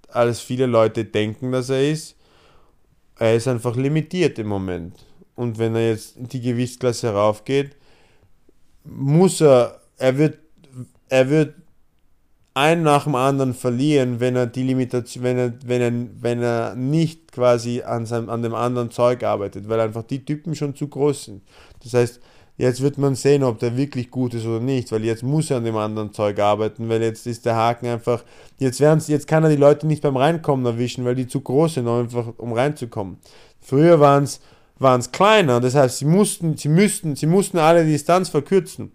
als 0.09 0.41
viele 0.41 0.67
Leute 0.67 1.05
denken, 1.05 1.53
dass 1.53 1.71
er 1.71 1.91
ist. 1.91 2.17
Er 3.19 3.35
ist 3.35 3.49
einfach 3.49 3.77
limitiert 3.77 4.39
im 4.39 4.49
Moment. 4.49 4.95
Und 5.35 5.59
wenn 5.59 5.75
er 5.75 5.91
jetzt 5.91 6.17
in 6.17 6.29
die 6.29 6.41
Gewichtsklasse 6.41 7.13
raufgeht, 7.13 7.77
muss 8.85 9.41
er, 9.41 9.81
er 9.97 10.19
wird, 10.19 10.39
er 11.09 11.29
wird 11.31 11.55
einen 12.55 12.83
nach 12.83 13.05
dem 13.05 13.15
anderen 13.15 13.55
verlieren, 13.55 14.19
wenn 14.19 14.35
er 14.35 14.47
die 14.47 14.65
Limitation, 14.65 15.23
wenn 15.23 15.39
er, 15.39 15.55
wenn 15.65 15.81
er, 15.81 15.93
wenn 16.21 16.43
er 16.43 16.75
nicht 16.75 17.31
quasi 17.31 17.83
an, 17.83 18.05
seinem, 18.05 18.29
an 18.29 18.43
dem 18.43 18.55
anderen 18.55 18.91
Zeug 18.91 19.23
arbeitet, 19.23 19.69
weil 19.69 19.79
einfach 19.79 20.03
die 20.03 20.25
Typen 20.25 20.57
schon 20.57 20.75
zu 20.75 20.89
groß 20.89 21.27
sind. 21.27 21.43
Das 21.85 21.95
heißt, 21.95 22.21
jetzt 22.59 22.83
wird 22.83 22.99
man 22.99 23.15
sehen, 23.15 23.43
ob 23.43 23.59
der 23.59 23.77
wirklich 23.77 24.11
gut 24.11 24.35
ist 24.35 24.45
oder 24.45 24.61
nicht, 24.61 24.93
weil 24.93 25.05
jetzt 25.05 25.23
muss 25.23 25.51
er 25.51 25.57
an 25.57 25.65
dem 25.65 25.77
anderen 25.77 26.13
Zeug 26.13 26.39
arbeiten, 26.39 26.89
weil 26.89 27.03
jetzt 27.03 27.27
ist 27.27 27.47
der 27.47 27.57
Haken 27.57 27.87
einfach, 27.87 28.25
jetzt 28.59 28.81
werden's, 28.81 29.09
jetzt 29.09 29.27
kann 29.27 29.45
er 29.45 29.51
die 29.51 29.57
Leute 29.57 29.87
nicht 29.87 30.03
beim 30.03 30.17
Reinkommen 30.17 30.67
erwischen, 30.67 31.05
weil 31.07 31.15
die 31.15 31.27
zu 31.27 31.41
groß 31.41 31.75
sind, 31.75 31.89
einfach 31.89 32.35
um 32.37 32.53
reinzukommen. 32.53 33.19
Früher 33.61 34.01
waren 34.01 34.25
es 34.25 34.41
waren 34.79 35.01
es 35.01 35.11
kleiner, 35.11 35.61
das 35.61 35.75
heißt, 35.75 35.99
sie 35.99 36.05
mussten, 36.05 36.57
sie 36.57 36.69
müssten, 36.69 37.17
sie 37.17 37.27
mussten 37.27 37.59
alle 37.59 37.85
die 37.85 37.93
Distanz 37.93 38.29
verkürzen. 38.29 38.93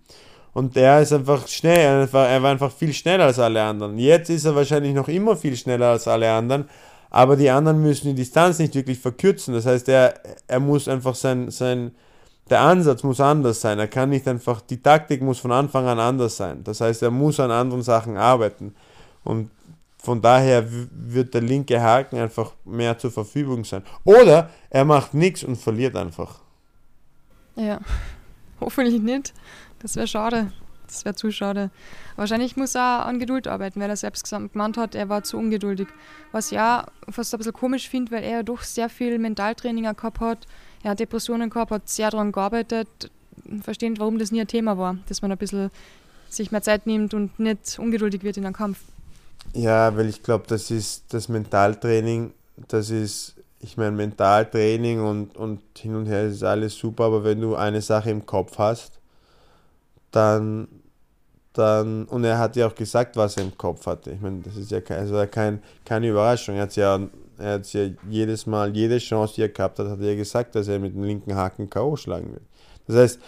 Und 0.53 0.77
er 0.77 1.01
ist 1.01 1.11
einfach 1.11 1.47
schnell, 1.47 2.07
er 2.11 2.13
war 2.13 2.49
einfach 2.51 2.71
viel 2.71 2.93
schneller 2.93 3.25
als 3.25 3.39
alle 3.39 3.61
anderen. 3.61 3.97
Jetzt 3.97 4.29
ist 4.29 4.45
er 4.45 4.55
wahrscheinlich 4.55 4.93
noch 4.93 5.07
immer 5.07 5.35
viel 5.35 5.55
schneller 5.55 5.87
als 5.87 6.07
alle 6.07 6.31
anderen, 6.31 6.69
aber 7.09 7.35
die 7.35 7.49
anderen 7.49 7.81
müssen 7.81 8.09
die 8.09 8.13
Distanz 8.13 8.59
nicht 8.59 8.75
wirklich 8.75 8.99
verkürzen. 8.99 9.53
Das 9.53 9.65
heißt, 9.65 9.89
er, 9.89 10.13
er 10.47 10.59
muss 10.59 10.87
einfach 10.87 11.15
sein, 11.15 11.49
sein, 11.49 11.91
der 12.49 12.61
Ansatz 12.61 13.03
muss 13.03 13.19
anders 13.19 13.61
sein. 13.61 13.79
Er 13.79 13.87
kann 13.87 14.09
nicht 14.09 14.27
einfach, 14.27 14.61
die 14.61 14.81
Taktik 14.81 15.21
muss 15.21 15.39
von 15.39 15.51
Anfang 15.51 15.87
an 15.87 15.99
anders 15.99 16.37
sein. 16.37 16.63
Das 16.63 16.81
heißt, 16.81 17.01
er 17.03 17.11
muss 17.11 17.39
an 17.39 17.51
anderen 17.51 17.83
Sachen 17.83 18.17
arbeiten. 18.17 18.75
Und 19.23 19.49
von 19.97 20.21
daher 20.21 20.65
wird 20.91 21.33
der 21.33 21.41
linke 21.41 21.81
Haken 21.81 22.17
einfach 22.17 22.53
mehr 22.65 22.97
zur 22.97 23.11
Verfügung 23.11 23.63
sein. 23.63 23.83
Oder 24.03 24.49
er 24.69 24.83
macht 24.83 25.13
nichts 25.13 25.43
und 25.43 25.55
verliert 25.55 25.95
einfach. 25.95 26.41
Ja, 27.55 27.79
hoffentlich 28.59 29.01
nicht. 29.01 29.33
Das 29.79 29.95
wäre 29.95 30.07
schade. 30.07 30.51
Das 30.87 31.05
wäre 31.05 31.15
zu 31.15 31.31
schade. 31.31 31.71
Wahrscheinlich 32.17 32.55
muss 32.55 32.75
er 32.75 33.05
an 33.05 33.19
Geduld 33.19 33.47
arbeiten, 33.47 33.79
weil 33.79 33.89
er 33.89 33.95
selbst 33.95 34.29
gemeint 34.29 34.77
hat, 34.77 34.93
er 34.93 35.09
war 35.09 35.23
zu 35.23 35.37
ungeduldig. 35.37 35.87
Was 36.31 36.51
ja 36.51 36.85
fast 37.09 37.33
ein 37.33 37.39
bisschen 37.39 37.53
komisch 37.53 37.89
finde, 37.89 38.11
weil 38.11 38.23
er 38.23 38.31
ja 38.31 38.43
doch 38.43 38.61
sehr 38.61 38.89
viel 38.89 39.17
Mentaltraining 39.17 39.85
gehabt 39.85 40.19
hat. 40.19 40.45
Hat 40.83 40.99
Depressionen 40.99 41.49
gehabt, 41.49 41.71
hat 41.71 41.89
sehr 41.89 42.11
daran 42.11 42.31
gearbeitet. 42.31 42.87
Verstehen, 43.61 43.97
warum 43.99 44.19
das 44.19 44.31
nie 44.31 44.41
ein 44.41 44.47
Thema 44.47 44.77
war, 44.77 44.97
dass 45.07 45.21
man 45.21 45.31
ein 45.31 45.37
bisschen 45.37 45.71
sich 46.29 46.51
mehr 46.51 46.61
Zeit 46.61 46.87
nimmt 46.87 47.13
und 47.13 47.39
nicht 47.39 47.77
ungeduldig 47.79 48.23
wird 48.23 48.37
in 48.37 48.45
einem 48.45 48.55
Kampf. 48.55 48.79
Ja, 49.53 49.95
weil 49.95 50.09
ich 50.09 50.23
glaube, 50.23 50.45
das 50.47 50.71
ist 50.71 51.13
das 51.13 51.29
Mentaltraining, 51.29 52.33
das 52.67 52.89
ist, 52.89 53.35
ich 53.59 53.77
meine, 53.77 53.91
Mentaltraining 53.91 55.01
und, 55.01 55.35
und 55.35 55.61
hin 55.77 55.95
und 55.95 56.05
her 56.05 56.25
ist 56.25 56.43
alles 56.43 56.75
super, 56.75 57.05
aber 57.05 57.23
wenn 57.23 57.41
du 57.41 57.55
eine 57.55 57.81
Sache 57.81 58.09
im 58.09 58.25
Kopf 58.25 58.57
hast, 58.57 58.99
dann, 60.11 60.67
dann, 61.53 62.05
und 62.05 62.23
er 62.23 62.39
hat 62.39 62.55
ja 62.55 62.67
auch 62.67 62.75
gesagt, 62.75 63.15
was 63.15 63.37
er 63.37 63.43
im 63.43 63.57
Kopf 63.57 63.85
hatte. 63.85 64.11
Ich 64.11 64.21
meine, 64.21 64.41
das 64.41 64.55
ist 64.55 64.71
ja 64.71 64.81
kein, 64.81 64.99
also 64.99 65.23
kein, 65.29 65.61
keine 65.85 66.09
Überraschung. 66.09 66.55
Er 66.55 66.63
hat 66.63 66.75
ja, 66.75 66.99
er 67.37 67.53
hat 67.53 67.73
ja 67.73 67.89
jedes 68.09 68.45
Mal, 68.45 68.75
jede 68.75 68.97
Chance, 68.97 69.35
die 69.35 69.41
er 69.41 69.49
gehabt 69.49 69.79
hat, 69.79 69.87
hat 69.87 70.01
er 70.01 70.15
gesagt, 70.15 70.55
dass 70.55 70.67
er 70.67 70.79
mit 70.79 70.95
dem 70.95 71.03
linken 71.03 71.35
Haken 71.35 71.69
K.O. 71.69 71.95
schlagen 71.95 72.33
will. 72.33 72.41
Das 72.87 72.95
heißt, 72.95 73.19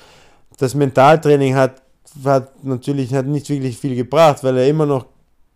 das 0.58 0.76
Mentaltraining 0.76 1.56
hat, 1.56 1.82
hat 2.24 2.64
natürlich 2.64 3.14
hat 3.14 3.26
nicht 3.26 3.50
wirklich 3.50 3.78
viel 3.78 3.96
gebracht, 3.96 4.44
weil 4.44 4.58
er 4.58 4.68
immer 4.68 4.86
noch 4.86 5.06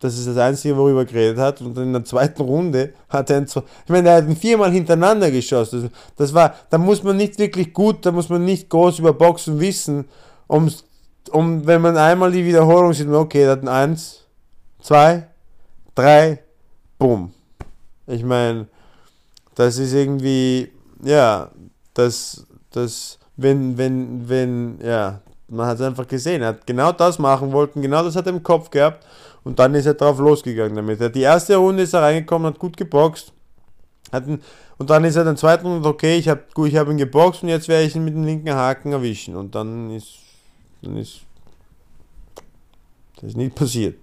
das 0.01 0.17
ist 0.17 0.29
das 0.29 0.37
Einzige, 0.37 0.77
worüber 0.77 1.01
er 1.01 1.05
geredet 1.05 1.37
hat. 1.37 1.59
Und 1.59 1.77
in 1.77 1.91
der 1.91 2.05
zweiten 2.05 2.41
Runde 2.41 2.93
hat 3.09 3.29
er, 3.29 3.43
ich 3.43 3.55
meine, 3.89 4.07
er 4.07 4.15
hat 4.15 4.29
ihn 4.29 4.35
viermal 4.37 4.71
hintereinander 4.71 5.29
geschossen. 5.29 5.89
Das 6.15 6.33
war, 6.33 6.55
da 6.69 6.77
muss 6.77 7.03
man 7.03 7.17
nicht 7.17 7.37
wirklich 7.37 7.73
gut, 7.73 8.05
da 8.05 8.13
muss 8.13 8.29
man 8.29 8.45
nicht 8.45 8.69
groß 8.69 8.99
über 8.99 9.11
Boxen 9.11 9.59
wissen, 9.59 10.05
um 10.47 10.69
um, 11.31 11.65
wenn 11.65 11.81
man 11.81 11.97
einmal 11.97 12.31
die 12.31 12.45
Wiederholung 12.45 12.93
sieht, 12.93 13.07
okay, 13.07 13.45
das 13.45 13.57
hat 13.57 13.67
eins, 13.67 14.25
zwei, 14.81 15.27
drei, 15.93 16.43
bumm. 16.97 17.33
Ich 18.09 18.23
meine, 18.23 18.67
das 19.53 19.77
ist 19.77 19.93
irgendwie, 19.93 20.71
ja, 21.03 21.51
das, 21.93 22.45
das, 22.71 23.19
wenn, 23.37 23.77
wenn, 23.77 24.27
wenn, 24.27 24.79
ja, 24.83 25.21
man 25.47 25.67
hat 25.67 25.75
es 25.75 25.85
einfach 25.85 26.07
gesehen, 26.07 26.41
er 26.41 26.49
hat 26.49 26.65
genau 26.65 26.91
das 26.91 27.19
machen 27.19 27.51
wollten, 27.51 27.83
genau 27.83 28.03
das 28.03 28.15
hat 28.15 28.25
er 28.25 28.33
im 28.33 28.41
Kopf 28.41 28.71
gehabt 28.71 29.05
und 29.43 29.59
dann 29.59 29.75
ist 29.75 29.85
er 29.85 29.93
drauf 29.93 30.17
losgegangen 30.17 30.75
damit. 30.75 31.15
Die 31.15 31.21
erste 31.21 31.55
Runde 31.57 31.83
ist 31.83 31.93
er 31.93 32.01
reingekommen, 32.01 32.47
hat 32.47 32.57
gut 32.57 32.77
geboxt, 32.77 33.31
hat 34.11 34.25
ihn, 34.25 34.41
und 34.79 34.89
dann 34.89 35.03
ist 35.03 35.15
er 35.15 35.23
den 35.23 35.37
zweiten 35.37 35.67
Runde, 35.67 35.87
okay, 35.87 36.17
ich 36.17 36.27
habe 36.29 36.41
ich 36.65 36.75
hab 36.75 36.89
ihn 36.89 36.97
geboxt 36.97 37.43
und 37.43 37.49
jetzt 37.49 37.67
werde 37.67 37.85
ich 37.85 37.95
ihn 37.95 38.05
mit 38.05 38.15
dem 38.15 38.23
linken 38.23 38.55
Haken 38.55 38.91
erwischen 38.91 39.35
und 39.35 39.53
dann 39.53 39.91
ist 39.91 40.15
dann 40.81 40.97
ist 40.97 41.21
das 43.17 43.31
ist 43.31 43.37
nicht 43.37 43.53
passiert. 43.53 43.97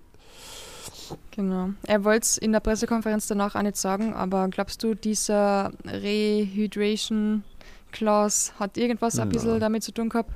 Genau. 1.30 1.70
Er 1.86 2.04
wollte 2.04 2.24
es 2.24 2.38
in 2.38 2.52
der 2.52 2.60
Pressekonferenz 2.60 3.26
danach 3.26 3.54
auch 3.54 3.62
nicht 3.62 3.76
sagen, 3.76 4.14
aber 4.14 4.48
glaubst 4.48 4.82
du, 4.82 4.94
dieser 4.94 5.72
Rehydration 5.84 7.44
Clause 7.92 8.52
hat 8.58 8.76
irgendwas 8.76 9.18
ein 9.18 9.28
bisschen 9.28 9.60
damit 9.60 9.82
zu 9.82 9.92
tun 9.92 10.08
gehabt? 10.08 10.30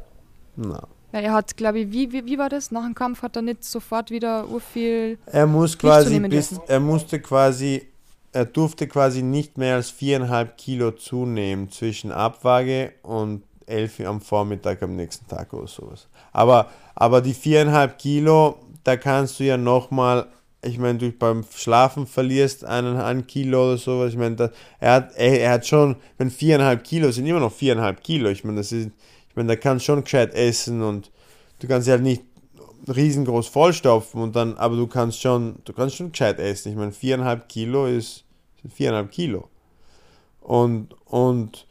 Nein. 0.56 0.80
Ja, 1.12 1.20
er 1.20 1.32
hat, 1.32 1.56
glaube 1.56 1.80
ich, 1.80 1.92
wie, 1.92 2.12
wie, 2.12 2.24
wie 2.24 2.38
war 2.38 2.48
das? 2.48 2.70
Nach 2.70 2.84
dem 2.84 2.94
Kampf 2.94 3.22
hat 3.22 3.34
er 3.36 3.42
nicht 3.42 3.64
sofort 3.64 4.10
wieder 4.10 4.46
viel. 4.72 5.18
Er 5.26 5.46
muss 5.46 5.76
quasi 5.76 6.20
bis, 6.20 6.52
er 6.68 6.78
musste 6.78 7.20
quasi, 7.20 7.88
er 8.32 8.44
durfte 8.44 8.86
quasi 8.86 9.22
nicht 9.22 9.58
mehr 9.58 9.74
als 9.74 9.90
viereinhalb 9.90 10.56
Kilo 10.56 10.92
zunehmen 10.92 11.70
zwischen 11.70 12.12
Abwaage 12.12 12.92
und 13.02 13.42
11 13.66 14.00
am 14.00 14.20
Vormittag 14.20 14.82
am 14.82 14.94
nächsten 14.94 15.26
Tag 15.26 15.52
oder 15.52 15.66
sowas. 15.66 16.06
Aber, 16.32 16.70
aber 16.94 17.20
die 17.20 17.34
viereinhalb 17.34 17.98
Kilo, 17.98 18.60
da 18.84 18.96
kannst 18.96 19.40
du 19.40 19.44
ja 19.44 19.56
nochmal, 19.56 20.26
ich 20.62 20.78
meine, 20.78 20.98
du 20.98 21.10
beim 21.12 21.44
Schlafen 21.54 22.06
verlierst 22.06 22.64
einen, 22.64 22.96
ein 22.96 23.26
Kilo 23.26 23.68
oder 23.68 23.78
sowas. 23.78 24.12
Ich 24.12 24.18
meine, 24.18 24.50
er, 24.78 24.92
hat, 24.92 25.12
er, 25.16 25.40
er 25.40 25.52
hat 25.52 25.66
schon, 25.66 25.96
wenn 26.18 26.30
viereinhalb 26.30 26.84
Kilo 26.84 27.10
sind 27.10 27.26
immer 27.26 27.40
noch 27.40 27.52
viereinhalb 27.52 28.02
Kilo. 28.02 28.28
Ich 28.28 28.44
meine, 28.44 28.58
das 28.58 28.72
ist, 28.72 28.90
ich 29.28 29.36
meine, 29.36 29.48
da 29.48 29.56
kannst 29.56 29.86
schon 29.86 30.04
gescheit 30.04 30.34
essen 30.34 30.82
und 30.82 31.10
du 31.60 31.66
kannst 31.66 31.88
ja 31.88 31.94
halt 31.94 32.02
nicht 32.02 32.22
riesengroß 32.88 33.48
vollstopfen 33.48 34.20
und 34.20 34.36
dann, 34.36 34.56
aber 34.56 34.76
du 34.76 34.86
kannst 34.86 35.20
schon, 35.20 35.56
du 35.64 35.72
kannst 35.72 35.96
schon 35.96 36.12
gescheit 36.12 36.38
essen. 36.38 36.70
Ich 36.70 36.76
meine, 36.76 36.92
viereinhalb 36.92 37.48
Kilo 37.48 37.86
ist, 37.86 38.24
sind 38.60 38.72
viereinhalb 38.72 39.10
Kilo. 39.10 39.48
Und, 40.40 40.94
und 41.06 41.66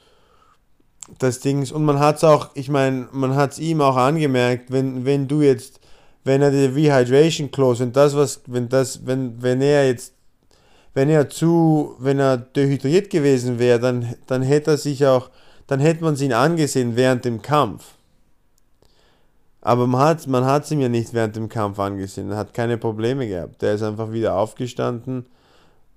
das 1.18 1.40
Ding 1.40 1.62
ist, 1.62 1.72
und 1.72 1.86
man 1.86 2.00
hat 2.00 2.18
es 2.18 2.24
auch, 2.24 2.50
ich 2.54 2.70
meine, 2.70 3.08
man 3.12 3.36
hat 3.36 3.54
es 3.54 3.60
ihm 3.60 3.82
auch 3.82 3.98
angemerkt, 3.98 4.72
wenn, 4.72 5.06
wenn 5.06 5.28
du 5.28 5.42
jetzt, 5.42 5.79
wenn 6.24 6.42
er 6.42 6.52
die 6.52 6.66
Rehydration 6.66 7.52
Clause, 7.52 7.82
wenn 7.82 7.94
das 7.94 8.16
was, 8.16 8.42
wenn 8.46 8.70
das, 8.70 9.06
wenn, 9.06 9.42
wenn 9.42 9.62
er 9.62 9.88
jetzt, 9.88 10.14
wenn 10.94 11.10
er 11.10 11.30
zu, 11.30 11.96
wenn 12.00 12.20
er 12.20 12.38
dehydriert 12.38 13.10
gewesen 13.10 13.60
wäre, 13.60 13.80
dann, 13.80 14.16
dann 14.28 14.42
hätte 14.42 14.72
er 14.72 14.78
sich 14.78 15.06
auch, 15.06 15.30
dann 15.68 15.80
hätte 15.80 16.04
man 16.04 16.16
es 16.16 16.22
ihn 16.22 16.34
angesehen 16.34 16.96
während 16.96 17.26
dem 17.26 17.42
Kampf. 17.42 17.86
Aber 19.62 19.88
man 19.88 20.02
hat 20.02 20.28
man 20.28 20.46
hat's 20.46 20.72
ihm 20.72 20.80
ja 20.80 20.90
nicht 20.90 21.14
während 21.14 21.36
dem 21.36 21.50
Kampf 21.50 21.80
angesehen. 21.80 22.32
Er 22.32 22.38
hat 22.38 22.54
keine 22.54 22.78
Probleme 22.78 23.28
gehabt. 23.28 23.62
Der 23.62 23.74
ist 23.74 23.84
einfach 23.84 24.12
wieder 24.12 24.36
aufgestanden. 24.36 25.26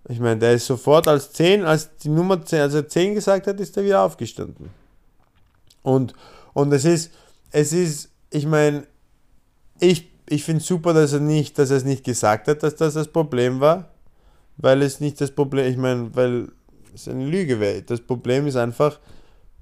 Ich 0.08 0.18
meine, 0.18 0.38
der 0.38 0.54
ist 0.54 0.66
sofort 0.66 1.06
als 1.06 1.32
10, 1.32 1.64
als 1.64 1.96
die 1.98 2.08
Nummer 2.08 2.44
10, 2.44 2.60
als 2.60 2.74
er 2.74 2.88
10 2.88 3.14
gesagt 3.14 3.46
hat, 3.46 3.60
ist 3.60 3.76
er 3.76 3.84
wieder 3.84 4.02
aufgestanden. 4.02 4.70
Und, 5.82 6.12
und 6.54 6.72
es 6.72 6.84
ist, 6.84 7.12
es 7.52 7.72
ist, 7.72 8.10
ich 8.30 8.46
meine, 8.46 8.84
ich, 9.78 10.11
ich 10.28 10.44
finde 10.44 10.62
super, 10.62 10.94
dass 10.94 11.12
er 11.12 11.20
nicht, 11.20 11.58
dass 11.58 11.70
er 11.70 11.78
es 11.78 11.84
nicht 11.84 12.04
gesagt 12.04 12.48
hat, 12.48 12.62
dass 12.62 12.76
das 12.76 12.94
das 12.94 13.08
Problem 13.08 13.60
war, 13.60 13.88
weil 14.56 14.82
es 14.82 15.00
nicht 15.00 15.20
das 15.20 15.30
Problem, 15.30 15.70
ich 15.70 15.76
meine, 15.76 16.14
weil 16.14 16.48
es 16.94 17.08
eine 17.08 17.26
Lüge 17.26 17.60
wäre. 17.60 17.82
Das 17.82 18.00
Problem 18.00 18.46
ist 18.46 18.56
einfach, 18.56 18.98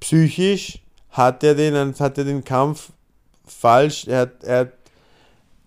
psychisch 0.01 0.83
hat 1.11 1.43
er 1.43 1.55
den, 1.55 1.75
hat 1.99 2.19
er 2.19 2.25
den 2.25 2.45
Kampf 2.45 2.93
falsch, 3.47 4.07
er 4.07 4.21
hat, 4.21 4.45
er, 4.45 4.73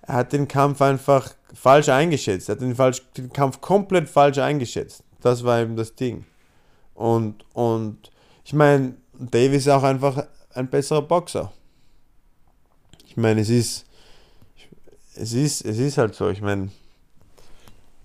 er 0.02 0.14
hat 0.16 0.34
den 0.34 0.48
Kampf 0.48 0.82
einfach 0.82 1.34
falsch 1.54 1.89
eingeschätzt. 1.89 2.50
Er 2.50 2.56
hat 2.56 2.62
den, 2.62 2.76
falsch, 2.76 3.02
den 3.18 3.32
Kampf 3.32 3.62
komplett 3.62 4.10
falsch 4.10 4.38
eingeschätzt. 4.38 5.04
Das 5.22 5.44
war 5.44 5.62
eben 5.62 5.76
das 5.76 5.96
Ding. 5.96 6.26
Und, 6.94 7.46
und 7.54 8.12
ich 8.44 8.54
meine, 8.54 8.96
Davis 9.14 9.64
ist 9.64 9.70
auch 9.70 9.84
einfach 9.84 10.26
ein 10.54 10.70
besserer 10.70 11.02
Boxer. 11.02 11.52
Ich 13.06 13.18
meine, 13.18 13.41
es 13.41 13.50
ist, 13.50 13.86
es 15.16 15.34
ist, 15.34 15.66
es 15.66 15.78
ist 15.78 15.97
halt 15.97 16.16
so. 16.16 16.30
Ich 16.30 16.41
meine, 16.41 16.70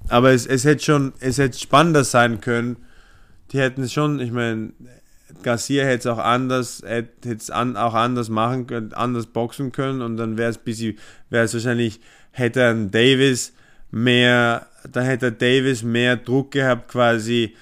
aber 0.09 0.32
es, 0.32 0.46
es 0.46 0.64
hätte 0.64 0.82
schon, 0.84 1.12
es 1.20 1.38
hätte 1.38 1.59
spannender 1.59 2.04
sein 2.04 2.40
können. 2.40 2.76
Die 3.52 3.59
hätten 3.59 3.82
es 3.82 3.92
schon, 3.92 4.20
ich 4.20 4.30
meine, 4.30 4.72
Garcia 5.42 5.84
hätte 5.84 6.00
es 6.00 6.06
auch 6.06 6.22
anders, 6.22 6.82
hätte 6.84 7.32
es 7.32 7.50
an, 7.50 7.76
auch 7.76 7.94
anders 7.94 8.28
machen 8.28 8.66
können, 8.66 8.92
anders 8.92 9.26
boxen 9.26 9.72
können 9.72 10.02
und 10.02 10.16
dann 10.16 10.36
wäre 10.36 10.50
es 10.50 10.59
bisschen, 10.59 10.98
wäre 11.30 11.44
es 11.44 11.54
wahrscheinlich, 11.54 12.00
hätte 12.30 12.66
ein 12.66 12.90
Davis 12.90 13.52
mehr, 13.90 14.66
da 14.90 15.00
hätte 15.00 15.32
Davis 15.32 15.82
mehr 15.82 16.16
Druck 16.16 16.52
gehabt 16.52 16.88
quasi, 16.88 17.54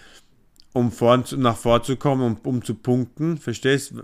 um 0.73 0.93
vor, 0.93 1.23
nach 1.37 1.57
vorzukommen, 1.57 2.27
um, 2.27 2.37
um 2.43 2.65
zu 2.65 2.75
punkten, 2.75 3.39
verstehst? 3.39 3.95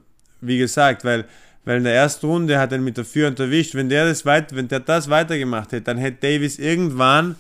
Wie 0.40 0.59
gesagt, 0.59 1.05
weil, 1.05 1.26
weil 1.64 1.78
in 1.78 1.84
der 1.84 1.94
ersten 1.94 2.26
Runde 2.26 2.58
hat 2.58 2.72
er 2.72 2.78
mit 2.78 2.96
der 2.96 3.04
Führung 3.04 3.36
erwischt, 3.36 3.74
wenn 3.74 3.88
der 3.88 4.06
das 4.06 4.26
weit, 4.26 4.54
wenn 4.54 4.68
der 4.68 4.80
das 4.80 5.08
weitergemacht 5.08 5.72
hätte, 5.72 5.84
dann 5.84 5.98
hätte 5.98 6.26
Davis 6.26 6.58
irgendwann 6.58 7.36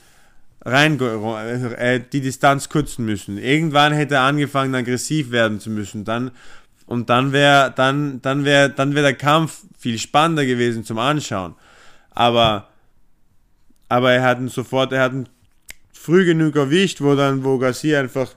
rein 0.64 1.00
äh, 1.00 2.00
die 2.12 2.20
Distanz 2.20 2.68
kürzen 2.68 3.04
müssen. 3.04 3.36
Irgendwann 3.38 3.92
hätte 3.92 4.14
er 4.14 4.22
angefangen 4.22 4.74
aggressiv 4.74 5.32
werden 5.32 5.58
zu 5.58 5.70
müssen. 5.70 6.04
Dann 6.04 6.30
und 6.86 7.10
dann 7.10 7.32
wäre 7.32 7.72
dann 7.74 8.22
dann 8.22 8.44
wäre 8.44 8.70
dann 8.70 8.94
wäre 8.94 9.06
der 9.06 9.14
Kampf 9.14 9.64
viel 9.78 9.98
spannender 9.98 10.46
gewesen 10.46 10.84
zum 10.84 10.98
Anschauen. 10.98 11.54
Aber 12.10 12.68
aber 13.88 14.12
er 14.12 14.22
hat 14.22 14.38
ihn 14.38 14.48
sofort, 14.48 14.92
er 14.92 15.02
hat 15.02 15.12
ihn 15.12 15.28
früh 15.92 16.24
genug 16.24 16.56
erwischt, 16.56 17.00
wo 17.00 17.14
dann 17.14 17.44
wo 17.44 17.58
Garcia 17.58 17.98
einfach 17.98 18.34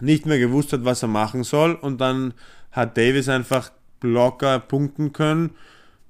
nicht 0.00 0.26
mehr 0.26 0.38
gewusst 0.38 0.72
hat, 0.72 0.84
was 0.84 1.02
er 1.02 1.08
machen 1.08 1.44
soll 1.44 1.74
und 1.74 2.00
dann 2.00 2.34
hat 2.72 2.96
Davis 2.96 3.28
einfach 3.28 3.70
locker 4.02 4.58
punkten 4.60 5.12
können 5.12 5.50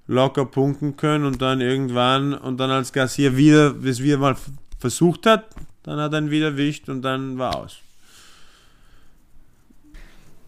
locker 0.07 0.45
punkten 0.45 0.97
können 0.97 1.25
und 1.25 1.43
dann 1.43 1.61
irgendwann 1.61 2.35
und 2.35 2.59
dann 2.59 2.71
als 2.71 2.93
Garcia 2.93 3.37
wieder, 3.37 3.75
es 3.85 4.03
wieder 4.03 4.19
mal 4.19 4.37
versucht 4.79 5.27
hat, 5.27 5.47
dann 5.83 5.99
hat 5.99 6.13
er 6.13 6.21
ihn 6.21 6.31
wieder 6.31 6.47
erwischt 6.47 6.89
und 6.89 7.03
dann 7.03 7.39
war 7.39 7.57
aus. 7.57 7.79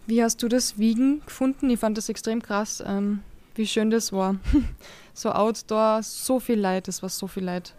Wie 0.06 0.22
hast 0.22 0.42
du 0.42 0.48
das 0.48 0.78
Wiegen 0.78 1.22
gefunden? 1.24 1.70
Ich 1.70 1.80
fand 1.80 1.96
das 1.96 2.08
extrem 2.08 2.42
krass, 2.42 2.82
ähm, 2.86 3.20
wie 3.54 3.66
schön 3.66 3.90
das 3.90 4.12
war. 4.12 4.36
so 5.14 5.30
outdoor, 5.30 6.02
so 6.02 6.40
viel 6.40 6.58
Leid, 6.58 6.88
es 6.88 7.02
war 7.02 7.08
so 7.08 7.26
viel 7.26 7.44
Leid. 7.44 7.74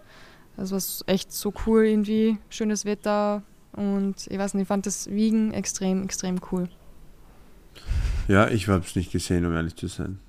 Es 0.58 0.72
war 0.72 0.82
echt 1.08 1.34
so 1.34 1.54
cool 1.66 1.86
irgendwie, 1.86 2.38
schönes 2.50 2.86
Wetter 2.86 3.44
und 3.74 4.16
ich 4.28 4.40
weiß 4.40 4.54
nicht, 4.54 4.64
ich 4.64 4.68
fand 4.68 4.86
das 4.86 5.10
Wiegen 5.10 5.54
extrem, 5.54 6.04
extrem 6.04 6.40
cool. 6.52 6.70
Ja, 8.28 8.50
ich 8.50 8.68
habe 8.68 8.84
es 8.86 8.96
nicht 8.96 9.12
gesehen, 9.12 9.46
um 9.46 9.54
ehrlich 9.54 9.76
zu 9.76 9.88
sein. 9.88 10.20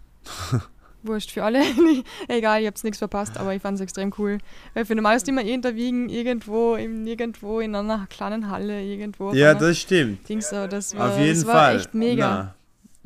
wurscht 1.07 1.30
für 1.30 1.44
alle. 1.44 1.62
Egal, 2.28 2.61
ich 2.61 2.66
hab's 2.66 2.84
nichts 2.84 2.99
verpasst, 2.99 3.38
aber 3.38 3.55
ich 3.55 3.62
fand's 3.62 3.80
extrem 3.80 4.12
cool. 4.18 4.38
Weil 4.74 4.84
für 4.84 4.94
normal 4.94 5.16
ist 5.16 5.28
immer 5.28 5.42
interwiegen 5.42 6.09
irgendwo, 6.09 6.74
in, 6.74 7.07
irgendwo 7.07 7.61
in 7.61 7.74
einer 7.74 8.07
kleinen 8.09 8.51
Halle, 8.51 8.82
irgendwo. 8.82 9.32
Ja, 9.32 9.55
das 9.55 9.78
stimmt. 9.78 10.28
Ding 10.28 10.40
so. 10.40 10.66
Das 10.66 10.97
war, 10.97 11.11
Auf 11.12 11.18
jeden 11.18 11.34
das 11.34 11.47
war 11.47 11.55
Fall. 11.55 11.76
echt 11.76 11.94
mega. 11.94 12.28
Na, 12.28 12.55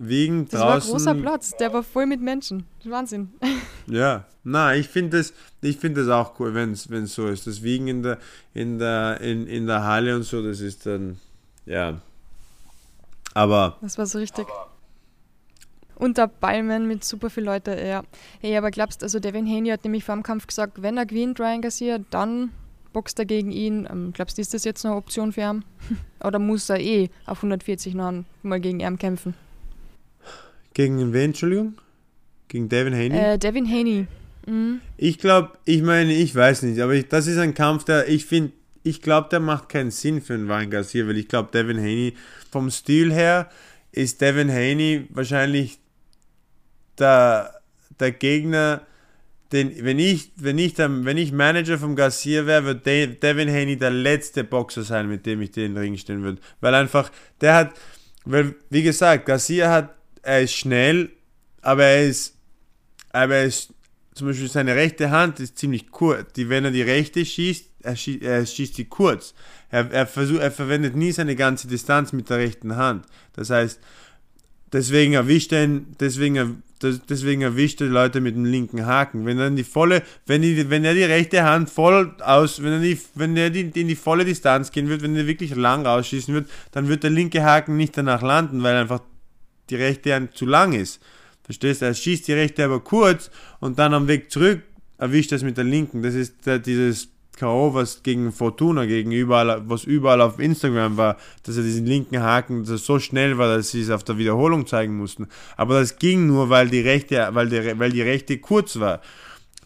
Wiegen 0.03 0.49
das 0.49 0.59
draußen. 0.59 0.65
war 0.65 0.75
ein 0.75 0.81
großer 0.81 1.15
Platz, 1.15 1.57
der 1.59 1.73
war 1.75 1.83
voll 1.83 2.07
mit 2.07 2.23
Menschen. 2.23 2.65
Wahnsinn. 2.85 3.31
Ja, 3.87 4.25
na, 4.45 4.77
ich 4.77 4.89
finde 4.89 5.19
das, 5.19 5.33
ich 5.63 5.77
finde 5.79 6.05
das 6.05 6.11
auch 6.11 6.39
cool, 6.39 6.55
wenn 6.55 6.71
es 6.71 6.85
so 7.13 7.27
ist. 7.27 7.49
Das 7.49 7.65
Wiegen 7.65 7.89
in 7.89 8.05
der, 8.05 8.19
in 8.55 8.79
der, 8.79 9.21
in, 9.21 9.49
in 9.49 9.67
der 9.67 9.83
Halle 9.83 10.15
und 10.15 10.23
so, 10.23 10.45
das 10.45 10.61
ist 10.61 10.87
dann, 10.87 11.19
ja. 11.67 12.01
Aber. 13.35 13.77
Das 13.81 13.99
war 13.99 14.07
so 14.07 14.19
richtig. 14.19 14.47
Unter 15.97 16.29
Palmen 16.29 16.89
mit 16.89 17.05
super 17.05 17.29
vielen 17.29 17.47
Leuten. 17.47 17.79
Ja. 17.79 18.03
Hey, 18.41 18.57
aber 18.57 18.71
glaubst 18.71 19.03
also 19.03 19.21
Devin 19.21 19.47
Haney 19.47 19.69
hat 19.69 19.85
nämlich 19.85 20.05
vor 20.05 20.15
dem 20.15 20.23
Kampf 20.23 20.47
gesagt, 20.47 20.83
wenn 20.83 20.97
er 20.97 21.07
gewinnt, 21.07 21.39
Ryan 21.39 21.61
Garcia, 21.61 21.99
dann 22.11 22.51
boxt 22.93 23.19
er 23.19 23.27
gegen 23.27 23.53
ihn. 23.53 23.87
Ähm, 23.91 24.13
glaubst 24.13 24.39
du, 24.39 24.43
ist 24.43 24.55
das 24.55 24.65
jetzt 24.65 24.85
eine 24.85 24.97
Option 24.97 25.33
für 25.33 25.43
ihn? 25.43 25.65
Oder 26.25 26.39
muss 26.39 26.71
er 26.71 26.81
eh 26.81 27.11
auf 27.27 27.39
140 27.39 27.95
noch 27.95 28.25
mal 28.43 28.61
gegen 28.61 28.81
ihn 28.81 28.99
kämpfen? 28.99 29.35
Gegen 30.73 31.13
wen, 31.13 31.31
Entschuldigung? 31.31 31.75
Gegen 32.49 32.69
Devin 32.69 32.95
Haney? 32.95 33.17
Äh, 33.17 33.39
Devin 33.39 33.69
Haney. 33.69 34.07
Mhm. 34.47 34.81
Ich 34.97 35.19
glaube, 35.19 35.53
ich 35.65 35.83
meine, 35.83 36.13
ich 36.13 36.35
weiß 36.35 36.63
nicht, 36.63 36.81
aber 36.81 36.95
ich, 36.95 37.09
das 37.09 37.27
ist 37.27 37.39
ein 37.39 37.55
Kampf, 37.55 37.85
der 37.85 38.09
ich 38.09 38.25
finde, 38.25 38.53
ich 38.83 39.03
glaube, 39.03 39.29
der 39.31 39.41
macht 39.41 39.69
keinen 39.69 39.91
Sinn 39.91 40.23
für 40.23 40.35
einen 40.35 40.51
Ryan 40.51 40.71
Garcia, 40.71 41.07
weil 41.07 41.19
ich 41.19 41.29
glaube, 41.29 41.51
Devin 41.53 41.79
Haney 41.79 42.15
vom 42.51 42.71
Stil 42.71 43.13
her 43.13 43.51
ist 43.93 44.21
Devin 44.21 44.51
Haney 44.51 45.07
wahrscheinlich 45.11 45.79
der, 46.99 47.61
der 47.99 48.13
Gegner, 48.13 48.87
den, 49.53 49.85
wenn 49.85 49.99
ich, 49.99 50.31
wenn 50.37 50.59
ich, 50.59 50.75
der, 50.75 51.05
wenn 51.05 51.17
ich 51.17 51.33
Manager 51.33 51.79
vom 51.79 51.97
Garcia 51.97 52.47
wäre, 52.47 52.65
würde 52.65 53.09
Devin 53.09 53.51
Haney 53.51 53.77
der 53.77 53.91
letzte 53.91 54.45
Boxer 54.45 54.85
sein, 54.85 55.09
mit 55.09 55.27
dem 55.27 55.43
ich 55.43 55.51
den 55.51 55.77
Ring 55.77 55.97
stehen 55.97 56.23
würde. 56.23 56.41
Weil 56.61 56.75
einfach, 56.75 57.11
der 57.41 57.55
hat, 57.55 57.75
weil, 58.25 58.55
wie 58.71 58.83
gesagt, 58.83 59.27
Garcia 59.27 59.71
hat, 59.71 59.95
er 60.23 60.43
ist 60.43 60.53
schnell, 60.53 61.11
aber 61.63 61.85
er 61.85 62.07
ist, 62.07 62.37
aber 63.11 63.37
er 63.37 63.45
ist, 63.45 63.75
zum 64.15 64.29
Beispiel 64.29 64.49
seine 64.49 64.77
rechte 64.77 65.11
Hand 65.11 65.41
ist 65.41 65.59
ziemlich 65.59 65.91
kurz. 65.91 66.33
Die, 66.35 66.49
wenn 66.49 66.65
er 66.65 66.71
die 66.71 66.83
rechte 66.83 67.25
schießt, 67.25 67.70
er 67.83 67.97
schießt, 67.97 68.23
er 68.23 68.45
schießt 68.45 68.75
sie 68.75 68.85
kurz. 68.85 69.35
Er, 69.71 69.91
er, 69.91 70.07
versucht, 70.07 70.41
er 70.41 70.51
verwendet 70.51 70.97
nie 70.97 71.13
seine 71.13 71.37
ganze 71.37 71.69
Distanz 71.69 72.13
mit 72.13 72.31
der 72.31 72.39
rechten 72.39 72.77
Hand. 72.77 73.07
Das 73.35 73.51
heißt, 73.51 73.81
deswegen 74.73 75.15
erwischt 75.15 75.53
er 75.53 75.67
deswegen 76.01 76.63
das, 76.81 77.01
deswegen 77.07 77.43
erwischt 77.43 77.83
er 77.83 77.89
Leute 77.89 78.21
mit 78.21 78.35
dem 78.35 78.47
linken 78.47 78.87
Haken. 78.87 79.27
Wenn 79.27 79.39
er 79.39 79.51
die 79.51 79.65
volle, 79.65 80.03
wenn, 80.27 80.41
die, 80.41 80.71
wenn 80.71 80.85
er 80.85 80.95
die 80.95 81.05
rechte 81.05 81.43
Hand 81.45 81.69
voll 81.69 82.15
aus, 82.21 82.63
wenn 82.63 82.73
er, 82.73 82.81
die, 82.81 82.99
wenn 83.15 83.37
er 83.37 83.51
die, 83.51 83.71
in 83.79 83.89
die 83.89 83.97
volle 83.97 84.25
Distanz 84.25 84.73
gehen 84.73 84.89
wird, 84.89 85.03
wenn 85.03 85.15
er 85.15 85.27
wirklich 85.27 85.55
lang 85.55 85.85
rausschießen 85.85 86.33
wird, 86.33 86.49
dann 86.73 86.89
wird 86.89 87.03
der 87.03 87.11
linke 87.11 87.45
Haken 87.45 87.77
nicht 87.77 87.97
danach 87.99 88.23
landen, 88.23 88.63
weil 88.63 88.77
einfach 88.77 89.03
die 89.69 89.77
rechte 89.77 90.15
Hand 90.15 90.35
zu 90.35 90.47
lang 90.47 90.73
ist. 90.73 91.03
Verstehst 91.43 91.83
du? 91.83 91.87
Er 91.87 91.95
schießt 91.95 92.27
die 92.29 92.33
rechte 92.33 92.65
aber 92.65 92.81
kurz 92.81 93.31
und 93.61 93.79
dann 93.79 93.93
am 93.93 94.09
Weg 94.09 94.31
zurück 94.31 94.63
erwischt 94.97 95.33
er 95.33 95.37
es 95.37 95.43
mit 95.43 95.57
der 95.57 95.65
linken. 95.65 96.03
Das 96.03 96.15
ist 96.15 96.37
dieses 96.65 97.09
K.O., 97.41 97.73
was 97.73 98.03
gegen 98.03 98.33
Fortuna, 98.33 98.85
gegen 98.85 99.13
überall, 99.13 99.63
was 99.67 99.85
überall 99.85 100.21
auf 100.21 100.39
Instagram 100.39 100.99
war, 100.99 101.17
dass 101.43 101.57
er 101.57 101.63
diesen 101.63 101.87
linken 101.87 102.21
Haken, 102.21 102.65
dass 102.65 102.71
er 102.71 102.79
so 102.79 102.99
schnell 102.99 103.39
war, 103.39 103.57
dass 103.57 103.71
sie 103.71 103.81
es 103.81 103.89
auf 103.89 104.05
der 104.05 104.19
Wiederholung 104.19 104.67
zeigen 104.67 104.99
mussten. 104.99 105.27
Aber 105.57 105.81
das 105.81 105.99
ging 105.99 106.27
nur, 106.27 106.51
weil 106.51 106.69
die 106.69 106.81
rechte, 106.81 107.27
weil 107.33 107.49
die, 107.49 107.79
weil 107.79 107.93
die 107.93 108.03
rechte 108.03 108.37
kurz 108.37 108.79
war. 108.79 109.01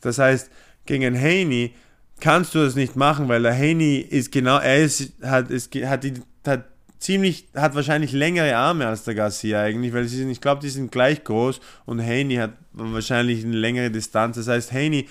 Das 0.02 0.18
heißt, 0.18 0.50
gegen 0.86 1.04
einen 1.04 1.20
Haney 1.20 1.74
kannst 2.20 2.54
du 2.54 2.60
das 2.60 2.76
nicht 2.76 2.94
machen, 2.94 3.26
weil 3.28 3.42
der 3.42 3.56
Haney 3.56 3.98
ist 3.98 4.30
genau, 4.30 4.58
er 4.58 4.84
ist, 4.84 5.12
hat, 5.22 5.50
ist, 5.50 5.74
hat, 5.74 6.04
die, 6.04 6.14
hat 6.46 6.66
ziemlich, 7.00 7.48
hat 7.56 7.74
wahrscheinlich 7.74 8.12
längere 8.12 8.54
Arme 8.54 8.86
als 8.86 9.02
der 9.02 9.16
Garcia 9.16 9.62
eigentlich, 9.62 9.92
weil 9.92 10.04
sie 10.04 10.18
sind, 10.18 10.30
ich 10.30 10.40
glaube, 10.40 10.60
die 10.60 10.68
sind 10.68 10.92
gleich 10.92 11.24
groß 11.24 11.58
und 11.86 12.00
Haney 12.00 12.36
hat 12.36 12.52
wahrscheinlich 12.72 13.44
eine 13.44 13.56
längere 13.56 13.90
Distanz. 13.90 14.36
Das 14.36 14.46
heißt, 14.46 14.72
Haney 14.72 15.08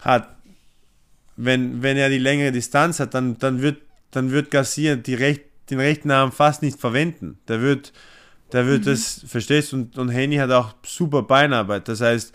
hat 0.00 0.33
wenn, 1.36 1.82
wenn 1.82 1.96
er 1.96 2.08
die 2.08 2.18
längere 2.18 2.52
Distanz 2.52 3.00
hat, 3.00 3.14
dann, 3.14 3.38
dann, 3.38 3.62
wird, 3.62 3.78
dann 4.10 4.30
wird 4.30 4.50
Garcia 4.50 4.96
die 4.96 5.14
Recht, 5.14 5.42
den 5.70 5.80
rechten 5.80 6.10
Arm 6.10 6.32
fast 6.32 6.62
nicht 6.62 6.78
verwenden. 6.78 7.38
Der 7.48 7.60
wird, 7.60 7.92
der 8.52 8.66
wird 8.66 8.82
mhm. 8.82 8.90
das, 8.90 9.24
verstehst 9.26 9.72
du? 9.72 9.76
Und, 9.76 9.98
und 9.98 10.10
Henny 10.10 10.36
hat 10.36 10.50
auch 10.50 10.74
super 10.84 11.22
Beinarbeit. 11.22 11.88
Das 11.88 12.00
heißt, 12.00 12.34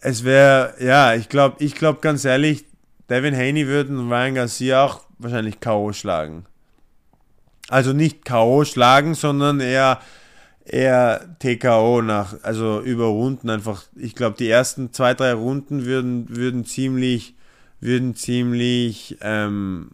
es 0.00 0.24
wäre, 0.24 0.74
ja, 0.80 1.14
ich 1.14 1.28
glaube, 1.28 1.56
ich 1.62 1.74
glaube 1.74 2.00
ganz 2.00 2.24
ehrlich, 2.24 2.64
Devin 3.10 3.36
Haney 3.36 3.66
würde 3.66 3.92
Ryan 3.92 4.34
Garcia 4.34 4.84
auch 4.84 5.04
wahrscheinlich 5.18 5.60
K.O. 5.60 5.92
schlagen. 5.92 6.46
Also 7.68 7.92
nicht 7.92 8.24
K.O. 8.24 8.64
schlagen, 8.64 9.14
sondern 9.14 9.60
eher, 9.60 10.00
eher 10.64 11.36
TKO 11.38 12.02
nach, 12.02 12.36
also 12.42 12.80
über 12.80 13.06
Runden 13.06 13.50
einfach. 13.50 13.84
Ich 13.96 14.14
glaube, 14.14 14.36
die 14.38 14.48
ersten 14.48 14.92
zwei, 14.92 15.14
drei 15.14 15.32
Runden 15.32 15.84
würden, 15.84 16.34
würden 16.34 16.64
ziemlich 16.64 17.33
würden 17.84 18.16
ziemlich, 18.16 19.18
ähm, 19.20 19.90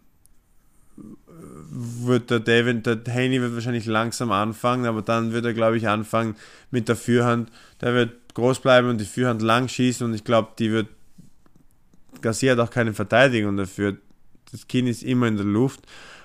wird 1.69 2.31
der 2.31 2.39
David, 2.39 2.85
der 2.85 3.01
Haney 3.13 3.41
wird 3.41 3.53
wahrscheinlich 3.53 3.85
langsam 3.85 4.31
anfangen, 4.31 4.85
aber 4.85 5.01
dann 5.01 5.33
wird 5.33 5.45
er, 5.45 5.53
glaube 5.53 5.77
ich, 5.77 5.87
anfangen 5.87 6.35
mit 6.69 6.87
der 6.87 6.95
Führhand. 6.95 7.51
Der 7.81 7.93
wird 7.93 8.33
groß 8.33 8.61
bleiben 8.61 8.89
und 8.89 8.99
die 8.99 9.05
Führhand 9.05 9.41
lang 9.41 9.67
schießen 9.67 10.05
und 10.05 10.13
ich 10.13 10.23
glaube, 10.23 10.51
die 10.57 10.71
wird, 10.71 10.87
Garcia 12.21 12.53
hat 12.53 12.59
auch 12.59 12.69
keine 12.69 12.93
Verteidigung 12.93 13.57
dafür. 13.57 13.97
Das 14.51 14.67
Kinn 14.67 14.87
ist 14.87 15.03
immer 15.03 15.27
in 15.27 15.37
der 15.37 15.45
Luft. 15.45 15.81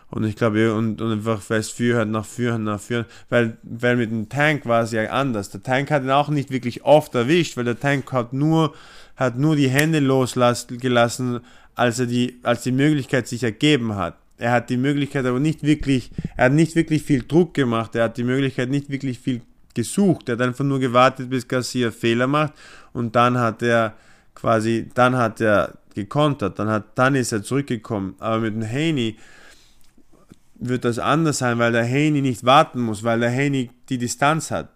Und 0.09 0.23
ich 0.23 0.37
glaube, 0.37 0.73
und, 0.73 1.01
und 1.01 1.11
einfach 1.11 1.43
fest 1.43 1.73
führen, 1.73 2.13
nach 2.13 2.25
führen, 2.25 2.63
nach 2.63 2.81
führen, 2.81 3.07
weil, 3.29 3.57
weil 3.65 3.97
mit 3.97 4.13
dem 4.13 4.29
Tank 4.29 4.65
war 4.65 4.83
es 4.83 4.93
ja 4.93 5.05
anders. 5.11 5.51
Der 5.51 5.65
Tank 5.65 5.91
hat 5.91 6.05
ihn 6.05 6.11
auch 6.11 6.29
nicht 6.29 6.53
wirklich 6.53 6.85
oft 6.85 7.13
erwischt, 7.17 7.57
weil 7.57 7.65
der 7.65 7.81
Tank 7.81 8.13
hat 8.13 8.33
nur, 8.33 8.73
hat 9.17 9.39
nur 9.39 9.57
die 9.57 9.69
Hände 9.69 10.01
losgelassen, 10.01 11.41
als 11.75 11.99
er 11.99 12.07
die, 12.07 12.39
als 12.43 12.63
die 12.63 12.73
Möglichkeit 12.73 13.29
sich 13.29 13.43
ergeben 13.43 13.97
hat. 13.97 14.17
Er 14.39 14.53
hat 14.53 14.71
die 14.71 14.77
Möglichkeit 14.77 15.25
aber 15.25 15.41
nicht 15.41 15.63
wirklich, 15.63 16.11
er 16.37 16.47
hat 16.47 16.53
nicht 16.53 16.77
wirklich 16.77 17.03
viel 17.03 17.23
Druck 17.23 17.55
gemacht, 17.55 17.95
er 17.95 18.05
hat 18.05 18.19
die 18.19 18.25
Möglichkeit 18.25 18.69
nicht 18.69 18.91
wirklich 18.91 19.19
viel 19.19 19.41
gesucht, 19.75 20.29
er 20.29 20.35
hat 20.35 20.43
einfach 20.43 20.65
nur 20.65 20.79
gewartet, 20.79 21.31
bis 21.31 21.49
Garcia 21.49 21.91
Fehler 21.91 22.27
macht 22.27 22.53
und 22.93 23.17
dann 23.17 23.39
hat 23.39 23.63
er 23.63 23.95
quasi, 24.35 24.89
dann 24.95 25.17
hat 25.17 25.41
er 25.41 25.79
gekontert, 25.95 26.59
dann 26.59 26.69
hat, 26.69 26.99
dann 26.99 27.15
ist 27.15 27.33
er 27.33 27.43
zurückgekommen. 27.43 28.15
Aber 28.19 28.41
mit 28.41 28.55
dem 28.55 28.69
Haney, 28.69 29.17
wird 30.59 30.85
das 30.85 30.99
anders 30.99 31.39
sein, 31.39 31.59
weil 31.59 31.73
der 31.73 31.87
Haney 31.87 32.23
nicht 32.23 32.45
warten 32.45 32.81
muss, 32.81 33.05
weil 33.05 33.21
der 33.21 33.31
Haney 33.31 33.71
die 33.89 33.99
Distanz 33.99 34.51
hat. 34.51 34.71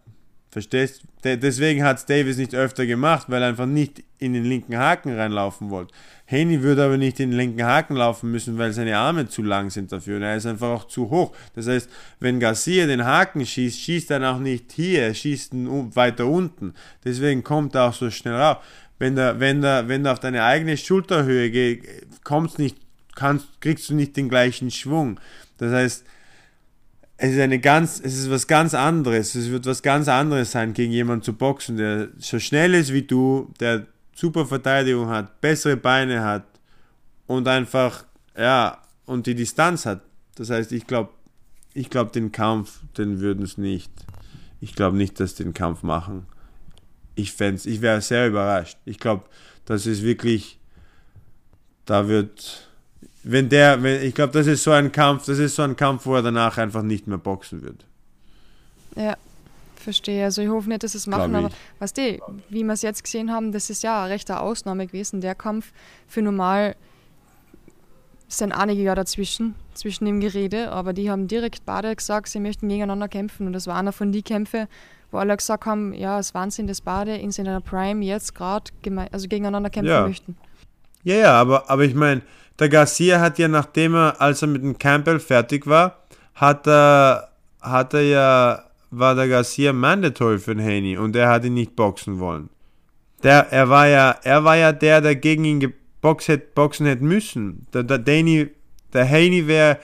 Verstehst? 0.51 1.03
Deswegen 1.23 1.85
hat 1.85 1.99
es 1.99 2.07
Davis 2.07 2.37
nicht 2.37 2.57
öfter 2.57 2.85
gemacht, 2.85 3.27
weil 3.29 3.43
er 3.43 3.49
einfach 3.51 3.67
nicht 3.67 4.03
in 4.19 4.33
den 4.33 4.45
linken 4.45 4.77
Haken 4.77 5.15
reinlaufen 5.15 5.71
wollte. 5.71 5.95
Haney 6.29 6.63
würde 6.63 6.85
aber 6.85 6.97
nicht 6.97 7.21
in 7.21 7.31
den 7.31 7.37
linken 7.37 7.65
Haken 7.65 7.95
laufen 7.95 8.33
müssen, 8.33 8.59
weil 8.59 8.73
seine 8.73 8.97
Arme 8.97 9.29
zu 9.29 9.43
lang 9.43 9.71
sind 9.71 9.93
dafür 9.93 10.17
und 10.17 10.23
er 10.23 10.37
ist 10.37 10.47
einfach 10.47 10.69
auch 10.69 10.89
zu 10.89 11.09
hoch. 11.09 11.33
Das 11.55 11.69
heißt, 11.69 11.89
wenn 12.19 12.41
Garcia 12.41 12.87
den 12.87 13.05
Haken 13.05 13.47
schießt, 13.47 13.79
schießt 13.79 14.11
er 14.11 14.29
auch 14.29 14.41
nicht 14.41 14.73
hier, 14.73 15.03
er 15.03 15.15
schießt 15.15 15.53
weiter 15.95 16.27
unten. 16.27 16.75
Deswegen 17.05 17.45
kommt 17.45 17.77
er 17.77 17.89
auch 17.89 17.95
so 17.95 18.11
schnell 18.11 18.35
rauf. 18.35 18.59
Wenn 18.99 19.15
du, 19.15 19.39
wenn 19.39 19.63
du, 19.63 19.89
wenn 19.89 20.03
du 20.03 20.13
auf 20.13 20.19
deine 20.19 20.43
eigene 20.43 20.77
Schulterhöhe 20.77 21.51
gehst, 21.51 21.87
kommst 22.25 22.59
nicht, 22.59 22.77
kannst, 23.15 23.61
kriegst 23.61 23.89
du 23.89 23.95
nicht 23.95 24.17
den 24.17 24.29
gleichen 24.29 24.71
Schwung. 24.71 25.21
Das 25.59 25.73
heißt, 25.73 26.05
es 27.23 27.33
ist 27.33 27.41
eine 27.41 27.59
ganz, 27.59 28.01
es 28.03 28.17
ist 28.17 28.31
was 28.31 28.47
ganz 28.47 28.73
anderes. 28.73 29.35
Es 29.35 29.51
wird 29.51 29.67
was 29.67 29.83
ganz 29.83 30.09
anderes 30.09 30.53
sein, 30.53 30.73
gegen 30.73 30.91
jemanden 30.91 31.23
zu 31.23 31.35
boxen, 31.35 31.77
der 31.77 32.09
so 32.17 32.39
schnell 32.39 32.73
ist 32.73 32.95
wie 32.95 33.03
du, 33.03 33.53
der 33.61 33.87
super 34.15 34.47
Verteidigung 34.47 35.11
hat, 35.11 35.39
bessere 35.43 35.77
Beine 35.77 36.25
hat 36.25 36.45
und 37.27 37.47
einfach, 37.47 38.07
ja, 38.35 38.79
und 39.05 39.27
die 39.27 39.35
Distanz 39.35 39.85
hat. 39.85 40.01
Das 40.37 40.49
heißt, 40.49 40.73
ich 40.73 40.87
glaube, 40.87 41.11
ich 41.75 41.91
glaube, 41.91 42.11
den 42.11 42.33
Kampf, 42.33 42.81
den 42.97 43.21
würden 43.21 43.45
es 43.45 43.59
nicht. 43.59 43.93
Ich 44.63 44.75
glaube 44.75 44.97
nicht, 44.97 45.21
dass 45.21 45.35
den 45.35 45.53
Kampf 45.53 45.83
machen. 45.83 46.25
Ich 47.17 47.33
fände 47.33 47.61
ich 47.69 47.83
wäre 47.83 48.01
sehr 48.01 48.29
überrascht. 48.29 48.79
Ich 48.87 48.99
glaube, 48.99 49.25
das 49.67 49.85
ist 49.85 50.03
wirklich, 50.03 50.59
da 51.85 52.09
wird, 52.09 52.70
wenn 53.23 53.49
der, 53.49 53.83
wenn, 53.83 54.03
ich 54.03 54.15
glaube, 54.15 54.33
das 54.33 54.47
ist 54.47 54.63
so 54.63 54.71
ein 54.71 54.93
Kampf, 54.93 55.27
das 55.27 55.39
ist 55.39 55.55
so 55.55 55.63
ein 55.63 55.77
Kampf, 55.77 56.07
wo 56.07 56.15
er 56.15 56.23
danach 56.23 56.59
einfach 56.59 56.83
nicht 56.83 57.07
mehr 57.07 57.19
boxen 57.19 57.63
wird. 57.63 57.85
Ja, 58.97 59.17
verstehe. 59.77 60.25
Also 60.25 60.43
ich 60.43 60.49
hoffe 60.49 60.69
nicht, 60.69 60.83
dass 60.83 60.95
es 60.95 61.07
machen, 61.07 61.35
aber 61.35 61.51
weißt 61.79 61.99
du, 61.99 62.19
wie 62.49 62.65
wir 62.65 62.73
es 62.73 62.83
jetzt 62.83 63.05
gesehen 63.05 63.31
haben, 63.31 63.53
das 63.53 63.71
ist 63.71 63.83
ja 63.83 64.03
eine 64.03 64.13
rechte 64.13 64.41
Ausnahme 64.41 64.87
gewesen, 64.87 65.21
der 65.21 65.35
Kampf. 65.35 65.73
Für 66.09 66.23
normal 66.23 66.77
sind 68.29 68.53
einige 68.53 68.83
ja 68.83 68.95
dazwischen, 68.95 69.55
zwischen 69.75 70.07
dem 70.07 70.21
Gerede, 70.21 70.71
aber 70.71 70.93
die 70.93 71.11
haben 71.11 71.29
direkt 71.29 71.67
beide 71.67 71.95
gesagt, 71.95 72.29
sie 72.29 72.41
möchten 72.41 72.69
gegeneinander 72.69 73.09
kämpfen 73.09 73.47
und 73.47 73.53
das 73.53 73.67
war 73.67 73.77
einer 73.77 73.93
von 73.93 74.13
den 74.13 74.23
Kämpfen, 74.23 74.69
wo 75.11 75.19
alle 75.19 75.37
gesagt 75.37 75.67
haben, 75.67 75.93
ja, 75.93 76.19
es 76.19 76.33
Wahnsinn, 76.33 76.69
dass 76.69 76.81
beide 76.81 77.17
in 77.17 77.33
seiner 77.33 77.61
Prime 77.61 78.05
jetzt 78.05 78.35
gerade 78.35 78.71
also 79.11 79.29
gegeneinander 79.29 79.69
kämpfen 79.69 79.91
ja. 79.91 80.07
möchten. 80.07 80.37
Ja, 81.03 81.15
ja, 81.17 81.33
aber, 81.33 81.69
aber 81.69 81.85
ich 81.85 81.95
meine, 81.95 82.23
der 82.61 82.69
Garcia 82.69 83.21
hat 83.21 83.39
ja, 83.39 83.49
nachdem 83.49 83.95
er, 83.95 84.21
als 84.21 84.43
er 84.43 84.49
mit 84.49 84.63
dem 84.63 84.79
Campbell 84.79 85.19
fertig 85.19 85.67
war, 85.67 86.05
hat 86.35 86.67
er, 86.67 87.31
hat 87.61 87.95
er 87.95 88.03
ja, 88.03 88.65
war 88.91 89.15
der 89.15 89.29
Garcia 89.29 89.73
mandatory 89.73 90.39
für 90.39 90.55
den 90.55 90.65
Haney 90.65 90.97
und 90.99 91.17
er 91.17 91.29
hat 91.29 91.45
ihn 91.45 91.55
nicht 91.55 91.75
boxen 91.75 92.19
wollen. 92.19 92.51
Der, 93.23 93.51
er 93.51 93.69
war 93.69 93.89
ja, 93.89 94.17
er 94.23 94.45
war 94.45 94.57
ja 94.57 94.73
der, 94.73 95.01
der 95.01 95.17
gegen 95.17 95.45
ihn 95.45 95.61
geboxt 95.61 96.29
hätte, 96.29 96.49
boxen 96.55 96.87
hätte 96.87 97.05
müssen. 97.05 97.67
Der, 97.73 97.83
der 97.83 97.99
Danny, 97.99 98.51
der 98.93 99.09
Haney 99.09 99.47
wäre 99.47 99.79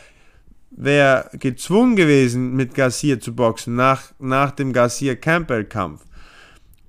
wär 0.71 1.31
gezwungen 1.33 1.97
gewesen, 1.97 2.55
mit 2.55 2.75
Garcia 2.75 3.19
zu 3.19 3.35
boxen, 3.35 3.75
nach, 3.75 4.13
nach 4.19 4.51
dem 4.51 4.73
Garcia-Campbell-Kampf. 4.73 6.05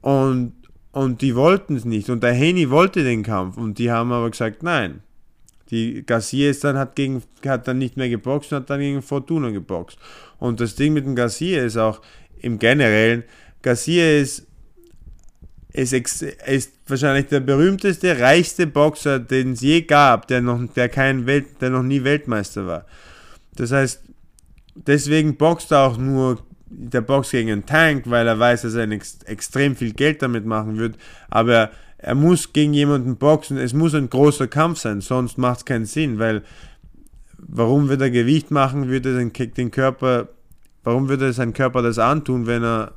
Und, 0.02 0.54
und 0.92 1.22
die 1.22 1.36
wollten 1.36 1.76
es 1.76 1.86
nicht. 1.86 2.10
Und 2.10 2.24
der 2.24 2.34
Haney 2.36 2.70
wollte 2.70 3.04
den 3.04 3.24
Kampf. 3.24 3.58
Und 3.58 3.78
die 3.78 3.92
haben 3.92 4.12
aber 4.12 4.30
gesagt, 4.30 4.64
nein. 4.64 5.02
Die 5.72 6.06
Garcia 6.06 6.50
ist 6.50 6.64
dann, 6.64 6.78
hat, 6.78 6.96
gegen, 6.96 7.24
hat 7.46 7.68
dann 7.68 7.78
nicht 7.78 7.98
mehr 7.98 8.10
geboxt 8.10 8.52
und 8.52 8.60
hat 8.60 8.70
dann 8.70 8.80
gegen 8.80 9.02
Fortuna 9.02 9.50
geboxt. 9.50 9.98
Und 10.40 10.60
das 10.60 10.76
Ding 10.76 10.94
mit 10.94 11.06
dem 11.06 11.16
Garcia 11.16 11.64
ist 11.64 11.78
auch 11.78 12.02
im 12.40 12.60
Generellen, 12.60 13.24
Garcia 13.62 14.20
ist, 14.20 14.46
ist, 15.74 16.22
ist 16.22 16.74
wahrscheinlich 16.88 17.28
der 17.28 17.40
berühmteste, 17.40 18.20
reichste 18.20 18.68
Boxer, 18.68 19.20
den 19.20 19.54
es 19.54 19.62
je 19.62 19.82
gab, 19.82 20.28
der 20.28 20.42
noch, 20.42 20.62
der 20.74 20.90
kein 20.90 21.26
Welt, 21.26 21.62
der 21.62 21.72
noch 21.72 21.84
nie 21.84 22.04
Weltmeister 22.04 22.66
war. 22.66 22.86
Das 23.56 23.72
heißt, 23.72 24.04
deswegen 24.76 25.36
boxt 25.36 25.72
er 25.72 25.80
auch 25.82 25.98
nur 25.98 26.40
der 26.70 27.02
Box 27.02 27.32
gegen 27.32 27.52
einen 27.52 27.66
Tank, 27.66 28.04
weil 28.08 28.28
er 28.28 28.40
weiß, 28.40 28.64
dass 28.64 28.76
er 28.76 28.90
ex 28.90 29.20
extrem 29.26 29.76
viel 29.76 29.94
Geld 29.94 30.22
damit 30.22 30.46
machen 30.46 30.78
wird. 30.78 30.96
Aber 31.30 31.72
er 31.98 32.16
muss 32.16 32.54
gegen 32.54 32.74
jemanden 32.74 33.18
boxen, 33.18 33.58
es 33.58 33.74
muss 33.74 33.96
ein 33.96 34.10
großer 34.10 34.48
Kampf 34.48 34.80
sein, 34.80 35.02
sonst 35.02 35.38
macht 35.38 35.60
es 35.60 35.66
keinen 35.66 35.86
Sinn, 35.86 36.20
weil 36.20 36.44
warum 37.38 37.90
wird 37.90 38.02
er 38.02 38.12
Gewicht 38.12 38.52
machen, 38.52 38.88
würde 38.88 39.16
den, 39.16 39.54
den 39.54 39.72
Körper, 39.72 40.30
warum 40.84 41.10
würde 41.10 41.34
sein 41.34 41.54
Körper 41.54 41.82
das 41.82 42.00
antun, 42.00 42.46
wenn 42.46 42.64
er 42.64 42.94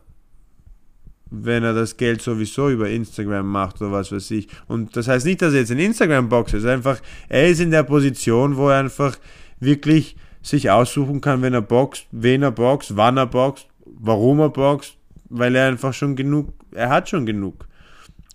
wenn 1.30 1.62
er 1.62 1.74
das 1.74 1.96
Geld 1.96 2.20
sowieso 2.20 2.70
über 2.70 2.90
Instagram 2.90 3.46
macht 3.46 3.80
oder 3.80 3.92
was 3.92 4.10
weiß 4.10 4.32
ich. 4.32 4.48
Und 4.66 4.96
das 4.96 5.06
heißt 5.06 5.24
nicht, 5.24 5.40
dass 5.40 5.52
er 5.52 5.60
jetzt 5.60 5.70
ein 5.70 5.78
Instagram-Boxer 5.78 6.58
ist, 6.58 6.66
einfach, 6.66 7.00
er 7.28 7.48
ist 7.48 7.60
in 7.60 7.70
der 7.70 7.84
Position, 7.84 8.56
wo 8.56 8.68
er 8.68 8.80
einfach 8.80 9.16
wirklich 9.60 10.16
sich 10.42 10.70
aussuchen 10.70 11.20
kann, 11.20 11.40
wenn 11.42 11.54
er 11.54 11.62
boxt, 11.62 12.06
wen 12.10 12.42
er 12.42 12.50
boxt, 12.50 12.96
wann 12.96 13.16
er 13.16 13.26
boxt, 13.26 13.68
warum 13.84 14.40
er 14.40 14.48
boxt, 14.48 14.96
weil 15.28 15.54
er 15.54 15.68
einfach 15.68 15.94
schon 15.94 16.16
genug, 16.16 16.52
er 16.72 16.88
hat 16.88 17.08
schon 17.08 17.26
genug. 17.26 17.66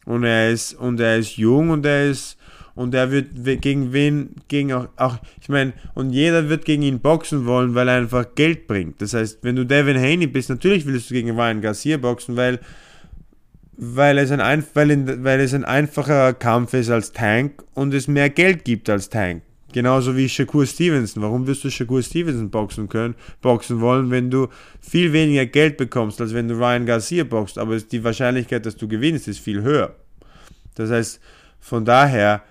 Und 0.06 0.24
er 0.24 0.52
ist, 0.52 0.74
und 0.74 1.00
er 1.00 1.18
ist 1.18 1.38
jung 1.38 1.70
und 1.70 1.86
er 1.86 2.10
ist, 2.10 2.38
und 2.76 2.94
er 2.94 3.10
wird 3.10 3.62
gegen 3.62 3.94
wen, 3.94 4.36
gegen 4.50 4.74
auch, 4.74 4.88
auch 4.98 5.18
ich 5.42 5.48
meine, 5.50 5.74
und 5.94 6.12
jeder 6.12 6.50
wird 6.50 6.66
gegen 6.66 6.84
ihn 6.84 7.00
boxen 7.00 7.46
wollen, 7.46 7.74
weil 7.74 7.88
er 7.88 7.96
einfach 7.96 8.36
Geld 8.36 8.68
bringt. 8.68 9.02
Das 9.02 9.14
heißt, 9.14 9.40
wenn 9.44 9.56
du 9.56 9.66
Devin 9.66 9.98
Haney 9.98 10.28
bist, 10.28 10.50
natürlich 10.50 10.86
willst 10.86 11.10
du 11.10 11.14
gegen 11.14 11.32
Ryan 11.32 11.62
Garcia 11.62 11.98
boxen, 11.98 12.36
weil, 12.36 12.60
weil 13.78 14.18
es, 14.18 14.30
ein, 14.30 14.64
weil, 14.74 15.24
weil 15.24 15.40
es 15.40 15.54
ein 15.54 15.64
einfacher 15.64 16.34
Kampf 16.34 16.74
ist 16.74 16.90
als 16.90 17.14
Tank 17.14 17.64
und 17.74 17.94
es 17.94 18.10
mehr 18.10 18.30
Geld 18.30 18.66
gibt 18.66 18.90
als 18.90 19.10
Tank. 19.10 19.42
Genauso 19.76 20.16
wie 20.16 20.30
Shakur 20.30 20.66
Stevenson. 20.66 21.22
Warum 21.22 21.48
wirst 21.48 21.66
du 21.66 21.70
Shakur 21.70 22.02
Stevenson 22.02 22.50
boxen 22.50 22.88
können, 22.88 23.14
boxen 23.42 23.82
wollen, 23.82 24.10
wenn 24.10 24.32
du 24.32 24.48
viel 24.80 25.12
weniger 25.12 25.46
Geld 25.46 25.76
bekommst, 25.76 26.22
als 26.22 26.34
wenn 26.34 26.48
du 26.48 26.56
Ryan 26.56 26.86
Garcia 26.86 27.26
boxst? 27.26 27.58
Aber 27.58 27.78
die 27.78 28.02
Wahrscheinlichkeit, 28.02 28.66
dass 28.66 28.78
du 28.78 28.88
gewinnst, 28.88 29.28
ist 29.28 29.40
viel 29.40 29.64
höher. 29.64 29.94
Das 30.76 30.92
heißt, 30.92 31.20
von 31.60 31.84
daher 31.84 32.42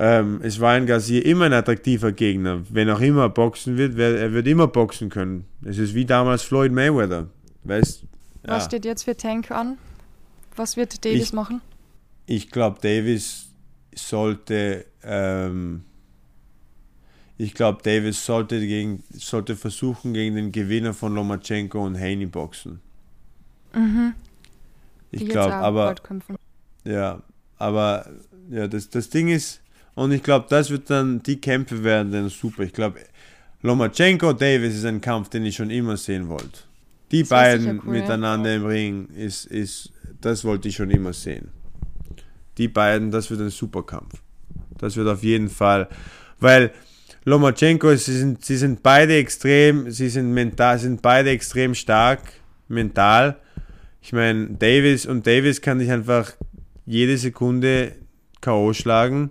ähm, 0.00 0.42
ist 0.42 0.60
Ryan 0.60 0.84
Garcia 0.84 1.22
immer 1.22 1.44
ein 1.44 1.52
attraktiver 1.52 2.10
Gegner. 2.10 2.62
Wenn 2.68 2.90
auch 2.90 3.00
immer 3.00 3.28
boxen 3.28 3.78
wird, 3.78 3.96
er 3.96 4.32
wird 4.32 4.48
immer 4.48 4.66
boxen 4.66 5.10
können. 5.10 5.44
Es 5.64 5.78
ist 5.78 5.94
wie 5.94 6.06
damals 6.06 6.42
Floyd 6.42 6.72
Mayweather. 6.72 7.28
Weißt, 7.62 8.02
ja. 8.02 8.56
Was 8.56 8.64
steht 8.64 8.84
jetzt 8.84 9.04
für 9.04 9.16
Tank 9.16 9.52
an? 9.52 9.78
Was 10.56 10.76
wird 10.76 11.04
Davis 11.04 11.22
ich, 11.22 11.32
machen? 11.34 11.60
Ich 12.26 12.50
glaube, 12.50 12.80
Davis 12.82 13.46
sollte 13.94 14.86
ähm, 15.04 15.84
ich 17.42 17.54
glaube, 17.54 17.82
Davis 17.82 18.24
sollte, 18.24 18.60
gegen, 18.60 19.02
sollte 19.10 19.56
versuchen, 19.56 20.14
gegen 20.14 20.36
den 20.36 20.52
Gewinner 20.52 20.94
von 20.94 21.14
Lomachenko 21.14 21.84
und 21.84 21.98
Haney 21.98 22.26
boxen. 22.26 22.80
Mhm. 23.74 24.14
Ich 25.10 25.28
glaube, 25.28 25.54
aber. 25.54 25.94
Ja, 26.84 27.20
aber 27.58 28.06
ja, 28.48 28.68
das, 28.68 28.88
das 28.90 29.08
Ding 29.08 29.28
ist, 29.28 29.60
und 29.94 30.12
ich 30.12 30.22
glaube, 30.22 30.46
das 30.48 30.70
wird 30.70 30.88
dann, 30.88 31.22
die 31.22 31.40
Kämpfe 31.40 31.82
werden 31.82 32.12
dann 32.12 32.28
super. 32.28 32.62
Ich 32.62 32.72
glaube, 32.72 33.00
Lomachenko, 33.62 34.34
Davis 34.34 34.76
ist 34.76 34.84
ein 34.84 35.00
Kampf, 35.00 35.28
den 35.28 35.44
ich 35.44 35.56
schon 35.56 35.70
immer 35.70 35.96
sehen 35.96 36.28
wollte. 36.28 36.60
Die 37.10 37.22
das 37.22 37.28
beiden 37.28 37.80
cool, 37.80 37.90
miteinander 37.90 38.50
ja. 38.50 38.56
im 38.56 38.66
Ring 38.66 39.08
ist, 39.16 39.46
ist, 39.46 39.92
das 40.20 40.44
wollte 40.44 40.68
ich 40.68 40.76
schon 40.76 40.90
immer 40.90 41.12
sehen. 41.12 41.48
Die 42.56 42.68
beiden, 42.68 43.10
das 43.10 43.30
wird 43.30 43.40
ein 43.40 43.50
super 43.50 43.82
Kampf. 43.82 44.22
Das 44.78 44.96
wird 44.96 45.08
auf 45.08 45.24
jeden 45.24 45.48
Fall, 45.48 45.88
weil 46.38 46.72
Lomachenko, 47.24 47.94
sie 47.94 48.18
sind, 48.18 48.44
sie 48.44 48.56
sind 48.56 48.82
beide 48.82 49.16
extrem, 49.16 49.90
sie 49.90 50.08
sind 50.08 50.32
mental, 50.32 50.78
sind 50.78 51.02
beide 51.02 51.30
extrem 51.30 51.74
stark, 51.74 52.20
mental. 52.68 53.36
Ich 54.00 54.12
meine, 54.12 54.48
Davis 54.50 55.06
und 55.06 55.26
Davis 55.26 55.60
kann 55.60 55.78
dich 55.78 55.90
einfach 55.90 56.32
jede 56.84 57.16
Sekunde 57.16 57.94
K.O. 58.40 58.72
schlagen. 58.72 59.30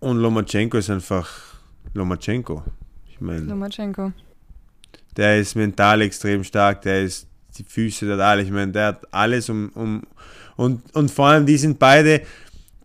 und 0.00 0.18
Lomachenko 0.18 0.76
ist 0.76 0.90
einfach 0.90 1.30
Lomachenko. 1.94 2.62
Ich 3.08 3.20
meine, 3.20 3.40
Lomachenko. 3.40 4.12
der 5.16 5.38
ist 5.38 5.54
mental 5.54 6.02
extrem 6.02 6.44
stark, 6.44 6.82
der 6.82 7.04
ist 7.04 7.26
die 7.56 7.64
Füße, 7.64 8.04
der 8.04 8.16
hat 8.16 8.22
alles. 8.22 8.46
Ich 8.46 8.52
meine, 8.52 8.72
der 8.72 8.86
hat 8.88 9.14
alles 9.14 9.48
um, 9.48 9.70
um 9.74 10.02
und, 10.56 10.94
und 10.94 11.10
vor 11.10 11.28
allem, 11.28 11.46
die 11.46 11.56
sind 11.56 11.78
beide, 11.78 12.22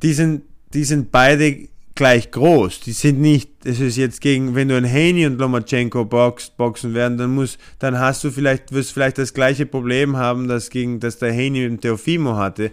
die 0.01 0.13
sind, 0.13 0.43
die 0.73 0.85
sind 0.85 1.11
beide 1.11 1.67
gleich 1.97 2.31
groß. 2.31 2.79
Die 2.79 2.93
sind 2.93 3.19
nicht, 3.19 3.65
es 3.65 3.81
ist 3.81 3.97
jetzt 3.97 4.21
gegen, 4.21 4.55
wenn 4.55 4.69
du 4.69 4.77
ein 4.77 4.89
Haney 4.89 5.25
und 5.25 5.37
Lomachenko 5.37 6.05
boxt, 6.05 6.55
boxen 6.55 6.93
werden, 6.93 7.17
dann 7.17 7.35
muss, 7.35 7.57
dann 7.79 7.99
hast 7.99 8.23
du 8.23 8.31
vielleicht, 8.31 8.71
wirst 8.71 8.93
vielleicht 8.93 9.17
das 9.17 9.33
gleiche 9.33 9.65
Problem 9.65 10.15
haben, 10.15 10.47
das 10.47 10.69
gegen, 10.69 11.01
das 11.01 11.17
der 11.17 11.33
Haney 11.33 11.67
und 11.67 11.81
Teofimo 11.81 12.37
hatte. 12.37 12.71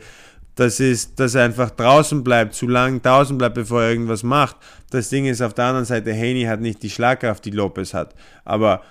Das 0.54 0.78
ist, 0.78 1.18
dass 1.18 1.34
er 1.34 1.44
einfach 1.44 1.70
draußen 1.70 2.22
bleibt, 2.22 2.54
zu 2.54 2.68
lang 2.68 3.02
draußen 3.02 3.36
bleibt, 3.36 3.56
bevor 3.56 3.82
er 3.82 3.90
irgendwas 3.90 4.22
macht. 4.22 4.56
Das 4.90 5.08
Ding 5.08 5.26
ist 5.26 5.42
auf 5.42 5.54
der 5.54 5.64
anderen 5.64 5.86
Seite, 5.86 6.14
Haney 6.14 6.44
hat 6.44 6.60
nicht 6.60 6.82
die 6.84 6.90
Schlagkraft, 6.90 7.44
die 7.44 7.50
Lopez 7.50 7.92
hat. 7.92 8.14
Aber, 8.44 8.82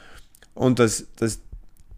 und 0.53 0.79
das, 0.79 1.07
das, 1.15 1.39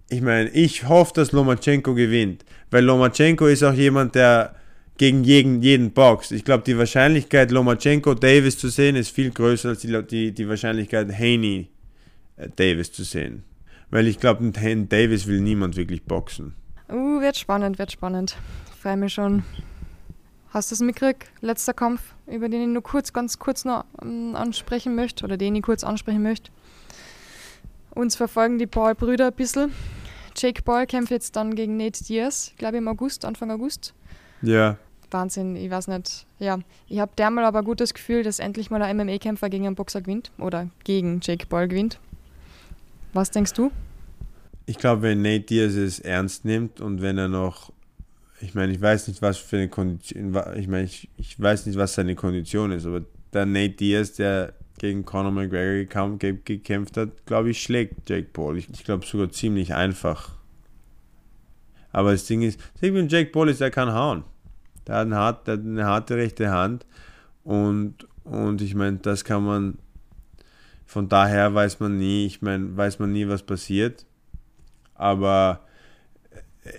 ich 0.10 0.22
meine, 0.22 0.50
ich 0.50 0.88
hoffe, 0.88 1.14
dass 1.16 1.32
Lomachenko 1.32 1.96
gewinnt, 1.96 2.46
weil 2.70 2.84
Lomachenko 2.84 3.48
ist 3.48 3.64
auch 3.64 3.74
jemand, 3.74 4.14
der 4.14 4.54
gegen 4.98 5.24
jeden, 5.24 5.62
jeden 5.62 5.92
boxt. 5.92 6.32
Ich 6.32 6.46
glaube, 6.46 6.64
die 6.64 6.78
Wahrscheinlichkeit, 6.78 7.52
Lomachenko 7.52 8.14
Davis 8.14 8.58
zu 8.58 8.70
sehen, 8.70 8.96
ist 8.96 9.10
viel 9.10 9.32
größer 9.32 9.70
als 9.70 9.80
die, 9.80 10.02
die, 10.04 10.32
die 10.32 10.48
Wahrscheinlichkeit, 10.48 11.12
Haney 11.12 11.70
äh, 12.38 12.50
Davis 12.56 12.92
zu 12.92 13.04
sehen. 13.04 13.44
Weil 13.90 14.08
ich 14.08 14.20
glaube, 14.20 14.40
einen 14.40 14.90
Davis 14.90 15.28
will 15.28 15.42
niemand 15.42 15.76
wirklich 15.76 16.04
boxen. 16.04 16.56
Uh, 16.90 17.20
wird 17.20 17.38
spannend, 17.38 17.80
wird 17.80 17.92
spannend. 17.92 18.36
Freue 18.80 18.98
mich 18.98 19.14
schon. 19.14 19.44
Hast 20.50 20.72
du 20.72 20.76
es 20.76 20.82
mitgekriegt? 20.82 21.26
Letzter 21.42 21.74
Kampf, 21.74 22.02
über 22.28 22.48
den 22.48 22.62
ich 22.62 22.68
nur 22.68 22.84
kurz, 22.84 23.12
ganz 23.12 23.40
kurz 23.40 23.66
noch 23.66 23.84
ähm, 24.02 24.36
ansprechen 24.36 24.96
möchte 24.96 25.26
oder 25.26 25.36
den 25.36 25.56
ich 25.56 25.64
kurz 25.64 25.84
ansprechen 25.84 26.24
möchte. 26.24 26.52
Uns 27.90 28.16
verfolgen 28.16 28.58
die 28.58 28.68
Paul-Brüder 28.68 29.28
ein 29.28 29.34
bisschen. 29.34 29.74
Jake 30.38 30.62
Paul 30.62 30.86
kämpft 30.86 31.12
jetzt 31.12 31.36
dann 31.36 31.56
gegen 31.56 31.78
Nate 31.78 32.04
Diaz, 32.04 32.54
glaube 32.58 32.76
ich 32.76 32.82
im 32.82 32.88
August, 32.88 33.26
Anfang 33.26 33.52
August. 33.52 33.94
Ja. 34.42 34.78
Wahnsinn, 35.12 35.56
ich 35.56 35.70
weiß 35.70 35.88
nicht. 35.88 36.26
Ja, 36.40 36.60
ich 36.88 37.00
habe 37.00 37.12
dermal 37.18 37.46
aber 37.46 37.64
gut 37.64 37.80
das 37.80 37.94
Gefühl, 37.94 38.24
dass 38.24 38.40
endlich 38.40 38.70
mal 38.70 38.82
ein 38.82 38.98
MMA-Kämpfer 38.98 39.50
gegen 39.50 39.66
einen 39.66 39.76
Boxer 39.76 40.02
gewinnt 40.02 40.32
oder 40.38 40.70
gegen 40.84 41.20
Jake 41.22 41.46
Paul 41.46 41.68
gewinnt. 41.68 42.00
Was 43.14 43.32
denkst 43.32 43.54
du? 43.54 43.72
Ich 44.66 44.78
glaube, 44.78 45.04
wenn 45.04 45.22
Nate 45.22 45.42
Diaz 45.42 45.74
es 45.74 46.00
ernst 46.00 46.44
nimmt 46.44 46.82
und 46.82 47.02
wenn 47.02 47.18
er 47.18 47.30
noch, 47.30 47.72
ich 48.42 48.56
meine, 48.56 48.74
ich 48.74 48.82
weiß 48.82 49.08
nicht, 49.08 49.22
was 49.22 49.38
für 49.38 49.58
eine 49.58 49.70
Kondition, 49.70 50.36
ich 50.56 50.68
meine, 50.68 50.84
ich, 50.84 51.08
ich 51.18 51.40
weiß 51.40 51.66
nicht, 51.68 51.78
was 51.78 51.94
seine 51.94 52.16
Kondition 52.16 52.72
ist, 52.72 52.86
aber 52.86 53.04
der 53.32 53.46
Nate 53.46 53.76
Diaz, 53.76 54.14
der 54.14 54.54
gegen 54.78 55.06
Conor 55.06 55.32
McGregor 55.32 56.18
gekämpft 56.18 56.98
hat, 56.98 57.26
glaube 57.26 57.52
ich, 57.52 57.62
schlägt 57.62 58.10
Jake 58.10 58.30
Paul. 58.34 58.58
Ich, 58.58 58.70
ich 58.70 58.84
glaube 58.84 59.06
sogar 59.06 59.32
ziemlich 59.32 59.74
einfach. 59.74 60.32
Aber 61.96 62.12
das 62.12 62.26
Ding 62.26 62.42
ist, 62.42 62.60
mit 62.82 63.10
Jake 63.10 63.32
Paul 63.32 63.48
ist, 63.48 63.62
er 63.62 63.72
kann 63.72 63.94
hauen. 63.94 64.26
Der 64.86 64.96
hat, 64.96 65.06
eine, 65.06 65.16
hart, 65.16 65.48
der 65.48 65.54
hat 65.54 65.62
eine 65.62 65.86
harte 65.86 66.18
rechte 66.18 66.52
Hand 66.52 66.86
und, 67.46 68.06
und 68.26 68.62
ich 68.62 68.76
meine, 68.76 68.98
das 68.98 69.24
kann 69.24 69.46
man, 69.46 69.78
von 70.86 71.08
daher 71.08 71.54
weiß 71.56 71.80
man 71.80 71.98
nie, 71.98 72.26
ich 72.26 72.42
meine, 72.42 72.76
weiß 72.76 73.00
man 73.00 73.14
nie, 73.14 73.30
was 73.30 73.44
passiert. 73.44 74.06
Aber 74.94 75.62
äh, 76.66 76.74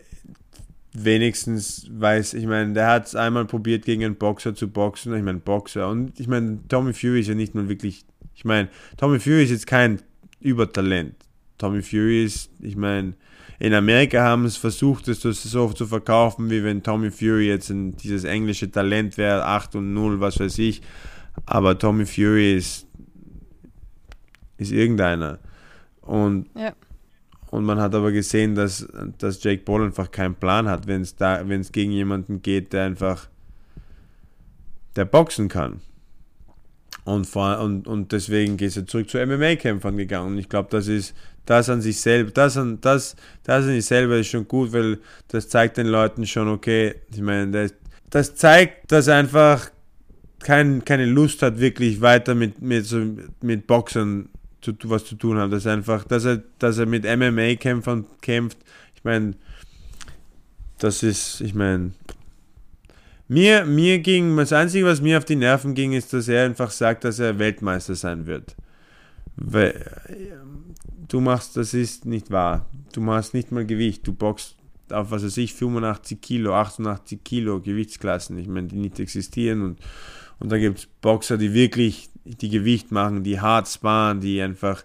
wenigstens 0.93 1.89
weiß, 1.91 2.35
ich 2.35 2.45
meine, 2.45 2.75
der 2.75 2.89
hat 2.89 3.07
es 3.07 3.17
einmal 3.17 3.47
probiert, 3.47 3.87
gegen 3.87 4.05
einen 4.05 4.17
Boxer 4.17 4.55
zu 4.55 4.69
boxen. 4.69 5.17
Ich 5.17 5.23
meine, 5.23 5.39
Boxer. 5.39 5.89
Und 5.89 6.21
ich 6.21 6.29
meine, 6.29 6.59
Tommy 6.69 6.93
Fury 6.93 7.21
ist 7.21 7.29
ja 7.29 7.35
nicht 7.35 7.55
nur 7.55 7.71
wirklich, 7.71 8.05
ich 8.35 8.45
meine, 8.45 8.69
Tommy 8.99 9.19
Fury 9.19 9.45
ist 9.45 9.51
jetzt 9.51 9.67
kein 9.67 10.03
Übertalent. 10.41 11.15
Tommy 11.57 11.81
Fury 11.81 12.23
ist, 12.23 12.51
ich 12.61 12.77
meine, 12.77 13.15
in 13.59 13.73
Amerika 13.73 14.23
haben 14.23 14.45
es 14.45 14.57
versucht, 14.57 15.09
es 15.09 15.23
so 15.23 15.73
zu 15.73 15.87
verkaufen, 15.87 16.51
wie 16.51 16.63
wenn 16.63 16.83
Tommy 16.83 17.11
Fury 17.11 17.49
jetzt 17.49 17.71
ein, 17.71 17.97
dieses 17.97 18.25
englische 18.25 18.71
Talent 18.71 19.17
wäre, 19.17 19.45
8 19.45 19.77
und 19.77 19.95
0, 19.95 20.21
was 20.21 20.39
weiß 20.39 20.59
ich. 20.59 20.83
Aber 21.47 21.79
Tommy 21.79 22.07
Fury 22.07 22.55
ist, 22.55 22.87
ist 24.59 24.73
irgendeiner. 24.73 25.39
Und, 26.03 26.49
ja. 26.55 26.75
und 27.51 27.65
man 27.65 27.81
hat 27.81 27.95
aber 27.95 28.13
gesehen, 28.13 28.55
dass, 28.55 28.87
dass 29.19 29.43
Jake 29.43 29.63
Paul 29.63 29.85
einfach 29.85 30.11
keinen 30.11 30.35
Plan 30.35 30.69
hat, 30.69 30.87
wenn 30.87 31.03
es 31.03 31.17
da, 31.17 31.43
gegen 31.43 31.93
jemanden 31.93 32.43
geht, 32.43 32.73
der 32.73 32.85
einfach 32.85 33.29
der 34.97 35.05
boxen 35.05 35.49
kann. 35.49 35.81
Und, 37.05 37.27
vor, 37.27 37.61
und, 37.61 37.87
und 37.87 38.13
deswegen 38.13 38.57
geht 38.57 38.77
er 38.77 38.87
zurück 38.87 39.09
zu 39.09 39.25
MMA-Kämpfern 39.25 39.97
gegangen. 39.97 40.33
Und 40.33 40.39
ich 40.39 40.49
glaube, 40.49 40.69
das 40.71 40.89
ist 40.89 41.15
das 41.47 41.71
an 41.71 41.81
sich 41.81 42.01
selber, 42.01 42.31
das 42.31 42.57
an, 42.57 42.79
das, 42.81 43.17
das 43.45 43.65
an 43.65 43.71
sich 43.71 43.87
selber 43.87 44.19
ist 44.19 44.29
schon 44.29 44.47
gut, 44.47 44.73
weil 44.73 44.99
das 45.29 45.49
zeigt 45.49 45.79
den 45.79 45.87
Leuten 45.87 46.27
schon, 46.27 46.49
okay, 46.49 46.97
ich 47.13 47.21
meine, 47.21 47.51
das, 47.51 47.75
das 48.11 48.35
zeigt, 48.35 48.93
dass 48.93 49.07
er 49.07 49.17
einfach 49.17 49.71
kein, 50.41 50.85
keine 50.85 51.07
Lust 51.07 51.43
hat, 51.43 51.59
wirklich 51.59 52.01
weiter 52.01 52.35
mit, 52.35 52.61
mit, 52.61 52.85
so, 52.85 53.03
mit 53.41 53.67
Boxern 53.67 54.29
zu, 54.61 54.75
was 54.85 55.05
zu 55.05 55.15
tun 55.15 55.39
hat. 55.39 55.53
Das 55.53 55.67
einfach, 55.67 56.05
dass 56.05 56.25
er, 56.25 56.43
dass 56.59 56.79
er 56.79 56.87
mit 56.87 57.05
MMA-Kämpfern 57.05 58.05
kämpft. 58.21 58.59
Ich 58.95 59.05
meine, 59.05 59.35
das 60.79 61.03
ist, 61.03 61.41
ich 61.41 61.55
meine, 61.55 61.93
mir, 63.29 63.65
mir 63.65 63.99
ging, 63.99 64.37
das 64.37 64.53
Einzige, 64.53 64.87
was 64.87 65.01
mir 65.01 65.19
auf 65.19 65.25
die 65.25 65.37
Nerven 65.37 65.75
ging, 65.75 65.93
ist, 65.93 66.13
dass 66.13 66.29
er 66.29 66.45
einfach 66.45 66.71
sagt, 66.71 67.05
dass 67.05 67.19
er 67.19 67.39
Weltmeister 67.39 67.95
sein 67.95 68.27
wird. 68.27 68.55
Weil, 69.37 69.75
du 71.09 71.21
machst, 71.21 71.57
das 71.57 71.75
ist 71.75 72.07
nicht 72.07 72.31
wahr. 72.31 72.67
Du 72.93 73.01
machst 73.01 73.35
nicht 73.35 73.53
mal 73.53 73.67
Gewicht. 73.67 74.07
Du 74.07 74.13
boxst 74.13 74.57
auf, 74.91 75.11
was 75.11 75.25
weiß 75.25 75.37
ich, 75.39 75.55
85 75.55 76.21
Kilo, 76.21 76.55
88 76.55 77.23
Kilo 77.25 77.61
Gewichtsklassen. 77.61 78.39
Ich 78.39 78.49
meine, 78.49 78.69
die 78.69 78.77
nicht 78.77 79.01
existieren. 79.01 79.63
Und, 79.63 79.81
und 80.39 80.51
da 80.51 80.59
gibt 80.59 80.79
es 80.79 80.87
Boxer, 80.87 81.39
die 81.39 81.53
wirklich 81.53 82.09
die 82.25 82.49
Gewicht 82.49 82.93
machen, 82.93 83.23
die 83.23 83.41
hart 83.41 83.69
sparen, 83.69 84.21
die 84.21 84.41
einfach, 84.41 84.85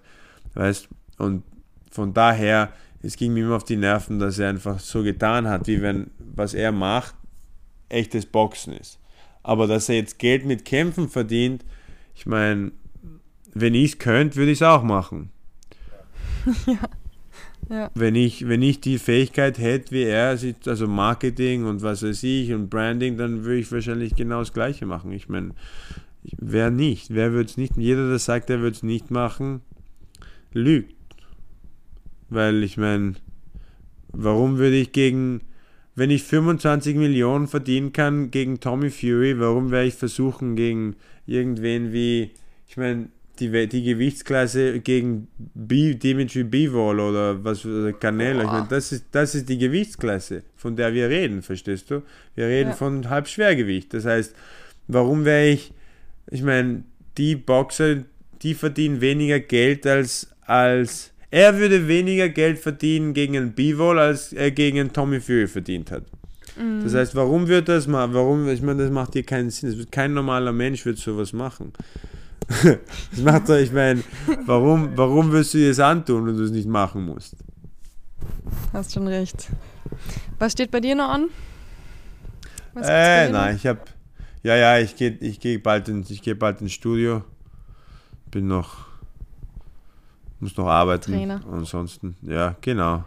weißt, 0.53 0.87
und 1.17 1.43
von 1.91 2.13
daher, 2.13 2.71
es 3.01 3.17
ging 3.17 3.33
mir 3.33 3.45
immer 3.45 3.55
auf 3.55 3.63
die 3.63 3.75
Nerven, 3.75 4.19
dass 4.19 4.39
er 4.39 4.49
einfach 4.49 4.79
so 4.79 5.03
getan 5.03 5.47
hat, 5.47 5.67
wie 5.67 5.81
wenn, 5.81 6.11
was 6.35 6.53
er 6.53 6.71
macht, 6.71 7.15
echtes 7.89 8.25
Boxen 8.25 8.73
ist. 8.73 8.99
Aber 9.43 9.67
dass 9.67 9.89
er 9.89 9.95
jetzt 9.95 10.19
Geld 10.19 10.45
mit 10.45 10.65
Kämpfen 10.65 11.09
verdient, 11.09 11.65
ich 12.15 12.25
meine, 12.25 12.71
wenn 13.53 13.73
ich 13.73 13.93
es 13.93 13.99
könnte, 13.99 14.37
würde 14.37 14.51
ich 14.51 14.59
es 14.59 14.63
auch 14.63 14.83
machen. 14.83 15.31
ja. 16.65 16.89
ja. 17.69 17.91
Wenn, 17.95 18.15
ich, 18.15 18.47
wenn 18.47 18.61
ich 18.61 18.81
die 18.81 18.99
Fähigkeit 18.99 19.57
hätte 19.57 19.91
wie 19.91 20.03
er, 20.03 20.37
also 20.65 20.87
Marketing 20.87 21.65
und 21.65 21.81
was 21.81 22.03
weiß 22.03 22.23
ich 22.23 22.53
und 22.53 22.69
Branding, 22.69 23.17
dann 23.17 23.43
würde 23.43 23.59
ich 23.59 23.71
wahrscheinlich 23.71 24.15
genau 24.15 24.39
das 24.39 24.53
Gleiche 24.53 24.85
machen. 24.85 25.11
Ich 25.11 25.29
meine, 25.29 25.51
wer 26.37 26.71
nicht? 26.71 27.13
Wer 27.13 27.31
würde 27.31 27.49
es 27.49 27.57
nicht? 27.57 27.77
Jeder, 27.77 28.09
der 28.09 28.19
sagt, 28.19 28.49
er 28.49 28.59
würde 28.59 28.75
es 28.75 28.83
nicht 28.83 29.11
machen, 29.11 29.61
lügt. 30.53 30.95
Weil 32.29 32.63
ich 32.63 32.77
meine, 32.77 33.13
warum 34.11 34.57
würde 34.57 34.77
ich 34.77 34.91
gegen 34.91 35.41
wenn 35.95 36.09
ich 36.09 36.23
25 36.23 36.95
Millionen 36.95 37.47
verdienen 37.47 37.91
kann 37.91 38.31
gegen 38.31 38.59
Tommy 38.59 38.89
Fury, 38.89 39.39
warum 39.39 39.71
werde 39.71 39.87
ich 39.87 39.95
versuchen 39.95 40.55
gegen 40.55 40.95
irgendwen 41.25 41.91
wie, 41.91 42.31
ich 42.67 42.77
meine, 42.77 43.09
die, 43.41 43.67
die 43.67 43.83
Gewichtsklasse 43.83 44.79
gegen 44.79 45.27
B, 45.37 45.95
Dimitri 45.95 46.43
Bivol 46.43 46.99
oder 46.99 47.43
was 47.43 47.65
oder 47.65 47.91
Canelo, 47.93 48.41
ich 48.41 48.47
meine, 48.47 48.67
das 48.69 48.91
ist, 48.91 49.05
das 49.11 49.35
ist 49.35 49.49
die 49.49 49.57
Gewichtsklasse, 49.57 50.43
von 50.55 50.75
der 50.75 50.93
wir 50.93 51.09
reden, 51.09 51.41
verstehst 51.41 51.89
du? 51.89 52.03
Wir 52.35 52.45
reden 52.45 52.69
ja. 52.69 52.75
von 52.75 53.09
Halbschwergewicht. 53.09 53.93
Das 53.93 54.05
heißt, 54.05 54.35
warum 54.87 55.25
wäre 55.25 55.47
ich, 55.47 55.73
ich 56.29 56.43
meine, 56.43 56.83
die 57.17 57.35
Boxer, 57.35 58.03
die 58.41 58.53
verdienen 58.53 59.01
weniger 59.01 59.39
Geld 59.39 59.85
als, 59.87 60.29
als 60.41 61.11
er 61.31 61.57
würde 61.57 61.87
weniger 61.87 62.29
Geld 62.29 62.59
verdienen 62.59 63.13
gegen 63.13 63.37
einen 63.37 63.53
Bivol, 63.53 63.97
als 63.99 64.33
er 64.33 64.51
gegen 64.51 64.79
einen 64.79 64.93
Tommy 64.93 65.19
Fury 65.19 65.47
verdient 65.47 65.91
hat. 65.91 66.03
Mhm. 66.57 66.83
Das 66.83 66.93
heißt, 66.93 67.15
warum 67.15 67.47
wird 67.47 67.69
das 67.69 67.87
mal, 67.87 68.13
warum, 68.13 68.47
ich 68.49 68.61
meine, 68.61 68.83
das 68.83 68.91
macht 68.91 69.13
dir 69.13 69.23
keinen 69.23 69.49
Sinn. 69.49 69.87
Kein 69.89 70.13
normaler 70.13 70.51
Mensch 70.51 70.85
wird 70.85 70.97
sowas 70.97 71.33
machen. 71.33 71.73
das 73.11 73.21
macht 73.21 73.49
doch, 73.49 73.55
ich 73.55 73.71
meine, 73.71 74.03
warum, 74.45 74.91
warum 74.95 75.31
wirst 75.31 75.53
du 75.53 75.59
dir 75.59 75.69
das 75.69 75.79
antun, 75.79 76.25
wenn 76.25 76.37
du 76.37 76.43
es 76.43 76.51
nicht 76.51 76.67
machen 76.67 77.05
musst? 77.05 77.35
Hast 78.73 78.93
schon 78.93 79.07
recht. 79.07 79.49
Was 80.39 80.53
steht 80.53 80.71
bei 80.71 80.79
dir 80.79 80.95
noch 80.95 81.09
an? 81.09 81.29
äh, 82.75 83.29
nein, 83.29 83.55
ich 83.55 83.67
habe, 83.67 83.81
ja, 84.43 84.55
ja, 84.55 84.79
ich 84.79 84.95
gehe 84.95 85.11
ich 85.19 85.39
geh 85.39 85.57
bald, 85.57 85.87
in, 85.89 86.03
geh 86.03 86.33
bald 86.33 86.61
ins 86.61 86.73
Studio. 86.73 87.23
Bin 88.31 88.47
noch 88.47 88.91
muss 90.41 90.57
noch 90.57 90.67
arbeiten. 90.67 91.13
Trainer. 91.13 91.41
Ansonsten, 91.49 92.15
ja, 92.23 92.55
genau. 92.61 93.05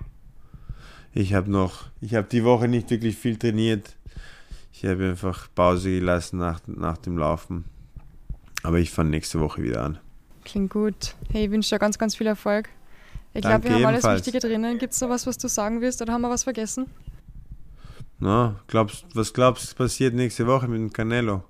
Ich 1.12 1.34
habe 1.34 1.50
noch, 1.50 1.86
ich 2.00 2.14
habe 2.14 2.28
die 2.30 2.44
Woche 2.44 2.68
nicht 2.68 2.90
wirklich 2.90 3.16
viel 3.16 3.36
trainiert. 3.36 3.96
Ich 4.72 4.84
habe 4.84 5.10
einfach 5.10 5.48
Pause 5.54 5.90
gelassen 5.90 6.38
nach, 6.38 6.60
nach 6.66 6.96
dem 6.98 7.18
Laufen. 7.18 7.64
Aber 8.64 8.78
ich 8.80 8.90
fange 8.90 9.10
nächste 9.10 9.38
Woche 9.40 9.62
wieder 9.62 9.82
an. 9.84 9.98
Klingt 10.44 10.70
gut. 10.70 11.14
Hey, 11.30 11.44
ich 11.44 11.50
wünsche 11.50 11.70
dir 11.74 11.78
ganz, 11.78 11.96
ganz 11.98 12.16
viel 12.16 12.26
Erfolg. 12.26 12.68
Ich 13.32 13.42
glaube, 13.42 13.64
wir 13.64 13.70
haben 13.72 13.80
ebenfalls. 13.82 14.04
alles 14.04 14.26
Wichtige 14.26 14.40
drinnen. 14.40 14.78
Gibt 14.78 14.92
es 14.94 15.00
noch 15.00 15.08
was, 15.08 15.26
was 15.26 15.38
du 15.38 15.48
sagen 15.48 15.80
willst 15.80 16.02
oder 16.02 16.12
haben 16.12 16.22
wir 16.22 16.30
was 16.30 16.44
vergessen? 16.44 16.86
Na, 18.18 18.56
glaubst, 18.66 19.04
was 19.14 19.32
glaubst 19.32 19.72
du, 19.72 19.76
passiert 19.76 20.14
nächste 20.14 20.46
Woche 20.46 20.66
mit 20.68 20.78
dem 20.80 20.92
Canelo? 20.92 21.44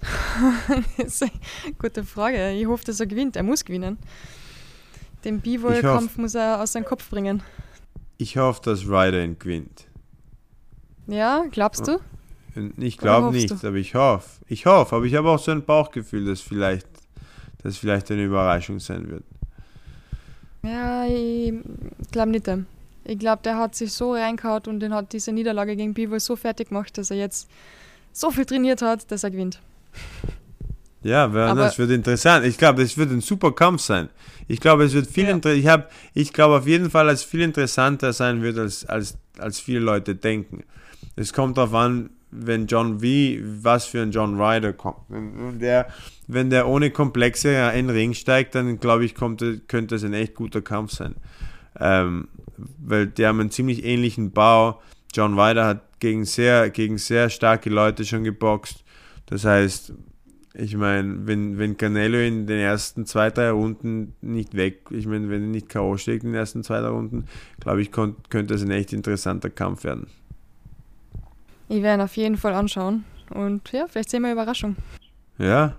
gute 1.78 2.04
Frage. 2.04 2.52
Ich 2.52 2.66
hoffe, 2.66 2.84
dass 2.84 3.00
er 3.00 3.06
gewinnt. 3.06 3.36
Er 3.36 3.42
muss 3.42 3.64
gewinnen. 3.64 3.98
Den 5.24 5.42
hoffe- 5.44 6.20
muss 6.20 6.34
er 6.34 6.62
aus 6.62 6.72
seinem 6.72 6.84
Kopf 6.84 7.08
bringen. 7.10 7.42
Ich 8.16 8.36
hoffe, 8.36 8.60
dass 8.62 8.86
Ryder 8.86 9.22
ihn 9.24 9.38
gewinnt. 9.38 9.86
Ja, 11.08 11.44
glaubst 11.50 11.86
du? 11.88 11.98
Ich 12.76 12.98
glaube 12.98 13.32
nicht, 13.32 13.50
du? 13.50 13.66
aber 13.66 13.76
ich 13.76 13.94
hoffe. 13.94 14.28
Ich 14.46 14.66
hoffe, 14.66 14.96
aber 14.96 15.04
ich 15.04 15.14
habe 15.14 15.28
auch 15.28 15.38
so 15.38 15.50
ein 15.50 15.64
Bauchgefühl, 15.64 16.24
dass 16.24 16.40
vielleicht, 16.40 16.86
dass 17.62 17.76
vielleicht 17.76 18.10
eine 18.10 18.24
Überraschung 18.24 18.80
sein 18.80 19.08
wird. 19.08 19.24
Ja, 20.62 21.06
ich 21.06 21.54
glaube 22.10 22.30
nicht. 22.30 22.48
Ich 23.04 23.18
glaube, 23.18 23.40
der 23.42 23.56
hat 23.56 23.74
sich 23.74 23.92
so 23.92 24.12
reingehauen 24.12 24.62
und 24.66 24.80
den 24.80 24.92
hat 24.92 25.12
diese 25.12 25.32
Niederlage 25.32 25.76
gegen 25.76 25.94
Bivol 25.94 26.20
so 26.20 26.36
fertig 26.36 26.68
gemacht, 26.68 26.98
dass 26.98 27.10
er 27.10 27.16
jetzt 27.16 27.48
so 28.12 28.30
viel 28.30 28.44
trainiert 28.44 28.82
hat, 28.82 29.10
dass 29.10 29.24
er 29.24 29.30
gewinnt. 29.30 29.60
Ja, 31.02 31.28
das 31.54 31.78
wird 31.78 31.90
interessant. 31.90 32.44
Ich 32.44 32.58
glaube, 32.58 32.82
es 32.82 32.98
wird 32.98 33.10
ein 33.10 33.20
super 33.20 33.52
Kampf 33.52 33.82
sein. 33.82 34.08
Ich 34.48 34.60
glaube, 34.60 34.84
es 34.84 34.94
wird 34.94 35.06
viel 35.06 35.28
Ja. 35.28 35.52
ich 35.52 35.66
habe 35.66 35.86
ich 36.12 36.32
glaube 36.32 36.56
auf 36.56 36.66
jeden 36.66 36.90
Fall, 36.90 37.06
dass 37.06 37.20
es 37.20 37.24
viel 37.24 37.42
interessanter 37.42 38.12
sein 38.12 38.42
wird 38.42 38.58
als 38.58 38.84
als 38.86 39.16
als 39.38 39.60
viele 39.60 39.80
Leute 39.80 40.14
denken. 40.14 40.64
Es 41.16 41.32
kommt 41.32 41.56
darauf 41.56 41.74
an, 41.74 42.10
wenn 42.30 42.66
John 42.66 43.00
wie 43.00 43.42
was 43.42 43.86
für 43.86 44.02
ein 44.02 44.10
John 44.10 44.40
Ryder 44.40 44.72
kommt. 44.72 44.98
Wenn, 45.08 45.58
der 45.58 45.88
wenn 46.26 46.50
der 46.50 46.68
ohne 46.68 46.90
Komplexe 46.90 47.50
in 47.74 47.86
den 47.86 47.96
Ring 47.96 48.14
steigt, 48.14 48.54
dann 48.54 48.78
glaube 48.78 49.04
ich, 49.04 49.14
kommt, 49.14 49.42
könnte 49.66 49.94
es 49.94 50.04
ein 50.04 50.12
echt 50.12 50.34
guter 50.34 50.60
Kampf 50.60 50.92
sein. 50.92 51.14
Ähm, 51.80 52.28
weil 52.78 53.06
die 53.06 53.26
haben 53.26 53.40
einen 53.40 53.50
ziemlich 53.50 53.84
ähnlichen 53.84 54.32
Bau. 54.32 54.80
John 55.14 55.38
Ryder 55.38 55.66
hat 55.66 56.00
gegen 56.00 56.24
sehr, 56.24 56.70
gegen 56.70 56.98
sehr 56.98 57.30
starke 57.30 57.70
Leute 57.70 58.04
schon 58.04 58.24
geboxt. 58.24 58.84
Das 59.26 59.44
heißt, 59.44 59.94
ich 60.54 60.76
meine, 60.76 61.26
wenn, 61.26 61.58
wenn 61.58 61.76
Canelo 61.76 62.18
in 62.18 62.46
den 62.46 62.58
ersten 62.58 63.06
zwei, 63.06 63.30
drei 63.30 63.50
Runden 63.50 64.14
nicht 64.20 64.54
weg, 64.54 64.80
ich 64.90 65.06
meine, 65.06 65.30
wenn 65.30 65.42
er 65.42 65.48
nicht 65.48 65.68
K.O. 65.68 65.96
schlägt 65.96 66.24
in 66.24 66.32
den 66.32 66.38
ersten 66.38 66.64
zwei, 66.64 66.80
drei 66.80 66.88
Runden, 66.88 67.24
glaube 67.60 67.80
ich, 67.80 67.90
könnte 67.92 68.54
es 68.54 68.62
ein 68.62 68.70
echt 68.70 68.92
interessanter 68.92 69.50
Kampf 69.50 69.84
werden. 69.84 70.08
Ich 71.68 71.82
werde 71.82 72.00
ihn 72.00 72.04
auf 72.04 72.16
jeden 72.16 72.36
Fall 72.36 72.54
anschauen. 72.54 73.04
Und 73.30 73.70
ja, 73.72 73.86
vielleicht 73.86 74.10
sehen 74.10 74.22
wir 74.22 74.28
eine 74.28 74.40
Überraschung. 74.40 74.76
Ja? 75.38 75.76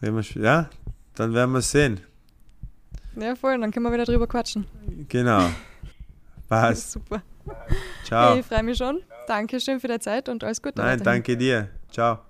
Ja, 0.00 0.68
dann 1.14 1.34
werden 1.34 1.52
wir 1.52 1.58
es 1.58 1.70
sehen. 1.70 2.00
Ja, 3.16 3.34
voll, 3.34 3.58
dann 3.58 3.70
können 3.72 3.84
wir 3.86 3.92
wieder 3.92 4.04
drüber 4.04 4.26
quatschen. 4.26 4.66
Genau. 5.08 5.48
Passt. 6.48 6.92
super. 6.92 7.22
Ciao. 8.04 8.32
Hey, 8.32 8.40
ich 8.40 8.46
freue 8.46 8.62
mich 8.62 8.78
schon. 8.78 9.00
Dankeschön 9.26 9.80
für 9.80 9.88
die 9.88 9.98
Zeit 9.98 10.28
und 10.28 10.44
alles 10.44 10.62
Gute. 10.62 10.78
Nein, 10.78 11.00
weiterhin. 11.00 11.04
danke 11.04 11.36
dir. 11.36 11.68
Ciao. 11.90 12.20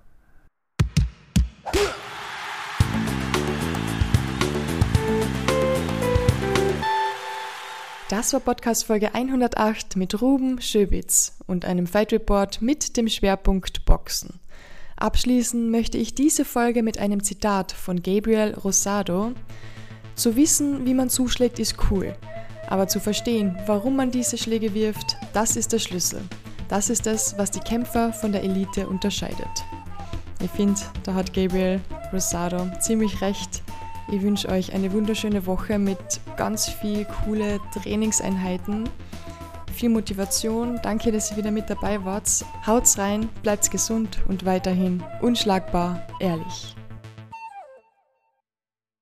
Das 8.08 8.32
war 8.32 8.38
Podcast 8.38 8.84
Folge 8.84 9.16
108 9.16 9.96
mit 9.96 10.22
Ruben 10.22 10.60
Schöbitz 10.60 11.32
und 11.48 11.64
einem 11.64 11.88
Fight 11.88 12.12
Report 12.12 12.62
mit 12.62 12.96
dem 12.96 13.08
Schwerpunkt 13.08 13.84
Boxen. 13.84 14.38
Abschließen 14.94 15.72
möchte 15.72 15.98
ich 15.98 16.14
diese 16.14 16.44
Folge 16.44 16.84
mit 16.84 16.98
einem 16.98 17.24
Zitat 17.24 17.72
von 17.72 18.00
Gabriel 18.00 18.54
Rosado. 18.54 19.32
Zu 20.14 20.36
wissen, 20.36 20.86
wie 20.86 20.94
man 20.94 21.10
zuschlägt, 21.10 21.58
ist 21.58 21.74
cool. 21.90 22.14
Aber 22.68 22.86
zu 22.86 23.00
verstehen, 23.00 23.58
warum 23.66 23.96
man 23.96 24.12
diese 24.12 24.38
Schläge 24.38 24.72
wirft, 24.72 25.16
das 25.32 25.56
ist 25.56 25.72
der 25.72 25.80
Schlüssel. 25.80 26.22
Das 26.68 26.90
ist 26.90 27.08
es, 27.08 27.36
was 27.38 27.50
die 27.50 27.60
Kämpfer 27.60 28.12
von 28.12 28.30
der 28.30 28.44
Elite 28.44 28.86
unterscheidet. 28.88 29.64
Ich 30.40 30.50
finde, 30.52 30.80
da 31.02 31.14
hat 31.14 31.34
Gabriel 31.34 31.80
Rosado 32.12 32.68
ziemlich 32.78 33.20
recht. 33.20 33.64
Ich 34.08 34.22
wünsche 34.22 34.48
euch 34.48 34.72
eine 34.72 34.92
wunderschöne 34.92 35.46
Woche 35.46 35.78
mit 35.78 35.98
ganz 36.36 36.68
viel 36.68 37.04
coole 37.24 37.58
Trainingseinheiten, 37.74 38.88
viel 39.72 39.88
Motivation. 39.88 40.78
Danke, 40.82 41.10
dass 41.10 41.32
ihr 41.32 41.36
wieder 41.36 41.50
mit 41.50 41.68
dabei 41.68 42.04
wart. 42.04 42.44
Haut's 42.66 42.98
rein, 42.98 43.28
bleibt's 43.42 43.68
gesund 43.68 44.18
und 44.28 44.44
weiterhin 44.44 45.02
unschlagbar 45.22 46.06
ehrlich. 46.20 46.76